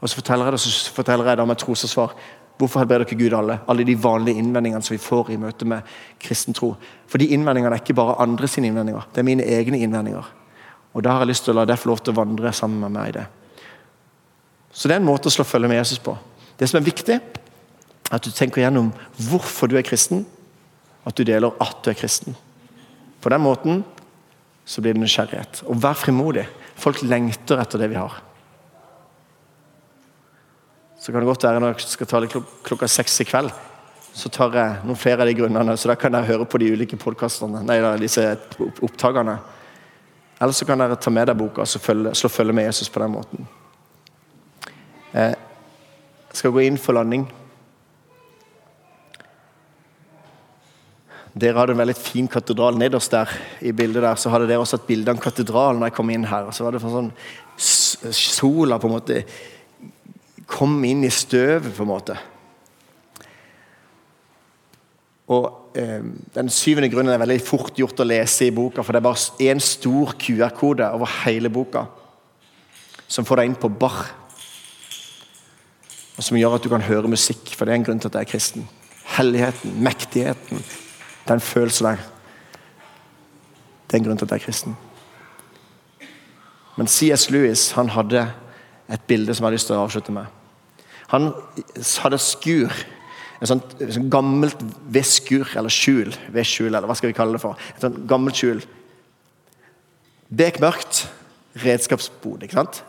Og 0.00 0.08
så 0.08 0.18
forteller 0.18 0.48
jeg 0.48 0.56
det, 0.56 0.60
så 0.62 0.94
forteller 0.94 1.26
jeg 1.26 1.38
det 1.38 1.44
om 1.44 1.54
et 1.54 1.62
trosforsvar. 1.62 2.14
Hvorfor 2.58 2.82
helbreder 2.82 3.06
dere 3.06 3.18
Gud 3.18 3.34
alle? 3.38 3.58
Alle 3.70 3.86
de 3.86 3.94
vanlige 4.02 4.42
innvendingene 4.42 4.82
som 4.82 4.94
vi 4.94 5.02
får 5.02 5.30
i 5.30 5.38
møte 5.38 5.66
med 5.66 5.86
kristen 6.22 6.54
tro. 6.54 6.72
For 7.06 7.22
de 7.22 7.30
innvendingene 7.34 7.76
er 7.76 7.82
ikke 7.82 7.98
bare 7.98 8.18
andre 8.22 8.50
sine 8.50 8.70
innvendinger, 8.70 9.06
det 9.14 9.22
er 9.22 9.28
mine 9.28 9.46
egne 9.46 9.78
innvendinger. 9.78 10.26
Og 10.94 11.04
da 11.04 11.14
har 11.14 11.22
jeg 11.22 11.30
lyst 11.30 11.46
til 11.46 11.54
å 11.54 11.60
la 11.60 11.66
deg 11.68 11.78
få 11.78 11.92
lov 11.92 12.02
til 12.02 12.14
å 12.14 12.18
vandre 12.18 12.50
sammen 12.56 12.82
med 12.82 12.94
meg 12.96 13.10
i 13.10 13.16
det. 13.20 13.26
Så 14.78 14.86
det 14.86 14.94
er 14.94 15.02
en 15.02 15.08
måte 15.08 15.26
å 15.26 15.34
slå 15.34 15.42
følge 15.42 15.70
med 15.70 15.80
Jesus 15.80 15.98
på. 15.98 16.14
Det 16.58 16.68
som 16.70 16.78
er 16.78 16.86
viktig, 16.86 17.16
er 17.18 18.14
at 18.14 18.24
du 18.24 18.30
tenker 18.30 18.62
gjennom 18.62 18.92
hvorfor 19.26 19.70
du 19.70 19.74
er 19.78 19.86
kristen, 19.86 20.22
at 21.02 21.18
du 21.18 21.24
deler 21.26 21.56
at 21.64 21.80
du 21.82 21.90
er 21.90 21.98
kristen. 21.98 22.36
På 23.18 23.32
den 23.32 23.42
måten 23.42 23.82
så 24.68 24.84
blir 24.84 24.94
det 24.94 25.02
nysgjerrighet. 25.02 25.64
Og 25.66 25.82
vær 25.82 25.98
frimodig. 25.98 26.46
Folk 26.78 27.02
lengter 27.02 27.58
etter 27.58 27.82
det 27.82 27.90
vi 27.90 27.98
har. 27.98 28.20
Så 30.98 31.10
kan 31.10 31.22
det 31.22 31.30
godt 31.30 31.48
være 31.48 31.62
når 31.62 31.74
jeg 31.74 31.90
skal 31.96 32.10
ta 32.10 32.22
det 32.22 32.30
klok 32.30 32.56
klokka 32.70 32.88
seks 32.90 33.20
i 33.22 33.26
kveld, 33.26 33.50
så 34.14 34.30
tar 34.34 34.54
jeg 34.54 34.80
noen 34.86 34.98
flere 34.98 35.24
av 35.24 35.30
de 35.30 35.36
grunnene. 35.38 35.74
Så 35.78 35.90
da 35.90 35.98
kan 35.98 36.14
dere 36.14 36.30
høre 36.30 36.46
på 36.46 36.62
de 36.62 36.70
ulike 36.74 36.98
podkastene, 37.00 37.64
nei, 37.66 37.80
disse 38.02 38.30
opptakene. 38.58 39.40
Eller 40.38 40.54
så 40.54 40.66
kan 40.66 40.78
dere 40.78 40.98
ta 41.02 41.10
med 41.10 41.30
deg 41.30 41.38
boka 41.38 41.66
og 41.66 42.14
slå 42.14 42.30
følge 42.30 42.54
med 42.54 42.70
Jesus 42.70 42.90
på 42.92 43.02
den 43.02 43.14
måten. 43.18 43.48
Jeg 45.18 46.36
skal 46.36 46.52
gå 46.54 46.62
inn 46.62 46.78
for 46.78 46.94
landing. 46.94 47.24
Dere 51.38 51.58
hadde 51.58 51.74
en 51.74 51.80
veldig 51.80 51.96
fin 51.98 52.28
katedral 52.30 52.78
nederst 52.78 53.10
der. 53.10 53.28
i 53.60 53.72
bildet 53.72 54.02
der, 54.02 54.14
Så 54.14 54.30
hadde 54.30 54.46
dere 54.46 54.58
også 54.58 54.76
et 54.76 54.86
bilde 54.86 55.10
av 55.10 55.16
en 55.16 55.22
katedral 55.22 55.76
når 55.76 55.86
jeg 55.86 55.94
kom 55.94 56.10
inn 56.10 56.24
her. 56.24 56.46
og 56.46 56.54
så 56.54 56.64
var 56.64 56.72
det 56.72 56.80
sånn 56.82 57.12
Sola 57.58 58.78
på 58.78 58.86
en 58.86 58.94
måte 58.94 59.24
kom 60.46 60.84
inn 60.84 61.04
i 61.04 61.10
støvet, 61.10 61.74
på 61.76 61.82
en 61.82 61.88
måte. 61.88 62.16
Og 65.28 65.76
eh, 65.76 66.02
Den 66.34 66.48
syvende 66.48 66.88
grunnen 66.88 67.12
er 67.12 67.18
veldig 67.18 67.42
fort 67.42 67.76
gjort 67.76 68.00
å 68.00 68.06
lese 68.06 68.46
i 68.46 68.54
boka, 68.54 68.82
for 68.82 68.92
det 68.92 69.02
er 69.02 69.08
bare 69.08 69.50
én 69.50 69.60
stor 69.60 70.14
QR-kode 70.14 70.92
over 70.94 71.10
hele 71.24 71.50
boka 71.50 71.86
som 73.08 73.24
får 73.24 73.36
deg 73.36 73.50
inn 73.50 73.60
på 73.60 73.68
bar 73.68 74.06
og 76.18 76.26
som 76.26 76.36
gjør 76.36 76.56
at 76.56 76.64
du 76.66 76.72
kan 76.72 76.82
høre 76.82 77.10
musikk, 77.10 77.52
for 77.54 77.64
det 77.64 77.72
er 77.72 77.78
en 77.78 77.86
grunn 77.86 78.00
til 78.02 78.10
at 78.10 78.18
jeg 78.18 78.26
er 78.26 78.32
kristen. 78.32 78.64
Helligheten, 79.14 79.76
mektigheten, 79.86 80.64
den 81.28 81.40
følelsen 81.40 81.86
der. 81.86 82.02
Det 83.86 83.94
er 83.94 84.00
en 84.00 84.08
grunn 84.08 84.18
til 84.18 84.26
at 84.26 84.34
jeg 84.34 84.42
er 84.42 84.46
kristen. 84.48 84.76
Men 86.76 86.90
C.S. 86.90 87.30
Lewis 87.30 87.70
han 87.78 87.94
hadde 87.94 88.26
et 88.90 89.06
bilde 89.06 89.34
som 89.34 89.44
jeg 89.44 89.48
har 89.48 89.56
lyst 89.56 89.70
til 89.70 89.78
å 89.78 89.86
avslutte 89.86 90.14
med. 90.14 90.26
Han 91.14 91.30
hadde 92.02 92.20
skur. 92.20 92.74
En 93.38 93.48
sånn, 93.52 93.62
sånn 93.78 94.10
gammelt 94.10 94.60
vedskur, 94.90 95.54
eller 95.56 95.72
skjul. 95.72 96.10
Vedskjul, 96.34 96.72
eller 96.72 96.90
hva 96.90 96.98
skal 96.98 97.12
vi 97.12 97.16
kalle 97.16 97.38
det 97.38 97.44
for. 97.44 97.58
Et 97.76 97.84
sånt 97.84 98.02
gammelt 98.10 98.38
skjul. 98.38 98.64
Bekmørkt 100.28 101.06
redskapsbod. 101.62 102.42
ikke 102.42 102.58
sant? 102.58 102.82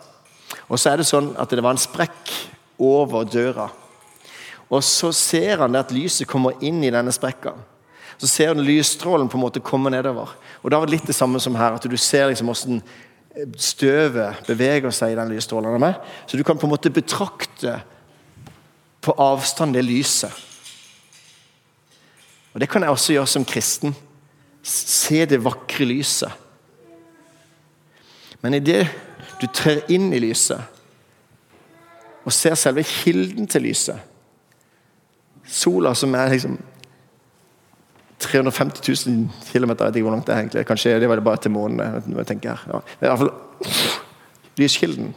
Og 0.67 0.81
så 0.81 0.91
er 0.91 1.01
det 1.01 1.09
sånn 1.09 1.35
at 1.37 1.53
det 1.53 1.61
var 1.61 1.77
en 1.77 1.81
sprekk 1.81 2.33
over 2.79 3.27
døra. 3.27 3.69
Og 4.69 4.83
så 4.85 5.11
ser 5.15 5.63
han 5.63 5.75
at 5.75 5.91
lyset 5.93 6.27
kommer 6.29 6.57
inn 6.65 6.83
i 6.83 6.91
denne 6.93 7.13
sprekka. 7.13 7.55
Så 8.19 8.27
ser 8.27 8.51
han 8.51 8.63
lysstrålen 8.63 9.29
på 9.31 9.37
en 9.39 9.45
måte 9.45 9.63
komme 9.63 9.89
nedover. 9.89 10.33
Og 10.61 10.71
Da 10.71 10.79
var 10.79 10.89
det 10.89 10.97
litt 10.97 11.07
det 11.07 11.15
samme 11.15 11.39
som 11.39 11.55
her. 11.55 11.77
At 11.77 11.87
du 11.87 11.97
ser 11.97 12.27
liksom 12.29 12.51
hvordan 12.51 12.81
støvet 13.57 14.43
beveger 14.47 14.91
seg 14.91 15.13
i 15.13 15.17
den 15.17 15.31
lysstrålen. 15.31 15.93
Så 16.27 16.37
du 16.37 16.43
kan 16.43 16.57
på 16.57 16.67
en 16.67 16.73
måte 16.73 16.91
betrakte 16.91 17.79
på 19.01 19.15
avstand 19.15 19.73
det 19.73 19.85
lyset. 19.87 20.31
Og 22.53 22.59
Det 22.59 22.69
kan 22.69 22.83
jeg 22.83 22.91
også 22.91 23.13
gjøre 23.13 23.27
som 23.27 23.45
kristen. 23.45 23.95
Se 24.63 25.25
det 25.25 25.43
vakre 25.43 25.85
lyset. 25.85 26.31
Men 28.41 28.53
idet 28.53 28.87
du 29.39 29.47
trer 29.47 29.81
inn 29.91 30.11
i 30.13 30.19
lyset, 30.19 30.59
og 32.25 32.33
ser 32.35 32.57
selve 32.59 32.83
kilden 32.83 33.47
til 33.47 33.67
lyset. 33.67 33.99
Sola 35.49 35.93
som 35.97 36.13
er 36.15 36.33
liksom 36.33 36.57
350 38.19 39.07
000 39.07 39.29
km. 39.51 39.69
Jeg 39.69 39.79
vet 39.79 39.95
ikke 39.95 40.07
hvor 40.07 40.15
langt 40.15 40.27
det 40.27 40.35
er 40.35 40.43
egentlig. 40.43 40.65
Kanskje 40.67 40.99
det 40.99 41.09
var 41.09 41.15
det 41.15 41.23
bare 41.23 41.41
til 41.41 41.51
månene. 41.51 42.03
jeg 42.17 42.27
tenker 42.27 42.55
her. 42.55 42.83
I 43.01 43.07
hvert 43.07 43.19
fall, 43.19 43.31
lyskilden. 44.59 45.13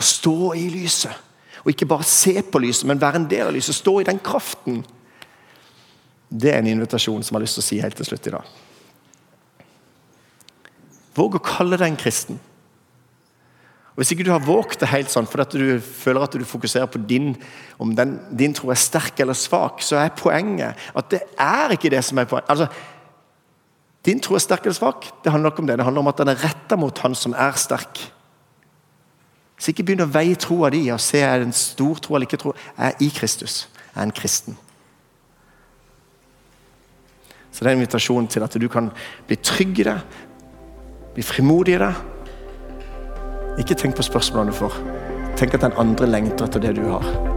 Å 0.00 0.02
stå 0.02 0.54
i 0.56 0.68
lyset. 0.72 1.12
Og 1.60 1.74
ikke 1.74 1.86
bare 1.86 2.08
se 2.08 2.40
på 2.42 2.58
lyset, 2.58 2.86
men 2.88 3.00
være 3.00 3.20
en 3.20 3.28
del 3.28 3.50
av 3.50 3.52
lyset. 3.52 3.76
Stå 3.76 4.00
i 4.00 4.08
den 4.08 4.18
kraften. 4.18 4.80
Det 6.30 6.54
er 6.54 6.62
en 6.62 6.72
invitasjon 6.72 7.22
som 7.22 7.34
jeg 7.34 7.38
har 7.38 7.44
lyst 7.44 7.58
til 7.58 7.64
å 7.64 7.68
si 7.68 7.80
helt 7.84 8.00
til 8.00 8.08
slutt 8.08 8.30
i 8.30 8.32
dag. 8.32 8.56
Våg 11.18 11.36
å 11.36 11.44
kalle 11.44 11.76
deg 11.76 11.90
en 11.90 12.00
kristen. 12.00 12.40
Og 13.90 13.96
Hvis 13.96 14.12
ikke 14.14 14.24
du 14.24 14.30
har 14.30 14.44
våget 14.44 14.78
det 14.80 14.88
helt 14.88 15.10
sånn 15.10 15.26
fordi 15.28 15.58
du 15.58 15.80
føler 15.82 16.22
at 16.22 16.36
du 16.38 16.44
fokuserer 16.46 16.86
på 16.86 17.00
din, 17.10 17.34
om 17.82 17.90
den, 17.96 18.18
din 18.30 18.54
tro 18.54 18.70
er 18.70 18.78
sterk 18.78 19.18
eller 19.20 19.34
svak, 19.34 19.82
så 19.82 19.98
er 19.98 20.14
poenget 20.16 20.78
at 20.94 21.10
det 21.10 21.20
er 21.36 21.74
ikke 21.74 21.90
det 21.90 22.04
som 22.06 22.18
er 22.22 22.28
poenget. 22.30 22.48
Altså, 22.52 22.70
din 24.06 24.22
tro 24.22 24.38
er 24.38 24.44
sterk 24.44 24.64
eller 24.64 24.78
svak, 24.78 25.10
det 25.24 25.32
handler 25.32 25.52
ikke 25.52 25.64
om 25.64 25.68
det. 25.68 25.76
Det 25.78 25.84
handler 25.84 26.06
om 26.06 26.12
at 26.12 26.22
den 26.22 26.32
er 26.32 26.42
retta 26.44 26.78
mot 26.80 27.02
han 27.02 27.14
som 27.18 27.34
er 27.36 27.58
sterk. 27.60 28.00
Så 29.60 29.74
ikke 29.74 29.90
begynn 29.90 30.06
å 30.06 30.08
veie 30.08 30.38
troa 30.40 30.70
di 30.72 30.86
og 30.88 31.02
se 31.04 31.20
er 31.20 31.42
det 31.42 31.50
en 31.50 31.56
stor 31.56 31.98
tro 32.00 32.16
eller 32.16 32.24
ikke 32.24 32.40
tro. 32.40 32.54
Jeg 32.78 32.94
er 32.94 33.04
i 33.04 33.10
Kristus. 33.12 33.66
Jeg 33.90 33.98
er 33.98 34.06
en 34.06 34.16
kristen. 34.16 34.56
Så 37.50 37.60
det 37.60 37.68
er 37.68 37.74
en 37.74 37.82
invitasjon 37.82 38.30
til 38.30 38.46
at 38.46 38.56
du 38.56 38.68
kan 38.72 38.88
bli 39.28 39.36
trygg 39.36 39.82
i 39.82 39.86
det, 39.90 39.98
bli 41.12 41.26
frimodig 41.26 41.74
i 41.76 41.82
det. 41.82 41.92
Ikke 43.58 43.74
tenk 43.74 43.96
på 43.96 44.02
spørsmålene 44.06 44.52
du 44.52 44.56
får. 44.56 44.78
Tenk 45.36 45.54
at 45.54 45.66
den 45.66 45.76
andre 45.80 46.06
lengter 46.06 46.46
etter 46.46 46.62
det 46.62 46.76
du 46.76 46.86
har. 46.90 47.29